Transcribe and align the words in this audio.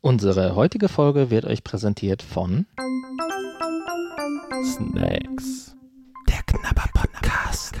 Unsere 0.00 0.54
heutige 0.54 0.88
Folge 0.88 1.28
wird 1.30 1.44
euch 1.44 1.64
präsentiert 1.64 2.22
von 2.22 2.66
Snacks. 4.62 5.74
Der 6.28 6.40
Knabber 6.46 6.84
Podcast. 6.94 7.74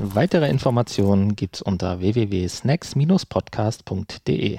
Weitere 0.00 0.48
Informationen 0.48 1.36
gibt's 1.36 1.60
unter 1.60 2.00
www.snacks-podcast.de. 2.00 4.58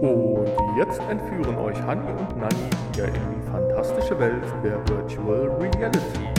Und 0.00 0.48
jetzt 0.76 1.00
entführen 1.08 1.54
euch 1.56 1.80
Hanni 1.80 2.10
und 2.10 2.36
Nanni 2.36 2.70
wieder 2.92 3.06
in 3.06 3.14
die 3.14 3.42
fantastische 3.48 4.18
Welt 4.18 4.42
der 4.64 4.84
Virtual 4.88 5.48
Reality. 5.60 6.33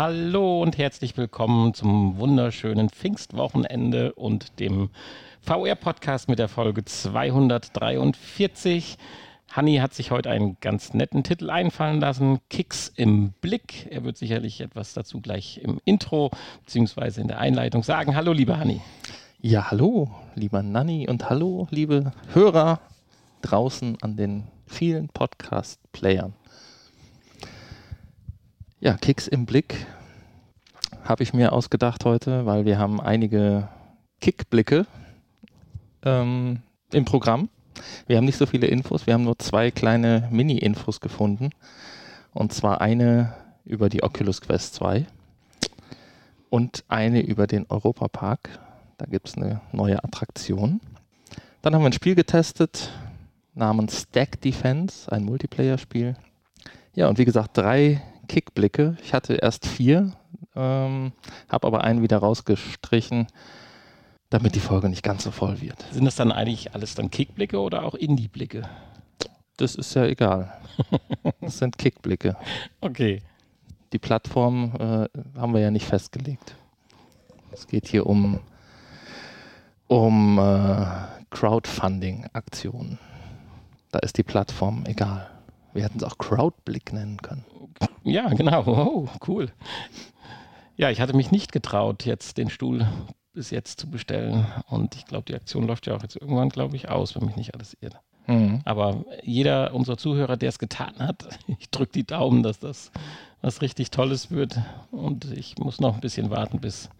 Hallo 0.00 0.62
und 0.62 0.78
herzlich 0.78 1.16
willkommen 1.16 1.74
zum 1.74 2.18
wunderschönen 2.18 2.88
Pfingstwochenende 2.88 4.12
und 4.12 4.60
dem 4.60 4.90
VR-Podcast 5.40 6.28
mit 6.28 6.38
der 6.38 6.46
Folge 6.46 6.84
243. 6.84 8.96
Hanni 9.50 9.78
hat 9.78 9.94
sich 9.94 10.12
heute 10.12 10.30
einen 10.30 10.56
ganz 10.60 10.94
netten 10.94 11.24
Titel 11.24 11.50
einfallen 11.50 11.98
lassen, 11.98 12.38
Kicks 12.48 12.92
im 12.94 13.32
Blick. 13.40 13.88
Er 13.90 14.04
wird 14.04 14.16
sicherlich 14.16 14.60
etwas 14.60 14.94
dazu 14.94 15.20
gleich 15.20 15.58
im 15.64 15.80
Intro 15.84 16.30
bzw. 16.64 17.20
in 17.20 17.26
der 17.26 17.40
Einleitung 17.40 17.82
sagen. 17.82 18.14
Hallo, 18.14 18.32
lieber 18.32 18.56
Hanni. 18.56 18.80
Ja, 19.40 19.72
hallo, 19.72 20.12
lieber 20.36 20.62
Nanni 20.62 21.08
und 21.08 21.28
hallo, 21.28 21.66
liebe 21.72 22.12
Hörer 22.34 22.78
draußen 23.42 23.98
an 24.00 24.14
den 24.14 24.44
vielen 24.68 25.08
Podcast-Playern. 25.08 26.34
Ja, 28.80 28.96
Kicks 28.96 29.26
im 29.26 29.44
Blick 29.44 29.86
habe 31.02 31.24
ich 31.24 31.34
mir 31.34 31.52
ausgedacht 31.52 32.04
heute, 32.04 32.46
weil 32.46 32.64
wir 32.64 32.78
haben 32.78 33.00
einige 33.00 33.66
Kickblicke 34.20 34.86
ähm, 36.04 36.62
im 36.92 37.04
Programm. 37.04 37.48
Wir 38.06 38.16
haben 38.16 38.24
nicht 38.24 38.38
so 38.38 38.46
viele 38.46 38.68
Infos, 38.68 39.08
wir 39.08 39.14
haben 39.14 39.24
nur 39.24 39.36
zwei 39.40 39.72
kleine 39.72 40.28
Mini-Infos 40.30 41.00
gefunden. 41.00 41.50
Und 42.32 42.52
zwar 42.52 42.80
eine 42.80 43.34
über 43.64 43.88
die 43.88 44.04
Oculus 44.04 44.40
Quest 44.40 44.76
2 44.76 45.06
und 46.48 46.84
eine 46.86 47.20
über 47.22 47.48
den 47.48 47.66
Europapark. 47.68 48.60
Da 48.96 49.06
gibt 49.06 49.28
es 49.28 49.36
eine 49.36 49.60
neue 49.72 50.04
Attraktion. 50.04 50.80
Dann 51.62 51.74
haben 51.74 51.82
wir 51.82 51.86
ein 51.88 51.92
Spiel 51.92 52.14
getestet 52.14 52.92
namens 53.54 54.02
Stack 54.02 54.40
Defense, 54.40 55.10
ein 55.10 55.24
Multiplayer-Spiel. 55.24 56.14
Ja, 56.94 57.08
und 57.08 57.18
wie 57.18 57.24
gesagt, 57.24 57.56
drei 57.56 58.00
Kickblicke. 58.28 58.96
Ich 59.02 59.14
hatte 59.14 59.34
erst 59.34 59.66
vier, 59.66 60.12
ähm, 60.54 61.12
habe 61.48 61.66
aber 61.66 61.82
einen 61.82 62.02
wieder 62.02 62.18
rausgestrichen, 62.18 63.26
damit 64.30 64.54
die 64.54 64.60
Folge 64.60 64.88
nicht 64.88 65.02
ganz 65.02 65.24
so 65.24 65.30
voll 65.30 65.60
wird. 65.60 65.84
Sind 65.92 66.04
das 66.04 66.16
dann 66.16 66.30
eigentlich 66.30 66.74
alles 66.74 66.94
dann 66.94 67.10
Kickblicke 67.10 67.58
oder 67.58 67.84
auch 67.84 67.94
Indie-Blicke? 67.94 68.68
Das 69.56 69.74
ist 69.74 69.94
ja 69.94 70.04
egal. 70.06 70.52
Das 71.40 71.58
sind 71.58 71.78
Kickblicke. 71.78 72.36
Okay. 72.80 73.22
Die 73.92 73.98
Plattform 73.98 74.74
äh, 74.78 75.08
haben 75.38 75.54
wir 75.54 75.60
ja 75.60 75.70
nicht 75.70 75.86
festgelegt. 75.86 76.54
Es 77.52 77.66
geht 77.66 77.88
hier 77.88 78.06
um, 78.06 78.40
um 79.86 80.38
äh, 80.38 80.86
Crowdfunding-Aktionen. 81.30 82.98
Da 83.90 83.98
ist 84.00 84.18
die 84.18 84.22
Plattform 84.22 84.84
egal. 84.86 85.30
Wir 85.72 85.84
hätten 85.84 85.98
es 85.98 86.04
auch 86.04 86.18
Crowdblick 86.18 86.92
nennen 86.92 87.16
können. 87.22 87.44
Ja, 88.08 88.28
genau. 88.28 88.64
Oh, 88.66 89.08
cool. 89.26 89.50
Ja, 90.76 90.90
ich 90.90 91.00
hatte 91.00 91.16
mich 91.16 91.30
nicht 91.30 91.52
getraut, 91.52 92.04
jetzt 92.04 92.38
den 92.38 92.50
Stuhl 92.50 92.86
bis 93.32 93.50
jetzt 93.50 93.80
zu 93.80 93.90
bestellen. 93.90 94.46
Und 94.68 94.96
ich 94.96 95.06
glaube, 95.06 95.24
die 95.24 95.34
Aktion 95.34 95.66
läuft 95.66 95.86
ja 95.86 95.96
auch 95.96 96.02
jetzt 96.02 96.16
irgendwann, 96.16 96.48
glaube 96.48 96.76
ich, 96.76 96.88
aus, 96.88 97.14
wenn 97.14 97.26
mich 97.26 97.36
nicht 97.36 97.54
alles 97.54 97.76
irrt. 97.80 97.96
Mhm. 98.26 98.60
Aber 98.64 99.04
jeder 99.22 99.74
unserer 99.74 99.96
Zuhörer, 99.96 100.36
der 100.36 100.50
es 100.50 100.58
getan 100.58 100.94
hat, 100.98 101.28
ich 101.58 101.70
drücke 101.70 101.92
die 101.92 102.06
Daumen, 102.06 102.42
dass 102.42 102.58
das 102.58 102.90
was 103.40 103.62
richtig 103.62 103.90
Tolles 103.90 104.30
wird. 104.30 104.58
Und 104.90 105.24
ich 105.32 105.56
muss 105.58 105.80
noch 105.80 105.94
ein 105.94 106.00
bisschen 106.00 106.30
warten, 106.30 106.60
bis 106.60 106.90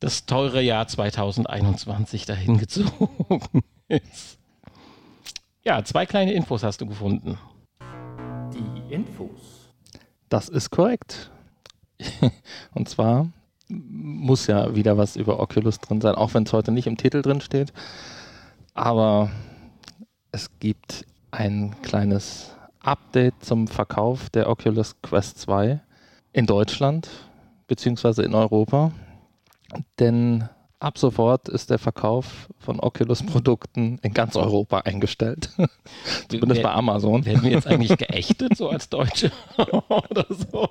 das 0.00 0.26
teure 0.26 0.60
Jahr 0.60 0.86
2021 0.86 2.26
dahin 2.26 2.58
gezogen 2.58 3.62
ist. 3.88 4.38
Ja, 5.64 5.82
zwei 5.82 6.04
kleine 6.04 6.32
Infos 6.32 6.62
hast 6.62 6.80
du 6.80 6.86
gefunden. 6.86 7.38
Die 8.52 8.94
Infos. 8.94 9.53
Das 10.34 10.48
ist 10.48 10.70
korrekt. 10.70 11.30
Und 12.74 12.88
zwar 12.88 13.28
muss 13.68 14.48
ja 14.48 14.74
wieder 14.74 14.98
was 14.98 15.14
über 15.14 15.38
Oculus 15.38 15.78
drin 15.78 16.00
sein, 16.00 16.16
auch 16.16 16.34
wenn 16.34 16.42
es 16.42 16.52
heute 16.52 16.72
nicht 16.72 16.88
im 16.88 16.96
Titel 16.96 17.22
drin 17.22 17.40
steht. 17.40 17.72
Aber 18.74 19.30
es 20.32 20.50
gibt 20.58 21.06
ein 21.30 21.76
kleines 21.82 22.50
Update 22.80 23.44
zum 23.44 23.68
Verkauf 23.68 24.28
der 24.28 24.50
Oculus 24.50 25.00
Quest 25.02 25.38
2 25.38 25.80
in 26.32 26.46
Deutschland 26.46 27.08
beziehungsweise 27.68 28.24
in 28.24 28.34
Europa. 28.34 28.90
Denn 30.00 30.48
ab 30.84 30.98
sofort 30.98 31.48
ist 31.48 31.70
der 31.70 31.78
Verkauf 31.78 32.48
von 32.58 32.78
Oculus-Produkten 32.80 33.98
in 34.02 34.14
ganz 34.14 34.36
Europa 34.36 34.78
eingestellt. 34.80 35.50
Zumindest 36.28 36.62
bei 36.62 36.70
Amazon. 36.70 37.24
Werden 37.24 37.42
wir 37.42 37.50
jetzt 37.50 37.66
eigentlich 37.66 37.96
geächtet, 37.96 38.56
so 38.56 38.68
als 38.68 38.88
Deutsche 38.90 39.32
oder 39.56 40.26
so? 40.30 40.68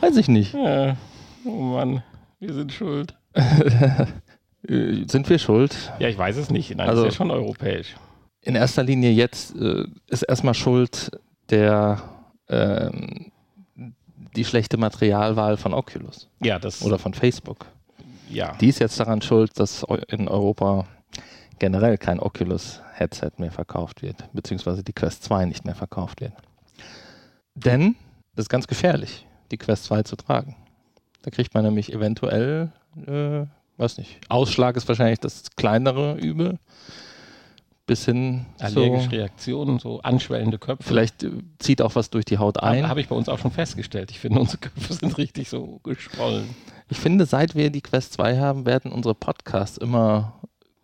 Weiß 0.00 0.16
ich 0.16 0.28
nicht. 0.28 0.54
Ja. 0.54 0.96
Oh 1.44 1.50
Mann, 1.50 2.02
wir 2.40 2.52
sind 2.54 2.72
schuld. 2.72 3.14
Sind 4.62 5.28
wir 5.30 5.38
schuld? 5.38 5.92
Ja, 5.98 6.08
ich 6.08 6.18
weiß 6.18 6.36
es 6.36 6.50
nicht. 6.50 6.74
Nein, 6.76 6.88
Also- 6.88 7.04
das 7.04 7.14
ist 7.14 7.18
ja 7.18 7.24
schon 7.24 7.30
europäisch. 7.30 7.94
in 8.42 8.54
erster 8.54 8.82
Linie 8.82 9.10
jetzt 9.10 9.54
äh, 9.56 9.84
ist 10.08 10.22
erstmal 10.22 10.54
schuld 10.54 11.10
der 11.50 12.02
ähm, 12.48 13.30
die 14.36 14.44
schlechte 14.44 14.76
Materialwahl 14.76 15.56
von 15.56 15.72
Oculus 15.74 16.28
Ja, 16.42 16.58
das. 16.58 16.82
oder 16.82 16.98
von 16.98 17.14
Facebook. 17.14 17.66
Ja. 18.30 18.56
Die 18.60 18.68
ist 18.68 18.78
jetzt 18.80 18.98
daran 19.00 19.22
schuld, 19.22 19.58
dass 19.58 19.84
in 20.08 20.28
Europa 20.28 20.86
generell 21.58 21.98
kein 21.98 22.20
Oculus-Headset 22.20 23.32
mehr 23.38 23.50
verkauft 23.50 24.02
wird, 24.02 24.24
beziehungsweise 24.32 24.82
die 24.82 24.92
Quest 24.92 25.24
2 25.24 25.46
nicht 25.46 25.64
mehr 25.64 25.74
verkauft 25.74 26.20
wird. 26.20 26.32
Denn 27.54 27.96
das 28.34 28.44
ist 28.44 28.48
ganz 28.48 28.66
gefährlich, 28.66 29.26
die 29.50 29.58
Quest 29.58 29.84
2 29.84 30.04
zu 30.04 30.16
tragen. 30.16 30.56
Da 31.22 31.30
kriegt 31.30 31.54
man 31.54 31.64
nämlich 31.64 31.92
eventuell, 31.92 32.72
äh, 33.06 33.46
weiß 33.76 33.98
nicht, 33.98 34.20
Ausschlag 34.28 34.76
ist 34.76 34.86
wahrscheinlich 34.86 35.18
das 35.20 35.50
kleinere 35.56 36.14
Übel, 36.14 36.58
bis 37.88 38.04
hin 38.04 38.46
Allergische 38.60 39.08
zu, 39.08 39.16
Reaktionen, 39.16 39.78
so 39.80 40.00
anschwellende 40.02 40.58
Köpfe. 40.58 40.84
vielleicht 40.84 41.24
äh, 41.24 41.30
zieht 41.58 41.82
auch 41.82 41.96
was 41.96 42.10
durch 42.10 42.24
die 42.24 42.38
Haut 42.38 42.62
ein. 42.62 42.88
Habe 42.88 43.00
ich 43.00 43.08
bei 43.08 43.16
uns 43.16 43.28
auch 43.28 43.40
schon 43.40 43.50
festgestellt. 43.50 44.12
Ich 44.12 44.20
finde, 44.20 44.38
unsere 44.40 44.58
Köpfe 44.58 44.92
sind 44.92 45.18
richtig 45.18 45.48
so 45.48 45.80
geschwollen. 45.82 46.48
Ich 46.88 46.98
finde, 46.98 47.26
seit 47.26 47.56
wir 47.56 47.70
die 47.70 47.80
Quest 47.80 48.12
2 48.12 48.38
haben, 48.38 48.66
werden 48.66 48.92
unsere 48.92 49.14
Podcasts 49.14 49.78
immer 49.78 50.40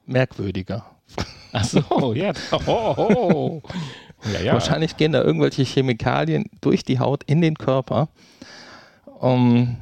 merkwürdiger. 0.07 0.85
Ach 1.53 1.65
so, 1.65 2.15
ja. 2.15 2.33
Oh, 2.67 2.95
oh. 2.97 3.63
Ja, 4.33 4.41
ja. 4.41 4.53
Wahrscheinlich 4.55 4.97
gehen 4.97 5.13
da 5.13 5.23
irgendwelche 5.23 5.63
Chemikalien 5.63 6.47
durch 6.63 6.83
die 6.83 6.99
Haut 6.99 7.23
in 7.25 7.43
den 7.43 7.57
Körper. 7.57 8.09
Um, 9.05 9.77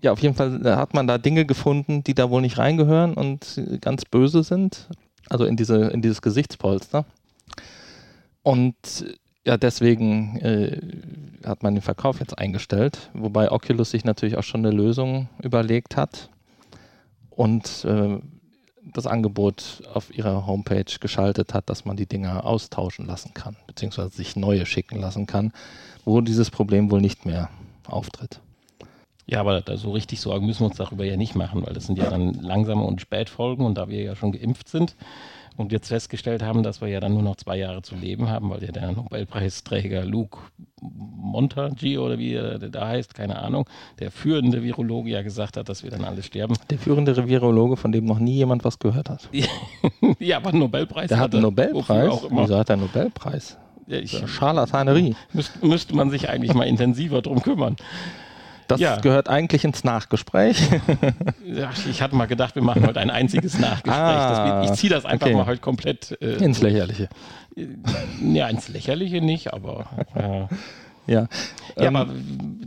ja, 0.00 0.12
auf 0.12 0.20
jeden 0.20 0.34
Fall 0.34 0.60
hat 0.76 0.94
man 0.94 1.06
da 1.06 1.18
Dinge 1.18 1.44
gefunden, 1.44 2.02
die 2.04 2.14
da 2.14 2.30
wohl 2.30 2.40
nicht 2.40 2.58
reingehören 2.58 3.14
und 3.14 3.60
ganz 3.80 4.04
böse 4.04 4.42
sind. 4.42 4.88
Also 5.32 5.46
in, 5.46 5.56
diese, 5.56 5.86
in 5.86 6.02
dieses 6.02 6.20
Gesichtspolster. 6.20 7.06
Und 8.42 8.76
ja, 9.46 9.56
deswegen 9.56 10.36
äh, 10.40 10.78
hat 11.46 11.62
man 11.62 11.74
den 11.74 11.80
Verkauf 11.80 12.20
jetzt 12.20 12.36
eingestellt, 12.36 13.08
wobei 13.14 13.50
Oculus 13.50 13.92
sich 13.92 14.04
natürlich 14.04 14.36
auch 14.36 14.42
schon 14.42 14.66
eine 14.66 14.76
Lösung 14.76 15.30
überlegt 15.42 15.96
hat 15.96 16.28
und 17.30 17.86
äh, 17.86 18.18
das 18.92 19.06
Angebot 19.06 19.82
auf 19.94 20.14
ihrer 20.14 20.46
Homepage 20.46 20.84
geschaltet 21.00 21.54
hat, 21.54 21.70
dass 21.70 21.86
man 21.86 21.96
die 21.96 22.06
Dinger 22.06 22.44
austauschen 22.44 23.06
lassen 23.06 23.32
kann, 23.32 23.56
beziehungsweise 23.66 24.10
sich 24.10 24.36
neue 24.36 24.66
schicken 24.66 25.00
lassen 25.00 25.24
kann, 25.24 25.54
wo 26.04 26.20
dieses 26.20 26.50
Problem 26.50 26.90
wohl 26.90 27.00
nicht 27.00 27.24
mehr 27.24 27.48
auftritt. 27.86 28.42
Ja, 29.26 29.40
aber 29.40 29.62
so 29.76 29.92
richtig 29.92 30.20
Sorgen 30.20 30.46
müssen 30.46 30.60
wir 30.60 30.66
uns 30.66 30.76
darüber 30.76 31.04
ja 31.04 31.16
nicht 31.16 31.34
machen, 31.34 31.64
weil 31.64 31.72
das 31.72 31.86
sind 31.86 31.96
ja 31.96 32.10
dann 32.10 32.34
langsame 32.34 32.82
und 32.82 33.00
Spätfolgen 33.00 33.64
und 33.64 33.78
da 33.78 33.88
wir 33.88 34.02
ja 34.02 34.16
schon 34.16 34.32
geimpft 34.32 34.68
sind, 34.68 34.96
und 35.56 35.72
jetzt 35.72 35.88
festgestellt 35.88 36.42
haben, 36.42 36.62
dass 36.62 36.80
wir 36.80 36.88
ja 36.88 37.00
dann 37.00 37.14
nur 37.14 37.22
noch 37.22 37.36
zwei 37.36 37.56
Jahre 37.56 37.82
zu 37.82 37.94
leben 37.94 38.28
haben, 38.28 38.50
weil 38.50 38.62
ja 38.62 38.72
der 38.72 38.92
Nobelpreisträger 38.92 40.04
Luke 40.04 40.38
Montague 40.80 42.00
oder 42.00 42.18
wie 42.18 42.34
er 42.34 42.58
da 42.58 42.88
heißt, 42.88 43.14
keine 43.14 43.40
Ahnung, 43.40 43.68
der 43.98 44.10
führende 44.10 44.62
Virologe 44.62 45.10
ja 45.10 45.22
gesagt 45.22 45.56
hat, 45.56 45.68
dass 45.68 45.82
wir 45.82 45.90
dann 45.90 46.04
alle 46.04 46.22
sterben. 46.22 46.56
Der 46.70 46.78
führende 46.78 47.28
Virologe, 47.28 47.76
von 47.76 47.92
dem 47.92 48.04
noch 48.04 48.18
nie 48.18 48.34
jemand 48.34 48.64
was 48.64 48.78
gehört 48.78 49.08
hat. 49.08 49.28
ja, 50.18 50.38
aber 50.38 50.50
einen 50.50 50.60
Nobelpreis 50.60 51.08
Der 51.08 51.18
hat 51.18 51.32
einen 51.32 51.42
Nobelpreis. 51.42 52.10
Auch 52.10 52.30
immer. 52.30 52.44
Wieso 52.44 52.58
hat 52.58 52.70
er 52.70 52.74
einen 52.74 52.82
Nobelpreis? 52.82 53.58
Ja, 53.86 53.98
ich, 53.98 54.22
Scharlatanerie. 54.26 55.14
müsste, 55.32 55.66
müsste 55.66 55.94
man 55.94 56.10
sich 56.10 56.28
eigentlich 56.28 56.54
mal 56.54 56.64
intensiver 56.64 57.22
drum 57.22 57.42
kümmern. 57.42 57.76
Das 58.68 58.80
Ja. 58.80 58.96
gehört 59.00 59.28
eigentlich 59.28 59.64
ins 59.64 59.84
Nachgespräch. 59.84 60.56
Ja, 61.44 61.70
ich 61.90 62.00
hatte 62.00 62.14
mal 62.16 62.26
gedacht, 62.26 62.54
wir 62.54 62.62
machen 62.62 62.86
heute 62.86 63.00
ein 63.00 63.10
einziges 63.10 63.58
Nachgespräch. 63.58 63.92
Ah, 63.94 64.62
ich 64.64 64.72
ziehe 64.72 64.90
das 64.90 65.04
einfach 65.04 65.26
okay. 65.26 65.36
mal 65.36 65.44
heute 65.46 65.60
komplett 65.60 66.16
äh, 66.22 66.36
ins 66.36 66.62
Lächerliche. 66.62 67.08
ja, 68.22 68.48
ins 68.48 68.68
Lächerliche 68.68 69.20
nicht, 69.20 69.52
aber 69.52 69.86
äh, 70.14 70.46
Ja. 71.12 71.28
ja, 71.76 71.82
Ähm, 71.84 71.96
aber 71.96 72.12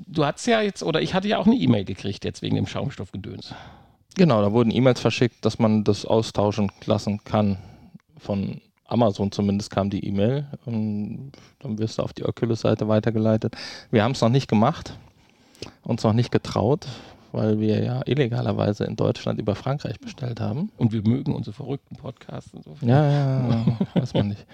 du 0.07 0.25
hast 0.25 0.45
ja 0.45 0.61
jetzt, 0.61 0.83
oder 0.83 1.01
ich 1.01 1.13
hatte 1.13 1.27
ja 1.27 1.37
auch 1.39 1.47
eine 1.47 1.55
E-Mail 1.55 1.85
gekriegt 1.85 2.25
jetzt 2.25 2.41
wegen 2.41 2.55
dem 2.57 2.67
Schaumstoffgedöns. 2.67 3.53
Genau, 4.15 4.41
da 4.41 4.51
wurden 4.51 4.71
E-Mails 4.71 4.99
verschickt, 4.99 5.43
dass 5.45 5.57
man 5.59 5.83
das 5.83 6.05
austauschen 6.05 6.71
lassen 6.85 7.23
kann. 7.23 7.57
Von 8.17 8.61
Amazon 8.85 9.31
zumindest 9.31 9.71
kam 9.71 9.89
die 9.89 10.05
E-Mail. 10.05 10.47
Und 10.65 11.31
dann 11.59 11.79
wirst 11.79 11.97
du 11.97 12.03
auf 12.03 12.13
die 12.13 12.23
Oculus-Seite 12.25 12.87
weitergeleitet. 12.87 13.55
Wir 13.91 14.03
haben 14.03 14.11
es 14.11 14.21
noch 14.21 14.29
nicht 14.29 14.47
gemacht, 14.47 14.97
uns 15.85 16.03
noch 16.03 16.13
nicht 16.13 16.31
getraut, 16.31 16.87
weil 17.31 17.59
wir 17.59 17.83
ja 17.83 18.01
illegalerweise 18.05 18.85
in 18.85 18.95
Deutschland 18.95 19.39
über 19.39 19.55
Frankreich 19.55 19.99
bestellt 19.99 20.39
haben. 20.39 20.71
Und 20.77 20.91
wir 20.91 21.07
mögen 21.07 21.33
unsere 21.33 21.53
verrückten 21.53 21.95
Podcasts 21.95 22.53
und 22.53 22.63
so. 22.63 22.75
Ja, 22.81 23.09
ja, 23.09 23.49
ja, 23.49 23.77
weiß 23.93 24.13
man 24.13 24.29
nicht. 24.29 24.45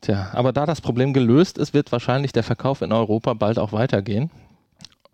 Tja, 0.00 0.30
aber 0.32 0.52
da 0.52 0.66
das 0.66 0.80
Problem 0.80 1.12
gelöst 1.12 1.58
ist, 1.58 1.74
wird 1.74 1.92
wahrscheinlich 1.92 2.32
der 2.32 2.42
Verkauf 2.42 2.82
in 2.82 2.92
Europa 2.92 3.34
bald 3.34 3.58
auch 3.58 3.72
weitergehen. 3.72 4.30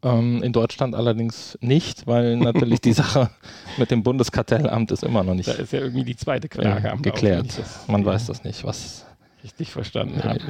Ähm, 0.03 0.43
in 0.43 0.53
Deutschland 0.53 0.95
allerdings 0.95 1.59
nicht, 1.61 2.07
weil 2.07 2.37
natürlich 2.37 2.81
die 2.81 2.93
Sache 2.93 3.31
mit 3.79 3.91
dem 3.91 4.03
Bundeskartellamt 4.03 4.93
ist 4.93 5.03
immer 5.03 5.25
noch 5.25 5.35
nicht 5.35 5.49
Da 5.49 5.53
ist 5.55 5.73
ja 5.73 5.81
irgendwie 5.81 6.05
die 6.05 6.17
zweite 6.17 6.49
Klage 6.49 6.87
äh, 6.87 6.91
am 6.91 7.03
geklärt. 7.03 7.61
Man 7.89 8.03
ja 8.03 8.07
weiß 8.07 8.27
das 8.27 8.45
nicht, 8.45 8.65
was 8.65 9.05
richtig 9.43 9.73
verstanden 9.73 10.21
äh, 10.21 10.23
habe. 10.23 10.41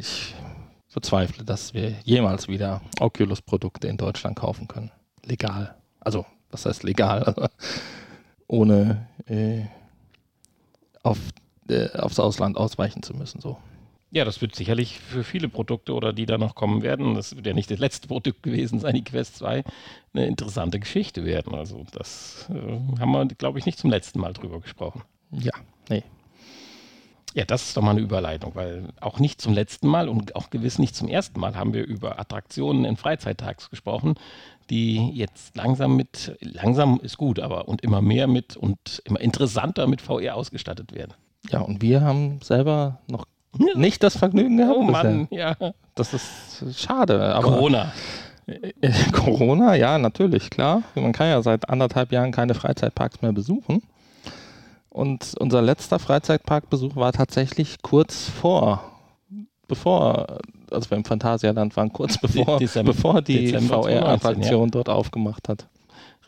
ich 0.00 0.34
bezweifle, 0.94 1.44
dass 1.44 1.74
wir 1.74 1.94
jemals 2.04 2.48
wieder 2.48 2.80
Oculus-Produkte 3.00 3.88
in 3.88 3.96
Deutschland 3.96 4.36
kaufen 4.36 4.68
können. 4.68 4.90
Legal. 5.24 5.74
Also, 6.00 6.24
was 6.50 6.64
heißt 6.64 6.84
legal? 6.84 7.22
Also, 7.24 7.48
ohne 8.46 9.06
äh, 9.26 9.62
auf, 11.02 11.18
äh, 11.68 11.90
aufs 11.90 12.18
Ausland 12.18 12.56
ausweichen 12.56 13.02
zu 13.02 13.14
müssen. 13.14 13.40
So. 13.40 13.58
Ja, 14.10 14.24
das 14.24 14.40
wird 14.40 14.54
sicherlich 14.54 15.00
für 15.00 15.24
viele 15.24 15.48
Produkte 15.48 15.92
oder 15.92 16.12
die 16.12 16.24
da 16.24 16.38
noch 16.38 16.54
kommen 16.54 16.82
werden, 16.82 17.16
das 17.16 17.34
wird 17.34 17.46
ja 17.46 17.52
nicht 17.52 17.70
das 17.70 17.80
letzte 17.80 18.06
Produkt 18.06 18.44
gewesen 18.44 18.78
sein, 18.78 18.94
die 18.94 19.02
Quest 19.02 19.36
2, 19.38 19.64
eine 20.12 20.26
interessante 20.26 20.78
Geschichte 20.78 21.24
werden. 21.24 21.52
Also 21.54 21.84
das 21.90 22.48
äh, 22.48 23.00
haben 23.00 23.10
wir, 23.10 23.26
glaube 23.26 23.58
ich, 23.58 23.66
nicht 23.66 23.78
zum 23.78 23.90
letzten 23.90 24.20
Mal 24.20 24.32
drüber 24.32 24.60
gesprochen. 24.60 25.02
Ja, 25.32 25.52
nee. 25.88 26.04
Ja, 27.34 27.44
das 27.44 27.64
ist 27.64 27.76
doch 27.76 27.82
mal 27.82 27.90
eine 27.90 28.00
Überleitung, 28.00 28.54
weil 28.54 28.88
auch 29.00 29.18
nicht 29.18 29.40
zum 29.40 29.52
letzten 29.52 29.88
Mal 29.88 30.08
und 30.08 30.36
auch 30.36 30.50
gewiss 30.50 30.78
nicht 30.78 30.94
zum 30.94 31.08
ersten 31.08 31.40
Mal 31.40 31.56
haben 31.56 31.74
wir 31.74 31.84
über 31.84 32.20
Attraktionen 32.20 32.84
in 32.84 32.96
Freizeittags 32.96 33.70
gesprochen, 33.70 34.14
die 34.70 35.10
jetzt 35.10 35.56
langsam 35.56 35.96
mit, 35.96 36.36
langsam 36.40 37.00
ist 37.02 37.18
gut, 37.18 37.40
aber 37.40 37.66
und 37.66 37.82
immer 37.82 38.00
mehr 38.00 38.28
mit 38.28 38.56
und 38.56 39.02
immer 39.04 39.20
interessanter 39.20 39.88
mit 39.88 40.00
VR 40.00 40.36
ausgestattet 40.36 40.94
werden. 40.94 41.14
Ja, 41.50 41.60
und 41.60 41.82
wir 41.82 42.02
haben 42.02 42.40
selber 42.40 43.00
noch 43.08 43.26
nicht 43.74 44.02
das 44.02 44.16
Vergnügen 44.16 44.56
gehabt. 44.56 44.76
Oh 44.76 44.86
bisher. 44.86 45.04
Mann, 45.04 45.28
ja. 45.30 45.56
Das 45.96 46.14
ist 46.14 46.64
schade. 46.78 47.34
Aber 47.34 47.48
Corona. 47.48 47.92
Äh, 48.46 48.72
Corona, 49.12 49.74
ja, 49.74 49.98
natürlich, 49.98 50.50
klar. 50.50 50.82
Man 50.94 51.12
kann 51.12 51.28
ja 51.28 51.42
seit 51.42 51.68
anderthalb 51.68 52.12
Jahren 52.12 52.32
keine 52.32 52.54
Freizeitparks 52.54 53.22
mehr 53.22 53.32
besuchen. 53.32 53.82
Und 54.94 55.34
unser 55.40 55.60
letzter 55.60 55.98
Freizeitparkbesuch 55.98 56.94
war 56.94 57.12
tatsächlich 57.12 57.82
kurz 57.82 58.28
vor, 58.28 58.92
bevor, 59.66 60.38
als 60.70 60.88
wir 60.88 60.96
im 60.96 61.04
Phantasialand 61.04 61.76
waren, 61.76 61.92
kurz 61.92 62.16
bevor, 62.16 62.58
Dezember- 62.60 62.92
bevor 62.92 63.20
die 63.20 63.46
Dezember 63.46 63.82
2019, 63.82 63.98
VR-Attraktion 64.04 64.70
dort 64.70 64.88
aufgemacht 64.88 65.48
hat. 65.48 65.66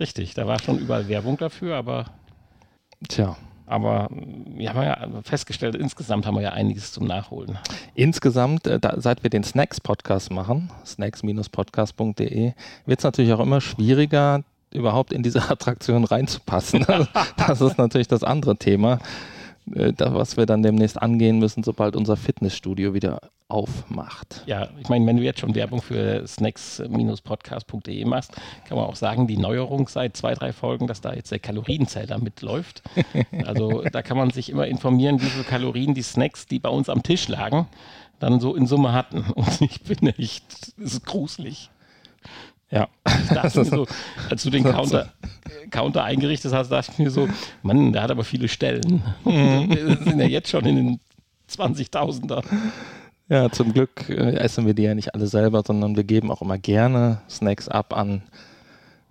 Richtig, 0.01 0.35
da 0.35 0.49
war 0.49 0.61
schon 0.61 0.81
überall 0.81 1.07
Werbung 1.07 1.37
dafür, 1.37 1.77
aber 1.77 2.07
Tja, 3.09 3.37
Aber 3.67 4.09
mm, 4.11 4.59
wir 4.59 4.75
haben 4.75 4.83
ja 4.83 5.23
festgestellt, 5.23 5.77
insgesamt 5.77 6.27
haben 6.27 6.35
wir 6.35 6.43
ja 6.43 6.51
einiges 6.51 6.91
zum 6.91 7.07
Nachholen. 7.07 7.59
insgesamt, 7.95 8.67
äh, 8.67 8.81
da, 8.81 9.01
seit 9.01 9.23
wir 9.23 9.31
den 9.31 9.45
Snacks-Podcast 9.45 10.33
machen, 10.33 10.73
snacks-podcast.de, 10.85 12.53
wird 12.85 12.99
es 12.99 13.05
natürlich 13.05 13.33
auch 13.33 13.39
immer 13.41 13.61
schwieriger, 13.61 14.43
überhaupt 14.77 15.13
in 15.13 15.23
diese 15.23 15.43
Attraktion 15.51 16.05
reinzupassen. 16.05 16.87
das 17.37 17.61
ist 17.61 17.79
natürlich 17.79 18.09
das 18.09 18.23
andere 18.23 18.57
Thema, 18.57 18.99
äh, 19.75 19.93
was 19.99 20.37
wir 20.37 20.47
dann 20.47 20.63
demnächst 20.63 21.01
angehen 21.01 21.39
müssen, 21.39 21.63
sobald 21.63 21.97
unser 21.97 22.17
Fitnessstudio 22.17 22.95
wieder 22.95 23.21
aufmacht. 23.49 24.43
Ja, 24.47 24.69
ich 24.81 24.89
meine, 24.89 25.07
wenn 25.07 25.17
du 25.19 25.23
jetzt 25.23 25.39
schon 25.41 25.55
Werbung 25.55 25.81
für 25.81 26.27
snacks-podcast.de 26.27 28.05
machst, 28.05 28.33
kann 28.67 28.77
man 28.77 28.87
auch 28.87 28.97
sagen, 28.97 29.29
die 29.29 29.37
Neuerung 29.37 29.87
seit 29.87 30.17
zwei, 30.17 30.35
drei 30.35 30.53
Folgen, 30.53 30.89
dass 30.89 31.01
da 31.01 31.15
jetzt 31.15 31.31
der 31.31 31.39
Kalorienzähler 31.39 32.19
mitläuft. 32.19 32.83
Also 33.45 33.83
da 33.83 34.03
kann 34.03 34.17
man 34.17 34.31
sich 34.31 34.51
immer 34.51 34.67
informieren, 34.67 35.21
wie 35.21 35.27
viele 35.27 35.45
Kalorien 35.45 35.95
die 35.95 36.03
Snacks, 36.03 36.47
die 36.47 36.59
bei 36.59 36.71
uns 36.71 36.89
am 36.89 37.05
Tisch 37.05 37.29
lagen, 37.29 37.69
dann 38.19 38.41
so 38.41 38.57
in 38.57 38.67
Summe 38.67 38.93
hatten. 38.93 39.21
Und 39.35 39.61
ich 39.61 39.83
bin 39.83 40.09
echt, 40.09 40.45
es 40.79 40.95
ist 40.95 41.07
gruselig. 41.07 41.71
Ja, 42.71 42.89
Ich 43.07 43.29
dachte 43.29 43.59
mir 43.61 43.65
so, 43.65 43.87
als 44.29 44.43
du 44.43 44.51
den 44.51 44.65
Counter, 44.65 45.13
Counter 45.71 46.03
eingerichtet 46.05 46.53
hast, 46.53 46.71
dachte 46.71 46.91
ich 46.93 46.99
mir 46.99 47.11
so, 47.11 47.29
Mann, 47.63 47.93
der 47.93 48.03
hat 48.03 48.11
aber 48.11 48.25
viele 48.25 48.49
Stellen. 48.49 49.03
Wir 49.25 49.97
sind 49.97 50.19
ja 50.19 50.27
jetzt 50.27 50.51
schon 50.51 50.65
in 50.67 50.77
den 50.77 51.01
20.000er. 51.51 52.43
ja 53.29 53.51
zum 53.51 53.73
Glück 53.73 54.09
äh, 54.09 54.35
essen 54.37 54.67
wir 54.67 54.75
die 54.75 54.83
ja 54.83 54.95
nicht 54.97 55.15
alle 55.15 55.29
selber, 55.29 55.63
sondern 55.65 55.95
wir 55.97 56.03
geben 56.03 56.31
auch 56.33 56.43
immer 56.43 56.59
gerne 56.59 57.21
Snacks 57.31 57.69
ab 57.69 57.97
an 57.97 58.23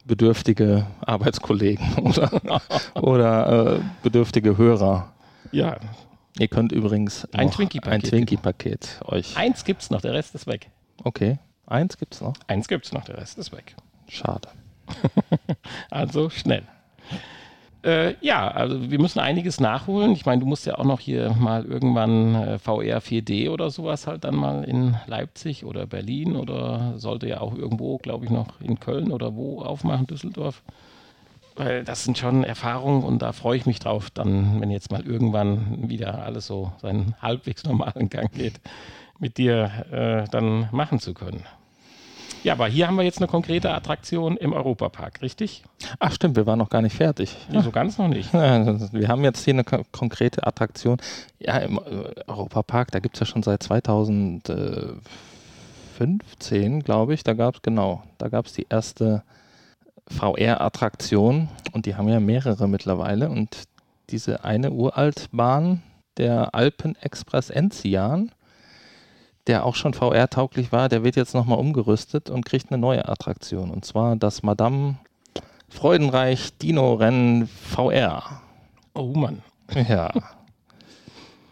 bedürftige 0.04 0.86
Arbeitskollegen 1.02 1.94
oder, 2.04 2.62
oder 2.96 3.76
äh, 3.78 3.80
bedürftige 4.04 4.58
Hörer. 4.58 5.14
Ja, 5.52 5.78
Ihr 6.38 6.50
könnt 6.50 6.74
übrigens 6.74 7.26
Ein 7.34 7.50
Twinkie-Paket. 7.50 8.10
Twinkie-Paket 8.10 9.00
euch. 9.06 9.38
eins 9.38 9.64
gibt's 9.64 9.90
noch, 9.90 10.02
der 10.02 10.12
Rest 10.14 10.36
ist 10.36 10.48
weg. 10.48 10.70
Okay, 11.04 11.40
eins 11.68 11.98
gibt's 11.98 12.22
noch. 12.22 12.34
Eins 12.48 12.68
gibt's 12.68 12.92
noch, 12.92 13.06
der 13.06 13.18
Rest 13.18 13.38
ist 13.38 13.52
weg. 13.52 13.76
Schade. 14.08 14.50
Also 15.90 16.30
schnell. 16.30 16.64
Äh, 17.86 18.16
ja, 18.20 18.48
also 18.48 18.90
wir 18.90 19.00
müssen 19.00 19.20
einiges 19.20 19.60
nachholen. 19.60 20.14
Ich 20.14 20.26
meine, 20.26 20.40
du 20.40 20.48
musst 20.48 20.66
ja 20.66 20.78
auch 20.80 20.84
noch 20.84 21.00
hier 21.00 21.36
mal 21.40 21.66
irgendwann 21.66 22.34
äh, 22.34 22.60
VR 22.60 23.00
4D 23.00 23.52
oder 23.52 23.70
sowas 23.70 24.08
halt 24.08 24.24
dann 24.24 24.36
mal 24.36 24.64
in 24.64 24.96
Leipzig 25.06 25.66
oder 25.66 25.86
Berlin 25.86 26.36
oder 26.36 26.94
sollte 26.98 27.28
ja 27.28 27.42
auch 27.42 27.56
irgendwo, 27.56 28.00
glaube 28.00 28.26
ich, 28.26 28.32
noch 28.32 28.60
in 28.60 28.80
Köln 28.80 29.12
oder 29.12 29.36
wo 29.36 29.62
aufmachen, 29.62 30.08
Düsseldorf. 30.08 30.64
Weil 31.56 31.84
das 31.84 32.04
sind 32.04 32.18
schon 32.18 32.44
Erfahrungen 32.44 33.04
und 33.04 33.22
da 33.22 33.32
freue 33.34 33.56
ich 33.58 33.68
mich 33.68 33.80
drauf, 33.80 34.10
dann, 34.10 34.60
wenn 34.60 34.72
jetzt 34.72 34.92
mal 34.92 35.06
irgendwann 35.06 35.88
wieder 35.88 36.24
alles 36.24 36.48
so 36.48 36.72
seinen 36.82 37.16
halbwegs 37.22 37.64
normalen 37.66 38.10
Gang 38.10 38.32
geht, 38.32 38.60
mit 39.20 39.38
dir 39.38 39.86
äh, 39.92 40.30
dann 40.32 40.70
machen 40.72 41.00
zu 41.00 41.14
können. 41.14 41.44
Ja, 42.46 42.54
aber 42.54 42.68
hier 42.68 42.88
haben 42.88 42.96
wir 42.96 43.04
jetzt 43.04 43.18
eine 43.18 43.26
konkrete 43.28 43.74
Attraktion 43.74 44.38
im 44.38 44.54
Europapark, 44.54 45.24
richtig? 45.24 45.64
Ach 46.00 46.12
stimmt, 46.14 46.36
wir 46.36 46.46
waren 46.46 46.60
noch 46.60 46.70
gar 46.70 46.84
nicht 46.84 46.96
fertig. 46.96 47.36
Nee, 47.50 47.62
so 47.62 47.72
ganz 47.72 47.98
noch 47.98 48.08
nicht. 48.08 48.32
Wir 48.94 49.08
haben 49.08 49.24
jetzt 49.24 49.44
hier 49.44 49.56
eine 49.56 49.64
ko- 49.64 49.82
konkrete 49.92 50.46
Attraktion. 50.46 50.98
Ja, 51.40 51.58
im 51.58 51.78
äh, 51.80 51.82
Europapark, 52.28 52.92
da 52.92 53.00
gibt 53.00 53.16
es 53.16 53.22
ja 53.22 53.26
schon 53.26 53.42
seit 53.42 53.64
2015, 53.64 55.02
glaube 56.84 57.16
ich, 57.16 57.24
da 57.24 57.34
gab 57.34 57.56
es, 57.56 57.62
genau, 57.64 58.04
da 58.20 58.28
gab 58.30 58.46
es 58.46 58.54
die 58.54 58.68
erste 58.70 59.24
VR-Attraktion 60.08 61.50
und 61.72 61.88
die 61.88 61.96
haben 61.96 62.08
ja 62.10 62.20
mehrere 62.20 62.68
mittlerweile 62.68 63.30
und 63.30 63.64
diese 64.12 64.44
eine 64.46 64.70
Uraltbahn, 64.72 65.82
der 66.18 66.54
Alpenexpress 66.54 67.50
Enzian, 67.50 68.30
der 69.48 69.66
auch 69.66 69.76
schon 69.76 69.94
VR-tauglich 69.94 70.72
war, 70.72 70.90
der 70.90 71.04
wird 71.04 71.16
jetzt 71.16 71.34
nochmal 71.34 71.60
umgerüstet 71.60 72.30
und 72.30 72.46
kriegt 72.46 72.72
eine 72.72 72.80
neue 72.80 73.08
Attraktion 73.08 73.72
und 73.72 73.86
zwar 73.86 74.16
das 74.16 74.44
Madame 74.44 74.98
Freudenreich 75.70 76.58
Dino-Rennen 76.58 77.48
VR. 77.48 78.42
Oh 78.94 79.14
Mann, 79.14 79.42
Ja. 79.88 80.12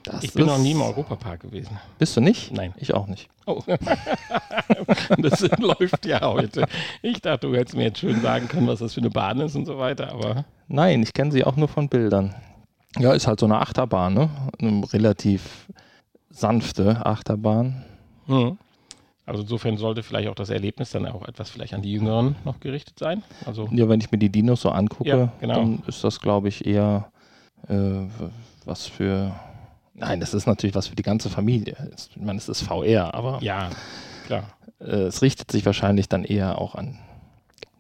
Das 0.04 0.22
ich 0.22 0.34
bin 0.34 0.46
noch 0.46 0.58
nie 0.58 0.72
im 0.72 0.82
Europapark 0.82 1.40
gewesen. 1.40 1.80
Bist 1.98 2.18
du 2.18 2.22
nicht? 2.22 2.52
Nein. 2.52 2.74
Ich 2.76 2.94
auch 2.94 3.08
nicht. 3.08 3.30
Oh. 3.46 3.62
das 5.18 5.42
läuft 5.60 6.06
ja 6.06 6.22
heute. 6.22 6.66
Ich 7.02 7.22
dachte, 7.22 7.48
du 7.48 7.56
hättest 7.56 7.78
mir 7.78 7.84
jetzt 7.84 8.00
schön 8.00 8.22
sagen 8.22 8.50
können, 8.50 8.68
was 8.68 8.80
das 8.80 8.94
für 8.94 9.00
eine 9.00 9.10
Bahn 9.10 9.40
ist 9.40 9.56
und 9.56 9.66
so 9.66 9.78
weiter, 9.78 10.12
aber 10.12 10.44
Nein, 10.68 11.04
ich 11.04 11.14
kenne 11.14 11.32
sie 11.32 11.46
auch 11.46 11.56
nur 11.56 11.70
von 11.70 11.88
Bildern. 11.88 12.36
Ja, 13.00 13.14
ist 13.14 13.28
halt 13.28 13.40
so 13.40 13.46
eine 13.46 13.60
Achterbahn, 13.60 14.14
ne? 14.14 14.30
Relativ 14.92 15.68
sanfte 16.34 17.06
Achterbahn. 17.06 17.84
Mhm. 18.28 18.58
Also 19.26 19.44
insofern 19.44 19.78
sollte 19.78 20.04
vielleicht 20.04 20.28
auch 20.28 20.36
das 20.36 20.50
Erlebnis 20.50 20.92
dann 20.92 21.06
auch 21.06 21.26
etwas 21.28 21.50
vielleicht 21.50 21.74
an 21.74 21.82
die 21.82 21.94
Jüngeren 21.94 22.36
noch 22.44 22.60
gerichtet 22.60 23.00
sein. 23.00 23.24
Also 23.46 23.70
Ja, 23.72 23.88
wenn 23.88 24.02
ich 24.02 24.12
mir 24.12 24.18
die 24.18 24.30
Dinos 24.30 24.62
so 24.62 24.70
angucke, 24.70 25.10
Ja, 25.10 25.32
genau. 25.40 25.54
dann 25.56 25.84
ist 25.88 26.04
das, 26.04 26.20
glaube 26.20 26.50
ich, 26.50 26.66
eher 26.66 27.10
äh, 27.70 28.02
was 28.66 28.86
für. 28.88 29.34
Nein, 29.94 30.20
das 30.20 30.34
ist 30.34 30.46
natürlich 30.48 30.76
was 30.76 30.88
für 30.88 30.96
die 30.96 31.04
ganze 31.04 31.30
Familie. 31.30 31.78
Ich 31.96 32.18
meine, 32.18 32.38
es 32.38 32.50
ist 32.50 32.64
VR, 32.64 33.14
aber 33.14 33.42
ja, 33.42 33.70
klar. 34.26 34.44
äh, 34.80 34.86
es 34.86 35.22
richtet 35.22 35.52
sich 35.52 35.66
wahrscheinlich 35.66 36.10
dann 36.10 36.26
eher 36.26 36.58
auch 36.58 36.76
an 36.76 36.98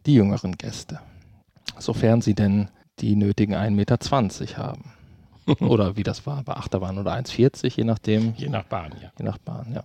die 0.05 0.13
jüngeren 0.13 0.57
Gäste. 0.57 0.99
Sofern 1.77 2.21
sie 2.21 2.35
denn 2.35 2.69
die 2.99 3.15
nötigen 3.15 3.55
1,20 3.55 3.71
Meter 3.71 4.57
haben. 4.57 4.93
oder 5.59 5.95
wie 5.95 6.03
das 6.03 6.25
war 6.25 6.43
bei 6.43 6.53
Achterbahn 6.53 6.97
oder 6.97 7.13
1,40, 7.13 7.77
je 7.77 7.83
nachdem, 7.83 8.33
Je 8.37 8.49
nach 8.49 8.63
Bahn, 8.63 8.93
ja. 9.01 9.11
je 9.17 9.25
nach 9.25 9.37
Bahn, 9.37 9.73
ja. 9.73 9.83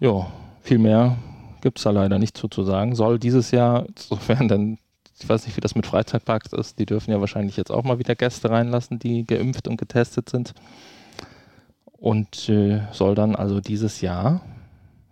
Jo, 0.00 0.26
viel 0.62 0.78
mehr 0.78 1.16
gibt 1.60 1.78
es 1.78 1.84
da 1.84 1.90
leider 1.90 2.18
nicht 2.18 2.36
zu, 2.36 2.48
zu 2.48 2.64
sagen. 2.64 2.94
Soll 2.94 3.18
dieses 3.18 3.50
Jahr, 3.50 3.86
sofern 3.96 4.48
dann, 4.48 4.78
ich 5.18 5.28
weiß 5.28 5.46
nicht, 5.46 5.56
wie 5.56 5.60
das 5.60 5.74
mit 5.74 5.86
Freizeitparks 5.86 6.52
ist, 6.52 6.78
die 6.78 6.86
dürfen 6.86 7.10
ja 7.10 7.20
wahrscheinlich 7.20 7.56
jetzt 7.56 7.70
auch 7.70 7.84
mal 7.84 7.98
wieder 7.98 8.14
Gäste 8.14 8.50
reinlassen, 8.50 8.98
die 8.98 9.24
geimpft 9.24 9.68
und 9.68 9.76
getestet 9.76 10.28
sind. 10.28 10.54
Und 11.92 12.48
äh, 12.48 12.80
soll 12.90 13.14
dann 13.14 13.36
also 13.36 13.60
dieses 13.60 14.00
Jahr 14.00 14.42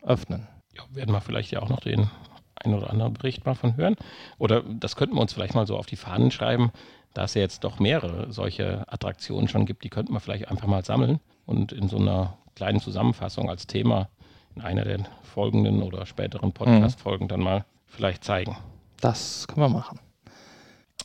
öffnen. 0.02 0.48
ja. 0.76 0.82
Werden 0.92 1.14
wir 1.14 1.20
vielleicht 1.20 1.52
ja 1.52 1.62
auch 1.62 1.68
noch 1.68 1.80
den 1.80 2.10
einen 2.56 2.74
oder 2.74 2.90
anderen 2.90 3.14
Bericht 3.14 3.46
mal 3.46 3.54
von 3.54 3.76
hören. 3.76 3.96
Oder 4.38 4.62
das 4.62 4.96
könnten 4.96 5.14
wir 5.14 5.20
uns 5.20 5.32
vielleicht 5.32 5.54
mal 5.54 5.66
so 5.66 5.76
auf 5.76 5.86
die 5.86 5.96
Fahnen 5.96 6.30
schreiben, 6.30 6.72
da 7.14 7.24
es 7.24 7.34
ja 7.34 7.42
jetzt 7.42 7.64
doch 7.64 7.78
mehrere 7.78 8.32
solche 8.32 8.84
Attraktionen 8.92 9.48
schon 9.48 9.66
gibt, 9.66 9.84
die 9.84 9.90
könnten 9.90 10.12
wir 10.12 10.20
vielleicht 10.20 10.48
einfach 10.48 10.66
mal 10.66 10.84
sammeln 10.84 11.20
und 11.46 11.72
in 11.72 11.88
so 11.88 11.96
einer 11.96 12.38
kleinen 12.54 12.80
Zusammenfassung 12.80 13.50
als 13.50 13.66
Thema 13.66 14.08
in 14.54 14.62
einer 14.62 14.84
der 14.84 15.00
folgenden 15.22 15.82
oder 15.82 16.06
späteren 16.06 16.52
Podcast-Folgen 16.52 17.28
dann 17.28 17.40
mal 17.40 17.64
vielleicht 17.86 18.24
zeigen. 18.24 18.56
Das 19.00 19.46
können 19.48 19.60
wir 19.60 19.68
machen. 19.68 19.98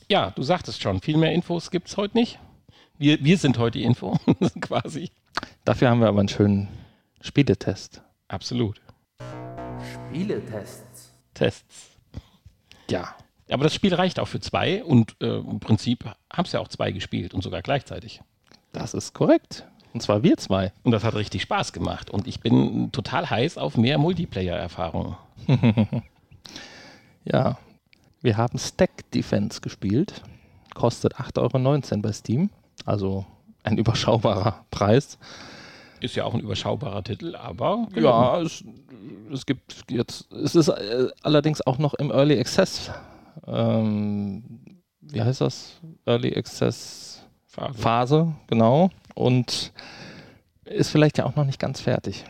Ja, 0.08 0.30
du 0.30 0.42
sagtest 0.42 0.82
schon, 0.82 1.00
viel 1.00 1.16
mehr 1.16 1.32
Infos 1.32 1.70
gibt 1.70 1.88
es 1.88 1.96
heute 1.96 2.16
nicht. 2.16 2.38
Wir, 2.98 3.22
wir 3.24 3.38
sind 3.38 3.58
heute 3.58 3.78
die 3.78 3.84
Info, 3.84 4.16
quasi. 4.60 5.10
Dafür 5.64 5.90
haben 5.90 6.00
wir 6.00 6.08
aber 6.08 6.20
einen 6.20 6.28
schönen 6.28 6.68
Spieletest. 7.20 8.02
Absolut. 8.28 8.80
Spieletests. 10.08 11.12
Tests. 11.34 11.98
Ja. 12.88 13.14
Aber 13.50 13.64
das 13.64 13.74
Spiel 13.74 13.94
reicht 13.94 14.18
auch 14.18 14.28
für 14.28 14.40
zwei 14.40 14.82
und 14.82 15.16
äh, 15.20 15.38
im 15.38 15.60
Prinzip 15.60 16.04
haben 16.04 16.44
es 16.46 16.52
ja 16.52 16.60
auch 16.60 16.68
zwei 16.68 16.90
gespielt 16.92 17.32
und 17.32 17.42
sogar 17.42 17.62
gleichzeitig. 17.62 18.20
Das 18.72 18.92
ist 18.92 19.14
korrekt. 19.14 19.66
Und 19.94 20.02
zwar 20.02 20.22
wir 20.22 20.36
zwei. 20.36 20.72
Und 20.82 20.92
das 20.92 21.04
hat 21.04 21.14
richtig 21.14 21.42
Spaß 21.42 21.72
gemacht. 21.72 22.10
Und 22.10 22.26
ich 22.26 22.40
bin 22.40 22.90
total 22.92 23.30
heiß 23.30 23.56
auf 23.56 23.76
mehr 23.76 23.98
Multiplayer-Erfahrungen. 23.98 25.16
Ja. 27.26 27.58
Wir 28.22 28.36
haben 28.36 28.58
Stack 28.58 29.10
Defense 29.10 29.60
gespielt. 29.60 30.22
Kostet 30.74 31.16
8,19 31.16 31.92
Euro 31.92 32.02
bei 32.02 32.12
Steam. 32.12 32.50
Also 32.84 33.26
ein 33.62 33.78
überschaubarer 33.78 34.64
Preis. 34.70 35.18
Ist 36.00 36.14
ja 36.14 36.24
auch 36.24 36.34
ein 36.34 36.40
überschaubarer 36.40 37.02
Titel, 37.02 37.34
aber 37.34 37.88
Ja, 37.94 38.40
es, 38.40 38.62
es 39.32 39.46
gibt 39.46 39.84
jetzt, 39.90 40.30
es 40.32 40.54
ist 40.54 40.68
äh, 40.68 41.08
allerdings 41.22 41.66
auch 41.66 41.78
noch 41.78 41.94
im 41.94 42.10
Early 42.10 42.38
Access. 42.38 42.90
Ähm, 43.46 44.60
wie 45.00 45.22
heißt 45.22 45.40
das? 45.40 45.80
Early 46.04 46.36
Access 46.36 47.24
Phase. 47.46 47.78
Phase, 47.78 48.32
genau. 48.48 48.90
Und 49.14 49.72
ist 50.64 50.90
vielleicht 50.90 51.18
ja 51.18 51.24
auch 51.24 51.36
noch 51.36 51.44
nicht 51.44 51.58
ganz 51.58 51.80
fertig. 51.80 52.24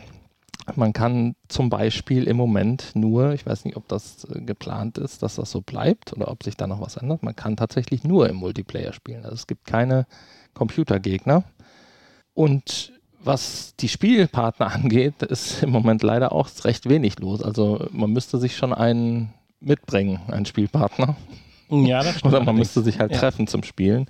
Man 0.74 0.92
kann 0.92 1.36
zum 1.48 1.70
Beispiel 1.70 2.24
im 2.24 2.36
Moment 2.36 2.90
nur, 2.94 3.32
ich 3.32 3.46
weiß 3.46 3.64
nicht, 3.64 3.76
ob 3.76 3.86
das 3.88 4.24
äh, 4.24 4.40
geplant 4.40 4.98
ist, 4.98 5.22
dass 5.22 5.36
das 5.36 5.50
so 5.50 5.60
bleibt 5.60 6.12
oder 6.12 6.28
ob 6.28 6.42
sich 6.42 6.56
da 6.56 6.66
noch 6.66 6.80
was 6.80 6.96
ändert, 6.96 7.22
man 7.22 7.36
kann 7.36 7.56
tatsächlich 7.56 8.02
nur 8.02 8.28
im 8.28 8.36
Multiplayer 8.36 8.92
spielen. 8.92 9.24
Also 9.24 9.34
es 9.34 9.46
gibt 9.46 9.64
keine 9.64 10.06
Computergegner. 10.54 11.44
Und 12.34 12.92
was 13.20 13.74
die 13.76 13.88
Spielpartner 13.88 14.66
angeht, 14.72 15.22
ist 15.22 15.62
im 15.62 15.70
Moment 15.70 16.02
leider 16.02 16.32
auch 16.32 16.48
recht 16.64 16.88
wenig 16.88 17.18
los. 17.20 17.42
Also 17.42 17.86
man 17.92 18.10
müsste 18.10 18.38
sich 18.38 18.56
schon 18.56 18.72
einen 18.72 19.32
mitbringen, 19.66 20.20
einen 20.28 20.46
Spielpartner. 20.46 21.16
ja, 21.68 22.02
das 22.02 22.18
stimmt 22.18 22.26
Oder 22.26 22.38
man 22.40 22.48
allerdings. 22.48 22.58
müsste 22.76 22.82
sich 22.82 22.98
halt 22.98 23.12
Ja. 23.12 23.18
treffen 23.18 23.46
zum 23.46 23.62
Spielen. 23.62 24.06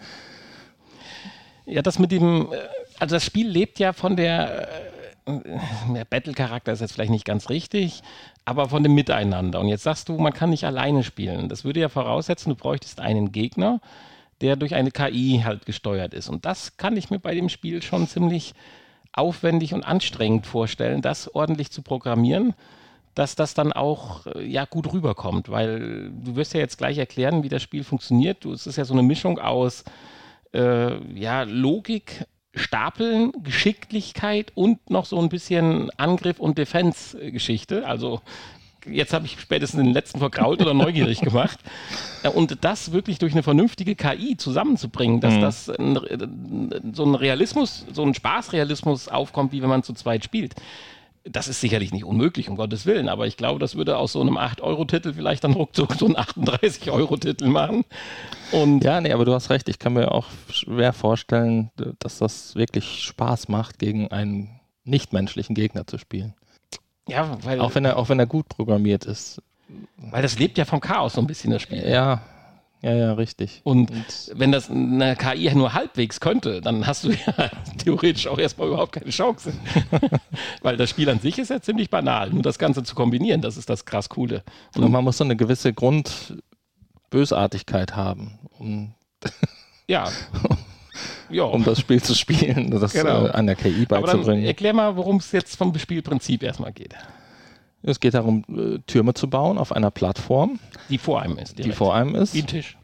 Ja, 1.65 1.83
das 1.83 1.99
mit 1.99 2.13
dem, 2.13 2.49
also 2.99 3.17
das 3.17 3.25
Spiel 3.25 3.49
lebt 3.49 3.79
ja 3.79 3.93
von 3.93 4.17
der, 4.17 4.69
äh, 5.27 5.33
der 5.93 6.05
Battle-Charakter 6.05 6.73
ist 6.73 6.81
jetzt 6.81 6.93
vielleicht 6.93 7.11
nicht 7.11 7.25
ganz 7.25 7.49
richtig, 7.51 8.03
aber 8.45 8.69
von 8.69 8.83
dem 8.85 8.95
Miteinander. 8.95 9.59
Und 9.61 9.69
jetzt 9.69 9.83
sagst 9.83 10.09
du, 10.09 10.17
man 10.19 10.33
kann 10.33 10.51
nicht 10.51 10.65
alleine 10.65 11.03
spielen. 11.03 11.49
Das 11.49 11.65
würde 11.65 11.81
ja 11.81 11.89
voraussetzen, 11.89 12.51
du 12.51 12.55
bräuchtest 12.55 13.01
einen 13.01 13.33
Gegner, 13.33 13.81
der 14.41 14.55
durch 14.55 14.75
eine 14.77 14.93
KI 14.93 15.41
halt 15.45 15.67
gesteuert 15.67 16.15
ist. 16.15 16.29
Und 16.29 16.45
das 16.45 16.77
kann 16.77 16.97
ich 16.97 17.11
mir 17.11 17.19
bei 17.19 17.35
dem 17.35 17.49
Spiel 17.49 17.83
schon 17.83 18.07
ziemlich 18.07 18.53
aufwendig 19.13 19.75
und 19.75 19.83
anstrengend 19.83 20.47
vorstellen, 20.47 21.03
das 21.03 21.35
ordentlich 21.35 21.71
zu 21.73 21.83
programmieren, 21.83 22.53
dass 23.17 23.35
das 23.35 23.55
dann 23.55 23.73
auch 23.73 24.27
äh, 24.27 24.45
ja 24.47 24.67
gut 24.67 24.93
rüberkommt, 24.93 25.49
weil 25.49 26.11
du 26.13 26.37
wirst 26.37 26.55
ja 26.55 26.61
jetzt 26.61 26.77
gleich 26.79 26.99
erklären, 26.99 27.43
wie 27.43 27.49
das 27.49 27.63
Spiel 27.63 27.83
funktioniert. 27.83 28.45
Du, 28.45 28.53
es 28.53 28.67
ist 28.69 28.77
ja 28.77 28.85
so 28.85 28.93
eine 28.95 29.03
Mischung 29.03 29.41
aus 29.41 29.83
äh, 30.55 31.19
ja, 31.19 31.43
Logik, 31.43 32.27
Stapeln, 32.55 33.33
Geschicklichkeit 33.43 34.53
und 34.55 34.91
noch 34.91 35.07
so 35.07 35.19
ein 35.19 35.29
bisschen 35.31 35.91
Angriff- 35.99 36.39
und 36.39 36.59
Defense-Geschichte. 36.59 37.87
Also 37.87 38.21
jetzt 38.87 39.13
habe 39.15 39.25
ich 39.27 39.41
spätestens 39.41 39.83
den 39.83 39.93
letzten 39.93 40.19
vergrault 40.21 40.61
oder 40.61 40.75
neugierig 40.75 41.21
gemacht. 41.21 41.59
Äh, 42.23 42.29
Und 42.29 42.65
das 42.65 42.93
wirklich 42.93 43.19
durch 43.19 43.33
eine 43.33 43.43
vernünftige 43.43 43.95
KI 43.97 44.37
zusammenzubringen, 44.37 45.21
dass 45.21 45.35
Mhm. 45.35 45.41
das 45.41 45.71
ein, 45.71 45.97
äh, 45.97 46.29
so 46.93 47.05
ein 47.05 47.15
Realismus, 47.15 47.87
so 47.93 48.03
ein 48.03 48.13
Spaßrealismus 48.15 49.09
aufkommt, 49.09 49.53
wie 49.53 49.63
wenn 49.63 49.71
man 49.71 49.83
zu 49.83 49.95
zweit 49.95 50.23
spielt. 50.23 50.55
Das 51.29 51.49
ist 51.49 51.61
sicherlich 51.61 51.93
nicht 51.93 52.05
unmöglich, 52.05 52.49
um 52.49 52.57
Gottes 52.57 52.87
Willen, 52.87 53.09
aber 53.09 53.27
ich 53.27 53.37
glaube, 53.37 53.59
das 53.59 53.75
würde 53.75 53.97
aus 53.99 54.13
so 54.13 54.21
einem 54.21 54.39
8-Euro-Titel 54.39 55.13
vielleicht 55.13 55.43
dann 55.45 55.53
ruckzuck 55.55 55.95
so 55.95 56.07
einen 56.07 56.17
38-Euro-Titel 56.17 57.47
machen. 57.49 57.85
Und 58.53 58.85
Ja, 58.85 59.01
nee, 59.01 59.13
aber 59.13 59.25
du 59.25 59.35
hast 59.35 59.51
recht. 59.51 59.69
Ich 59.69 59.79
kann 59.79 59.95
mir 59.95 60.13
auch 60.13 60.27
schwer 60.51 60.93
vorstellen, 60.93 61.71
dass 61.99 62.19
das 62.19 62.55
wirklich 62.55 63.03
Spaß 63.03 63.49
macht, 63.49 63.79
gegen 63.79 64.09
einen 64.13 64.61
nichtmenschlichen 64.85 65.55
Gegner 65.57 65.87
zu 65.87 65.99
spielen. 65.99 66.35
ja, 67.09 67.37
weil, 67.43 67.61
Auch 67.61 67.75
wenn 67.75 67.85
er, 67.85 67.97
auch 67.97 68.09
wenn 68.09 68.21
er 68.21 68.27
gut 68.27 68.49
programmiert 68.49 69.05
ist. 69.05 69.43
weil 69.97 70.23
das 70.23 70.39
lebt 70.39 70.59
ja 70.59 70.65
vom 70.65 70.81
Chaos 70.81 71.15
so 71.15 71.21
ein 71.21 71.27
bisschen, 71.27 71.51
das 71.51 71.63
Spiel. 71.63 71.89
Ja, 71.89 72.23
ja, 72.83 72.95
ja, 72.95 73.13
richtig. 73.15 73.63
Und 73.65 73.91
wenn 74.35 74.53
das 74.53 74.71
eine 74.71 75.17
KI 75.17 75.53
nur 75.55 75.73
halbwegs 75.73 76.21
könnte, 76.21 76.61
dann 76.61 76.87
hast 76.87 77.05
du 77.05 77.11
ja 77.13 77.51
theoretisch 77.79 78.27
auch 78.29 78.39
erstmal 78.39 78.69
überhaupt 78.69 78.93
keine 78.93 79.11
Chance. 79.11 79.53
Weil 80.63 80.77
das 80.77 80.91
Spiel 80.91 81.09
an 81.09 81.19
sich 81.19 81.39
ist 81.39 81.51
ja 81.51 81.61
ziemlich 81.61 81.91
banal. 81.91 82.31
Nur 82.31 82.43
das 82.43 82.59
Ganze 82.59 82.83
zu 82.83 82.95
kombinieren, 82.95 83.41
das 83.41 83.57
ist 83.57 83.71
das 83.71 83.85
krass 83.87 84.09
Coole. 84.09 84.43
Und 84.77 84.91
man 84.91 85.03
muss 85.05 85.17
so 85.19 85.25
eine 85.25 85.37
gewisse 85.37 85.73
Grundbösartigkeit 85.73 87.97
haben, 87.97 88.39
um, 88.59 88.95
Ja. 89.89 90.11
um 91.45 91.65
das 91.65 91.81
Spiel 91.81 92.03
zu 92.03 92.15
spielen, 92.15 92.71
das 92.71 92.93
Genau. 92.93 93.27
äh, 93.27 93.31
an 93.31 93.47
der 93.47 93.57
KI 93.57 93.85
Aber 93.89 94.07
dann 94.07 94.19
beizubringen. 94.19 94.45
erklär 94.45 94.73
mal, 94.73 94.97
worum 94.97 95.17
es 95.17 95.33
jetzt 95.33 95.57
vom 95.57 95.77
Spielprinzip 95.77 96.43
erstmal 96.43 96.73
geht. 96.73 96.95
Es 97.87 98.01
geht 98.01 98.15
darum, 98.15 98.45
äh, 98.49 98.79
Türme 98.87 99.15
zu 99.15 99.31
bauen 99.31 99.59
auf 99.59 99.73
einer 99.73 99.91
Plattform, 99.91 100.59
Die 100.89 100.99
vor 100.99 101.23
einem 101.23 101.39
ist. 101.39 101.53
die 101.53 101.63
direkt. 101.63 101.79
vor 101.79 101.95
einem 101.95 102.15
ist. 102.17 102.35
Wie 102.35 102.41
ein 102.43 102.47
Tisch. 102.47 102.77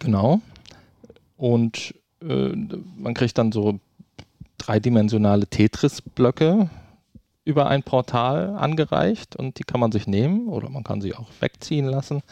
Genau. 0.00 0.40
Und 1.36 1.94
äh, 2.22 2.52
man 2.98 3.14
kriegt 3.14 3.38
dann 3.38 3.52
so 3.52 3.78
dreidimensionale 4.58 5.46
Tetris-Blöcke 5.46 6.68
über 7.44 7.68
ein 7.68 7.82
Portal 7.82 8.56
angereicht 8.56 9.36
und 9.36 9.58
die 9.58 9.64
kann 9.64 9.80
man 9.80 9.92
sich 9.92 10.06
nehmen 10.06 10.48
oder 10.48 10.68
man 10.68 10.84
kann 10.84 11.00
sie 11.00 11.14
auch 11.14 11.28
wegziehen 11.40 11.86
lassen 11.86 12.22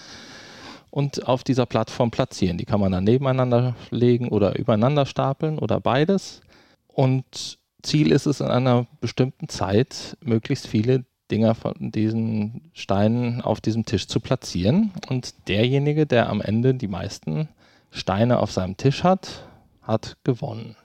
und 0.90 1.26
auf 1.26 1.44
dieser 1.44 1.66
Plattform 1.66 2.10
platzieren. 2.10 2.58
Die 2.58 2.64
kann 2.66 2.80
man 2.80 2.92
dann 2.92 3.04
nebeneinander 3.04 3.74
legen 3.90 4.28
oder 4.28 4.58
übereinander 4.58 5.06
stapeln 5.06 5.58
oder 5.58 5.80
beides. 5.80 6.40
Und 6.88 7.58
Ziel 7.82 8.12
ist 8.12 8.26
es, 8.26 8.40
in 8.40 8.48
einer 8.48 8.86
bestimmten 9.00 9.48
Zeit 9.48 10.16
möglichst 10.20 10.66
viele 10.66 11.04
Dinger 11.30 11.54
von 11.54 11.74
diesen 11.78 12.70
Steinen 12.72 13.40
auf 13.40 13.60
diesem 13.60 13.84
Tisch 13.84 14.06
zu 14.06 14.20
platzieren. 14.20 14.92
Und 15.08 15.48
derjenige, 15.48 16.06
der 16.06 16.28
am 16.28 16.40
Ende 16.40 16.74
die 16.74 16.88
meisten 16.88 17.48
Steine 17.90 18.38
auf 18.38 18.52
seinem 18.52 18.76
Tisch 18.76 19.04
hat, 19.04 19.46
hat 19.82 20.16
gewonnen. 20.24 20.76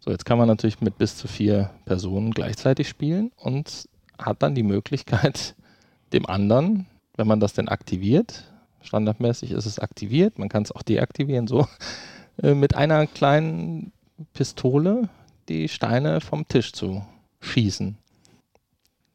So, 0.00 0.10
jetzt 0.10 0.24
kann 0.24 0.38
man 0.38 0.48
natürlich 0.48 0.80
mit 0.80 0.96
bis 0.96 1.16
zu 1.16 1.28
vier 1.28 1.70
Personen 1.84 2.30
gleichzeitig 2.30 2.88
spielen 2.88 3.32
und 3.36 3.88
hat 4.18 4.42
dann 4.42 4.54
die 4.54 4.62
Möglichkeit, 4.62 5.54
dem 6.12 6.26
anderen, 6.26 6.86
wenn 7.16 7.26
man 7.26 7.40
das 7.40 7.52
denn 7.52 7.68
aktiviert, 7.68 8.44
standardmäßig 8.82 9.52
ist 9.52 9.66
es 9.66 9.78
aktiviert, 9.78 10.38
man 10.38 10.48
kann 10.48 10.62
es 10.62 10.72
auch 10.72 10.82
deaktivieren, 10.82 11.46
so, 11.46 11.66
äh, 12.42 12.54
mit 12.54 12.74
einer 12.74 13.06
kleinen 13.06 13.92
Pistole 14.32 15.08
die 15.48 15.68
Steine 15.68 16.20
vom 16.20 16.48
Tisch 16.48 16.72
zu 16.72 17.04
schießen. 17.40 17.98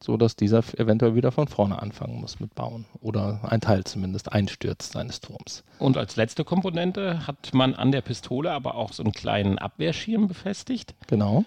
So 0.06 0.16
dass 0.16 0.36
dieser 0.36 0.62
eventuell 0.78 1.16
wieder 1.16 1.32
von 1.32 1.48
vorne 1.48 1.82
anfangen 1.82 2.20
muss 2.20 2.38
mit 2.38 2.54
Bauen. 2.54 2.84
Oder 3.00 3.40
ein 3.42 3.60
Teil 3.60 3.82
zumindest 3.82 4.30
einstürzt 4.32 4.92
seines 4.92 5.20
Turms. 5.20 5.64
Und 5.80 5.96
als 5.96 6.14
letzte 6.14 6.44
Komponente 6.44 7.26
hat 7.26 7.52
man 7.52 7.74
an 7.74 7.90
der 7.90 8.02
Pistole 8.02 8.52
aber 8.52 8.76
auch 8.76 8.92
so 8.92 9.02
einen 9.02 9.10
kleinen 9.10 9.58
Abwehrschirm 9.58 10.28
befestigt. 10.28 10.94
Genau. 11.08 11.44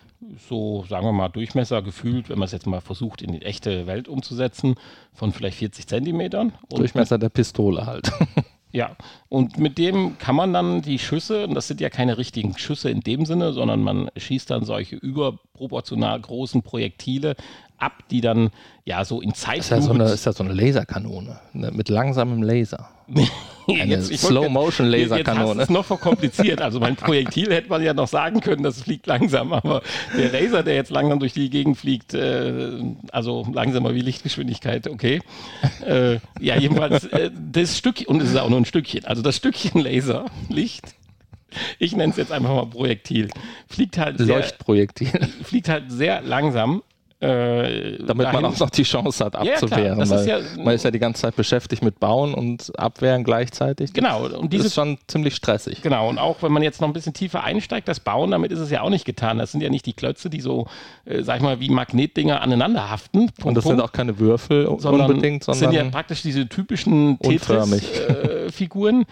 So, 0.50 0.84
sagen 0.90 1.06
wir 1.06 1.14
mal, 1.14 1.30
Durchmesser 1.30 1.82
gefühlt, 1.82 2.28
wenn 2.28 2.38
man 2.38 2.48
es 2.48 2.52
jetzt 2.52 2.68
mal 2.68 2.82
versucht, 2.82 3.22
in 3.22 3.32
die 3.32 3.44
echte 3.44 3.88
Welt 3.88 4.10
umzusetzen, 4.10 4.76
von 5.14 5.32
vielleicht 5.32 5.58
40 5.58 5.88
Zentimetern. 5.88 6.52
Und 6.70 6.80
Durchmesser 6.80 7.18
der 7.18 7.30
Pistole 7.30 7.86
halt. 7.86 8.12
Ja, 8.72 8.96
und 9.30 9.58
mit 9.58 9.80
dem 9.80 10.20
kann 10.20 10.36
man 10.36 10.54
dann 10.54 10.84
die 10.84 11.00
Schüsse, 11.00 11.48
und 11.48 11.56
das 11.56 11.68
sind 11.68 11.82
ja 11.82 11.90
keine 11.90 12.20
richtigen 12.20 12.56
Schüsse 12.56 12.92
in 12.92 13.00
dem 13.00 13.26
Sinne, 13.26 13.52
sondern 13.52 13.82
man 13.82 14.12
schießt 14.16 14.52
dann 14.52 14.64
solche 14.64 14.96
überproportional 14.96 16.20
großen 16.22 16.62
Projektile 16.62 17.36
ab, 17.80 18.04
die 18.12 18.22
dann 18.22 18.50
ja 18.86 19.06
so 19.06 19.22
in 19.22 19.34
Zeit. 19.34 19.60
ist, 19.60 19.72
ja 19.72 19.82
so 19.82 19.92
eine, 19.92 20.06
ist 20.06 20.26
ja 20.26 20.34
so 20.34 20.44
eine 20.44 20.54
Laserkanone 20.54 21.40
ne, 21.54 21.72
mit 21.72 21.90
langsamem 21.90 22.44
Laser. 22.44 22.90
Eine 23.68 24.02
Slow-Motion-Laserkanone. 24.02 25.56
Du 25.56 25.62
es 25.62 25.70
noch 25.70 25.86
verkompliziert. 25.86 26.62
Also 26.62 26.80
mein 26.80 26.96
Projektil 26.96 27.54
hätte 27.54 27.70
man 27.70 27.84
ja 27.84 27.94
noch 27.94 28.08
sagen 28.08 28.42
können, 28.42 28.64
das 28.64 28.82
fliegt 28.82 29.06
langsam, 29.06 29.54
aber 29.54 29.84
der 30.18 30.32
Laser, 30.32 30.64
der 30.64 30.74
jetzt 30.76 30.90
langsam 30.90 31.20
durch 31.20 31.34
die 31.34 31.52
Gegend 31.52 31.78
fliegt, 31.78 32.16
äh, 32.16 32.72
also 33.12 33.46
langsamer 33.54 33.94
wie 33.94 34.02
Lichtgeschwindigkeit, 34.02 34.88
okay. 34.88 35.22
Äh, 35.86 36.16
ja, 36.40 36.58
jedenfalls 36.58 37.06
äh, 37.06 37.30
das 37.52 37.78
Stück, 37.78 38.04
und 38.08 38.22
es 38.22 38.30
ist 38.30 38.38
auch 38.38 38.50
nur 38.50 38.60
ein 38.60 38.66
Stückchen, 38.66 39.06
also 39.06 39.22
das 39.22 39.36
Stückchen 39.36 39.82
Laser, 39.82 40.26
Licht, 40.50 40.96
ich 41.78 41.96
nenne 41.96 42.12
es 42.12 42.18
jetzt 42.18 42.32
einfach 42.32 42.54
mal 42.54 42.66
Projektil, 42.66 43.30
fliegt 43.68 43.98
halt 43.98 44.18
sehr, 44.18 44.28
Leuchtprojektil. 44.28 45.28
fliegt 45.44 45.70
halt 45.70 45.92
sehr 45.92 46.22
langsam. 46.22 46.84
Äh, 47.22 47.98
Damit 47.98 48.08
man 48.08 48.18
dahin. 48.32 48.46
auch 48.46 48.60
noch 48.60 48.70
die 48.70 48.84
Chance 48.84 49.26
hat, 49.26 49.34
Ja, 49.34 49.42
klar, 49.42 49.54
abzuwehren. 49.56 50.00
das 50.00 50.10
ist 50.10 50.20
weil 50.22 50.28
ja- 50.28 50.64
man 50.64 50.74
ist 50.74 50.86
ja 50.86 50.92
die 50.92 51.00
ganze 51.00 51.22
Zeit 51.24 51.36
beschäftigt 51.36 51.84
mit 51.84 52.00
Bauen 52.00 52.34
und 52.34 52.72
Abwehren 52.80 53.26
gleichzeitig. 53.26 53.92
Genau, 53.92 54.24
und 54.26 54.34
Das 54.44 54.50
diese 54.50 54.68
ist 54.68 54.76
schon 54.76 54.98
ziemlich 55.08 55.36
stressig. 55.36 55.82
Genau, 55.82 56.08
und 56.08 56.18
auch 56.18 56.38
wenn 56.42 56.54
man 56.54 56.64
jetzt 56.64 56.80
noch 56.80 56.88
ein 56.88 56.94
bisschen 56.94 57.14
tiefer 57.14 57.44
einsteigt, 57.44 57.90
das 57.90 58.00
Bauen, 58.00 58.32
damit 58.32 58.54
ist 58.54 58.60
es 58.60 58.72
ja 58.72 58.82
auch 58.84 58.90
nicht 58.90 59.04
getan. 59.04 59.38
Das 59.38 59.52
sind 59.52 59.60
ja 59.60 59.70
nicht 59.70 59.86
die 59.86 59.92
Klötze, 59.92 60.30
die 60.30 60.40
so, 60.40 60.68
äh, 61.04 61.22
sag 61.24 61.38
ich 61.38 61.42
mal, 61.44 61.60
wie 61.60 61.70
Magnetdinger 61.70 62.42
aneinander 62.42 62.90
haften. 62.90 63.30
Und 63.44 63.56
das 63.56 63.66
sind 63.66 63.82
auch 63.82 63.92
keine 63.92 64.18
Würfel 64.20 64.66
unbedingt, 64.68 65.46
das 65.46 65.60
sondern 65.60 65.76
sind 65.76 65.86
ja 65.88 65.92
praktisch 65.92 66.22
diese 66.22 66.48
typischen. 66.48 67.20
Tetris-Figuren. 67.20 69.02
äh, 69.02 69.06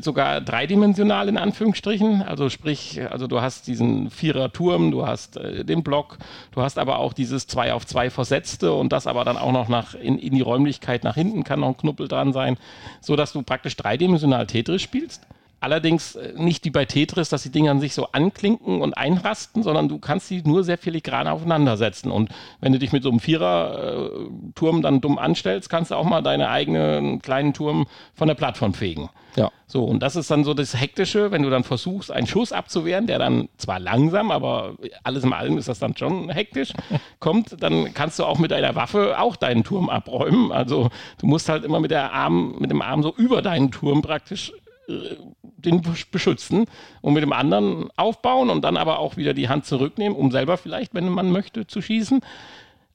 sogar 0.00 0.40
dreidimensional 0.40 1.28
in 1.28 1.38
Anführungsstrichen. 1.38 2.22
Also 2.22 2.48
sprich, 2.48 3.00
also 3.10 3.26
du 3.26 3.40
hast 3.40 3.68
diesen 3.68 4.10
Vierer-Turm, 4.10 4.90
du 4.90 5.06
hast 5.06 5.36
äh, 5.36 5.64
den 5.64 5.84
Block, 5.84 6.18
du 6.52 6.62
hast 6.62 6.78
aber 6.78 6.98
auch 6.98 7.12
dieses 7.12 7.46
2 7.46 7.72
auf 7.72 7.86
2 7.86 8.10
Versetzte 8.10 8.72
und 8.72 8.92
das 8.92 9.06
aber 9.06 9.24
dann 9.24 9.36
auch 9.36 9.52
noch 9.52 9.68
nach, 9.68 9.94
in, 9.94 10.18
in 10.18 10.34
die 10.34 10.40
Räumlichkeit 10.40 11.04
nach 11.04 11.14
hinten 11.14 11.44
kann 11.44 11.60
noch 11.60 11.68
ein 11.68 11.76
Knuppel 11.76 12.08
dran 12.08 12.32
sein, 12.32 12.56
sodass 13.00 13.32
du 13.32 13.42
praktisch 13.42 13.76
dreidimensional 13.76 14.46
Tetris 14.46 14.82
spielst. 14.82 15.26
Allerdings 15.60 16.14
äh, 16.14 16.32
nicht 16.36 16.64
wie 16.64 16.70
bei 16.70 16.86
Tetris, 16.86 17.28
dass 17.28 17.42
die 17.42 17.50
Dinger 17.50 17.78
sich 17.78 17.94
so 17.94 18.08
anklinken 18.12 18.80
und 18.80 18.94
einrasten, 18.94 19.62
sondern 19.62 19.88
du 19.88 19.98
kannst 19.98 20.28
sie 20.28 20.42
nur 20.42 20.64
sehr 20.64 20.78
filigran 20.78 21.28
aufeinandersetzen. 21.28 22.10
Und 22.10 22.30
wenn 22.60 22.72
du 22.72 22.78
dich 22.78 22.92
mit 22.92 23.02
so 23.02 23.10
einem 23.10 23.20
Vierer-Turm 23.20 24.82
dann 24.82 25.00
dumm 25.00 25.18
anstellst, 25.18 25.68
kannst 25.68 25.90
du 25.90 25.96
auch 25.96 26.04
mal 26.04 26.22
deine 26.22 26.48
eigenen 26.48 27.20
kleinen 27.20 27.52
Turm 27.52 27.86
von 28.14 28.28
der 28.28 28.34
Plattform 28.34 28.72
fegen. 28.74 29.10
ja. 29.36 29.50
So, 29.66 29.84
und 29.84 30.02
das 30.02 30.16
ist 30.16 30.28
dann 30.32 30.42
so 30.42 30.52
das 30.52 30.80
Hektische, 30.80 31.30
wenn 31.30 31.42
du 31.42 31.50
dann 31.50 31.62
versuchst, 31.62 32.10
einen 32.10 32.26
Schuss 32.26 32.50
abzuwehren, 32.50 33.06
der 33.06 33.20
dann 33.20 33.48
zwar 33.56 33.78
langsam, 33.78 34.32
aber 34.32 34.74
alles 35.04 35.22
in 35.22 35.32
allem 35.32 35.58
ist 35.58 35.68
das 35.68 35.78
dann 35.78 35.96
schon 35.96 36.28
hektisch, 36.28 36.72
kommt, 37.20 37.62
dann 37.62 37.94
kannst 37.94 38.18
du 38.18 38.24
auch 38.24 38.38
mit 38.38 38.50
deiner 38.50 38.74
Waffe 38.74 39.20
auch 39.20 39.36
deinen 39.36 39.62
Turm 39.62 39.88
abräumen. 39.88 40.50
Also 40.50 40.88
du 41.18 41.26
musst 41.26 41.48
halt 41.48 41.64
immer 41.64 41.78
mit, 41.78 41.92
der 41.92 42.12
Arm, 42.12 42.56
mit 42.58 42.72
dem 42.72 42.82
Arm 42.82 43.04
so 43.04 43.14
über 43.14 43.42
deinen 43.42 43.70
Turm 43.70 44.02
praktisch 44.02 44.52
äh, 44.88 45.16
den 45.60 45.82
besch- 45.82 46.06
beschützen 46.10 46.66
und 47.00 47.14
mit 47.14 47.22
dem 47.22 47.32
anderen 47.32 47.88
aufbauen 47.96 48.50
und 48.50 48.62
dann 48.62 48.76
aber 48.76 48.98
auch 48.98 49.16
wieder 49.16 49.34
die 49.34 49.48
Hand 49.48 49.64
zurücknehmen, 49.66 50.16
um 50.16 50.30
selber 50.30 50.56
vielleicht, 50.56 50.94
wenn 50.94 51.08
man 51.08 51.30
möchte, 51.30 51.66
zu 51.66 51.80
schießen. 51.82 52.20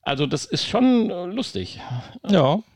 Also 0.02 0.26
das 0.28 0.46
ist 0.46 0.68
schon 0.68 1.10
äh, 1.10 1.26
lustig. 1.26 1.80
Ja. 2.30 2.60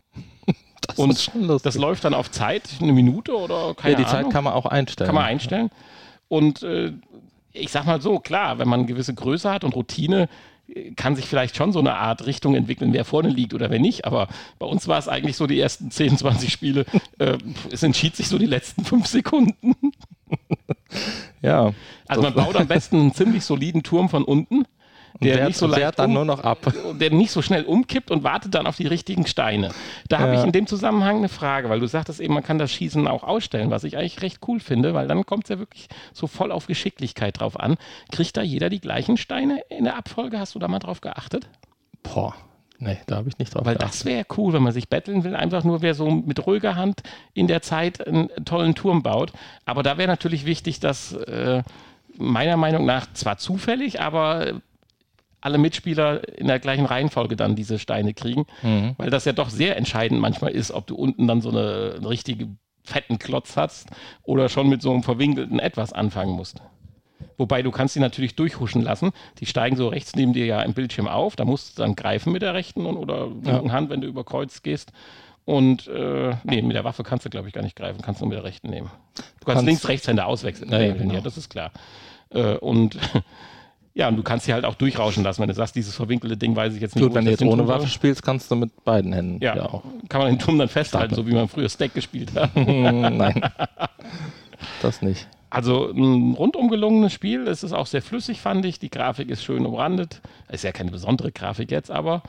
Das 0.88 0.98
Und 0.98 1.12
ist 1.12 1.24
schon 1.26 1.44
lustig. 1.44 1.64
Das 1.64 1.76
läuft 1.76 2.04
dann 2.06 2.16
auf 2.16 2.32
Zeit, 2.32 2.64
eine 2.82 2.94
Minute 2.94 3.38
oder 3.38 3.76
keine 3.76 3.92
ja, 3.94 3.98
die 4.00 4.06
Ahnung. 4.06 4.24
Zeit 4.24 4.34
kann 4.34 4.44
man 4.46 4.54
auch 4.54 4.66
einstellen. 4.66 5.06
Kann 5.08 5.14
man 5.16 5.26
einstellen. 5.26 5.70
Und 6.30 6.64
äh, 6.64 6.94
ich 7.52 7.70
sag 7.72 7.86
mal 7.86 8.02
so, 8.02 8.18
klar, 8.20 8.58
wenn 8.58 8.68
man 8.68 8.80
eine 8.80 8.88
gewisse 8.88 9.14
Größe 9.14 9.52
hat 9.52 9.64
und 9.64 9.76
Routine, 9.76 10.30
kann 10.96 11.16
sich 11.16 11.26
vielleicht 11.26 11.56
schon 11.56 11.72
so 11.72 11.80
eine 11.80 11.96
Art 11.96 12.26
Richtung 12.26 12.56
entwickeln, 12.56 12.94
wer 12.94 13.06
vorne 13.06 13.30
liegt 13.30 13.54
oder 13.54 13.70
wer 13.70 13.80
nicht. 13.80 14.06
Aber 14.06 14.28
bei 14.60 14.66
uns 14.66 14.88
war 14.88 14.98
es 14.98 15.08
eigentlich 15.08 15.38
so, 15.38 15.48
die 15.48 15.60
ersten 15.60 15.92
10, 15.92 16.18
20 16.18 16.52
Spiele, 16.52 16.86
äh, 17.18 17.38
es 17.72 17.84
entschied 17.84 18.16
sich 18.16 18.28
so 18.28 18.38
die 18.38 18.46
letzten 18.46 18.86
fünf 18.86 19.08
Sekunden. 19.08 19.76
Ja. 21.42 21.74
Also 22.08 22.22
man 22.22 22.34
baut 22.34 22.56
am 22.56 22.68
besten 22.68 22.98
einen 22.98 23.14
ziemlich 23.14 23.44
soliden 23.46 23.84
Turm 23.84 24.10
von 24.10 24.24
unten, 24.24 24.66
der 25.22 25.36
wehrt, 25.38 25.48
nicht 25.48 25.58
so 25.58 25.68
leicht 25.68 26.00
dann 26.00 26.08
um- 26.08 26.14
nur 26.14 26.26
noch 26.26 26.42
ab. 26.44 26.74
der 27.00 27.12
nicht 27.12 27.32
so 27.32 27.42
schnell 27.42 27.64
umkippt 27.66 28.12
und 28.12 28.24
wartet 28.24 28.54
dann 28.56 28.68
auf 28.68 28.78
die 28.78 28.88
richtigen 28.88 29.26
Steine. 29.28 29.72
Da 30.08 30.20
habe 30.20 30.34
Ja. 30.34 30.40
ich 30.40 30.46
in 30.46 30.52
dem 30.52 30.68
Zusammenhang 30.68 31.18
eine 31.18 31.30
Frage, 31.30 31.70
weil 31.70 31.80
du 31.80 31.88
sagtest 31.88 32.20
eben, 32.20 32.34
man 32.34 32.44
kann 32.44 32.58
das 32.58 32.72
Schießen 32.72 33.08
auch 33.08 33.24
ausstellen, 33.24 33.70
was 33.72 33.84
ich 33.84 33.98
eigentlich 33.98 34.22
recht 34.22 34.40
cool 34.48 34.60
finde, 34.60 34.94
weil 34.94 35.08
dann 35.08 35.26
kommt 35.26 35.44
es 35.46 35.50
ja 35.50 35.60
wirklich 35.60 35.88
so 36.14 36.28
voll 36.28 36.52
auf 36.52 36.68
Geschicklichkeit 36.68 37.40
drauf 37.40 37.60
an. 37.60 37.76
Kriegt 38.12 38.38
da 38.38 38.42
jeder 38.42 38.70
die 38.70 38.80
gleichen 38.82 39.18
Steine 39.18 39.62
in 39.70 39.84
der 39.84 39.98
Abfolge? 39.98 40.40
Hast 40.40 40.56
du 40.56 40.60
da 40.60 40.68
mal 40.68 40.80
drauf 40.80 41.02
geachtet? 41.02 41.48
Boah. 42.04 42.34
Nee, 42.82 42.98
da 43.08 43.18
habe 43.18 43.28
ich 43.28 43.38
nicht 43.38 43.54
drauf 43.54 43.66
Weil 43.66 43.76
geachtet. 43.76 43.94
das 43.94 44.06
wäre 44.06 44.26
cool, 44.38 44.54
wenn 44.54 44.64
man 44.64 44.72
sich 44.72 44.88
betteln 44.88 45.26
will, 45.26 45.36
einfach 45.36 45.66
nur 45.66 45.82
wer 45.82 45.94
so 45.96 46.10
mit 46.10 46.48
ruhiger 46.48 46.78
Hand 46.78 47.02
in 47.34 47.48
der 47.48 47.62
Zeit 47.62 48.08
einen 48.08 48.30
tollen 48.46 48.74
Turm 48.74 49.04
baut. 49.04 49.34
Aber 49.66 49.84
da 49.84 49.98
wäre 49.98 50.08
natürlich 50.08 50.46
wichtig, 50.46 50.80
dass 50.80 51.12
äh, 51.12 51.62
meiner 52.18 52.56
Meinung 52.56 52.86
nach 52.86 53.12
zwar 53.14 53.38
zufällig, 53.38 54.00
aber 54.00 54.62
alle 55.42 55.58
Mitspieler 55.58 56.28
in 56.38 56.48
der 56.48 56.60
gleichen 56.60 56.86
Reihenfolge 56.86 57.36
dann 57.36 57.56
diese 57.56 57.80
Steine 57.80 58.14
kriegen, 58.14 58.46
Mhm. 58.62 58.96
weil 58.98 59.10
das 59.10 59.26
ja 59.26 59.34
doch 59.34 59.50
sehr 59.50 59.78
entscheidend 59.78 60.20
manchmal 60.22 60.52
ist, 60.52 60.72
ob 60.72 60.88
du 60.88 60.96
unten 60.96 61.28
dann 61.28 61.42
so 61.42 61.50
eine, 61.50 61.94
einen 61.96 62.06
richtige 62.06 62.48
fetten 62.84 63.20
Klotz 63.20 63.56
hast 63.56 63.90
oder 64.24 64.50
schon 64.50 64.68
mit 64.70 64.82
so 64.82 64.92
einem 64.92 65.04
verwinkelten 65.04 65.60
etwas 65.60 65.94
anfangen 65.94 66.34
musst. 66.34 66.62
Wobei 67.38 67.62
du 67.62 67.72
kannst 67.72 67.96
die 67.96 68.00
natürlich 68.02 68.36
durchhuschen 68.36 68.82
lassen. 68.82 69.12
Die 69.40 69.46
steigen 69.46 69.76
so 69.78 69.88
rechts 69.88 70.14
neben 70.16 70.34
dir 70.34 70.46
ja 70.46 70.62
im 70.62 70.74
Bildschirm 70.74 71.08
auf. 71.08 71.36
Da 71.38 71.46
musst 71.46 71.78
du 71.78 71.82
dann 71.84 71.96
greifen 71.96 72.34
mit 72.34 72.42
der 72.42 72.54
rechten 72.54 72.86
und, 72.86 72.98
oder 72.98 73.28
linken 73.28 73.72
Hand, 73.72 73.90
wenn 73.90 74.02
du 74.02 74.08
über 74.08 74.24
Kreuz 74.26 74.62
gehst. 74.62 74.92
Und 75.46 75.88
äh, 75.88 76.36
nee, 76.44 76.62
mit 76.62 76.76
der 76.76 76.84
Waffe 76.84 77.04
kannst 77.04 77.26
du, 77.26 77.30
glaube 77.30 77.48
ich, 77.48 77.54
gar 77.54 77.62
nicht 77.64 77.76
greifen, 77.78 78.02
kannst 78.02 78.20
nur 78.22 78.30
mit 78.30 78.38
der 78.38 78.44
rechten 78.44 78.70
nehmen. 78.70 78.92
Du 79.16 79.22
kannst, 79.22 79.46
kannst- 79.46 79.66
links, 79.66 79.88
Rechtshänder 79.88 80.26
auswechseln. 80.28 80.70
Ja, 80.72 80.80
ja, 80.82 80.94
genau. 80.94 81.22
das 81.22 81.38
ist 81.38 81.50
klar. 81.50 81.72
Äh, 82.30 82.56
und 82.58 82.98
ja, 84.00 84.08
und 84.08 84.16
du 84.16 84.24
kannst 84.24 84.46
sie 84.46 84.54
halt 84.54 84.64
auch 84.64 84.76
durchrauschen 84.76 85.26
lassen, 85.26 85.42
wenn 85.42 85.50
du 85.50 85.54
sagst, 85.54 85.76
dieses 85.76 85.94
verwinkelte 85.94 86.38
Ding 86.38 86.56
weiß 86.56 86.74
ich 86.74 86.80
jetzt 86.80 86.96
nicht. 86.96 87.04
Gut, 87.04 87.14
wenn 87.14 87.26
du 87.26 87.32
jetzt 87.32 87.44
ohne 87.44 87.68
Waffe 87.68 87.88
spielst, 87.88 88.24
kannst 88.24 88.50
du 88.50 88.56
mit 88.56 88.86
beiden 88.86 89.12
Händen 89.12 89.44
ja, 89.44 89.58
ja 89.58 89.66
auch. 89.66 89.84
kann 90.08 90.22
man 90.22 90.30
den 90.30 90.40
Turm 90.40 90.58
dann 90.58 90.70
festhalten, 90.70 91.16
so 91.16 91.28
wie 91.28 91.34
man 91.34 91.50
früher 91.50 91.68
Stack 91.68 91.94
gespielt 91.94 92.34
hat. 92.34 92.52
Hm, 92.60 93.18
Nein. 93.18 93.42
Das 94.82 95.02
nicht. 95.02 95.28
Also 95.50 95.90
ein 95.92 96.34
rundum 96.34 96.70
gelungenes 96.70 97.12
Spiel. 97.12 97.46
Es 97.48 97.62
ist 97.64 97.74
auch 97.74 97.88
sehr 97.88 98.02
flüssig, 98.02 98.40
fand 98.40 98.66
ich. 98.66 98.80
Die 98.80 98.90
Grafik 98.90 99.30
ist 99.30 99.44
schön 99.44 99.66
umrandet. 99.66 100.22
Ist 100.50 100.64
ja 100.64 100.72
keine 100.72 100.92
besondere 100.92 101.34
Grafik 101.34 101.70
jetzt, 101.70 101.92
aber 101.92 102.24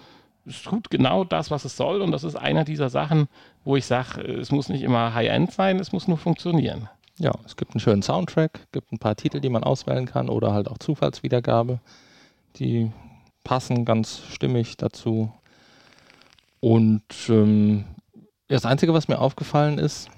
es 0.46 0.62
tut 0.62 0.90
genau 0.90 1.22
das, 1.22 1.52
was 1.52 1.64
es 1.64 1.76
soll. 1.76 2.02
Und 2.02 2.10
das 2.10 2.24
ist 2.24 2.34
einer 2.34 2.64
dieser 2.64 2.88
Sachen, 2.88 3.28
wo 3.64 3.76
ich 3.76 3.86
sage, 3.86 4.22
es 4.22 4.50
muss 4.50 4.68
nicht 4.68 4.82
immer 4.82 5.14
High-End 5.14 5.52
sein, 5.52 5.78
es 5.78 5.92
muss 5.92 6.08
nur 6.08 6.18
funktionieren. 6.18 6.88
Ja, 7.20 7.32
es 7.44 7.54
gibt 7.56 7.72
einen 7.72 7.80
schönen 7.80 8.02
Soundtrack, 8.02 8.68
gibt 8.72 8.90
ein 8.92 8.98
paar 8.98 9.14
Titel, 9.14 9.40
die 9.40 9.50
man 9.50 9.62
auswählen 9.62 10.06
kann 10.06 10.30
oder 10.30 10.54
halt 10.54 10.68
auch 10.68 10.78
Zufallswiedergabe. 10.78 11.78
Die 12.56 12.90
passen 13.44 13.84
ganz 13.84 14.22
stimmig 14.30 14.78
dazu. 14.78 15.30
Und 16.60 17.02
ähm, 17.28 17.84
das 18.48 18.64
Einzige, 18.64 18.94
was 18.94 19.08
mir 19.08 19.18
aufgefallen 19.18 19.76
ist, 19.78 20.08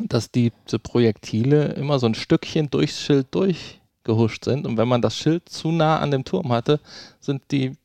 dass 0.00 0.32
die, 0.32 0.52
diese 0.66 0.80
Projektile 0.80 1.66
immer 1.74 2.00
so 2.00 2.06
ein 2.06 2.16
Stückchen 2.16 2.68
durchs 2.68 3.00
Schild 3.00 3.28
durchgehuscht 3.30 4.44
sind. 4.44 4.66
Und 4.66 4.76
wenn 4.76 4.88
man 4.88 5.02
das 5.02 5.16
Schild 5.16 5.48
zu 5.48 5.70
nah 5.70 6.00
an 6.00 6.10
dem 6.10 6.24
Turm 6.24 6.50
hatte, 6.50 6.80
sind 7.20 7.42
die, 7.52 7.76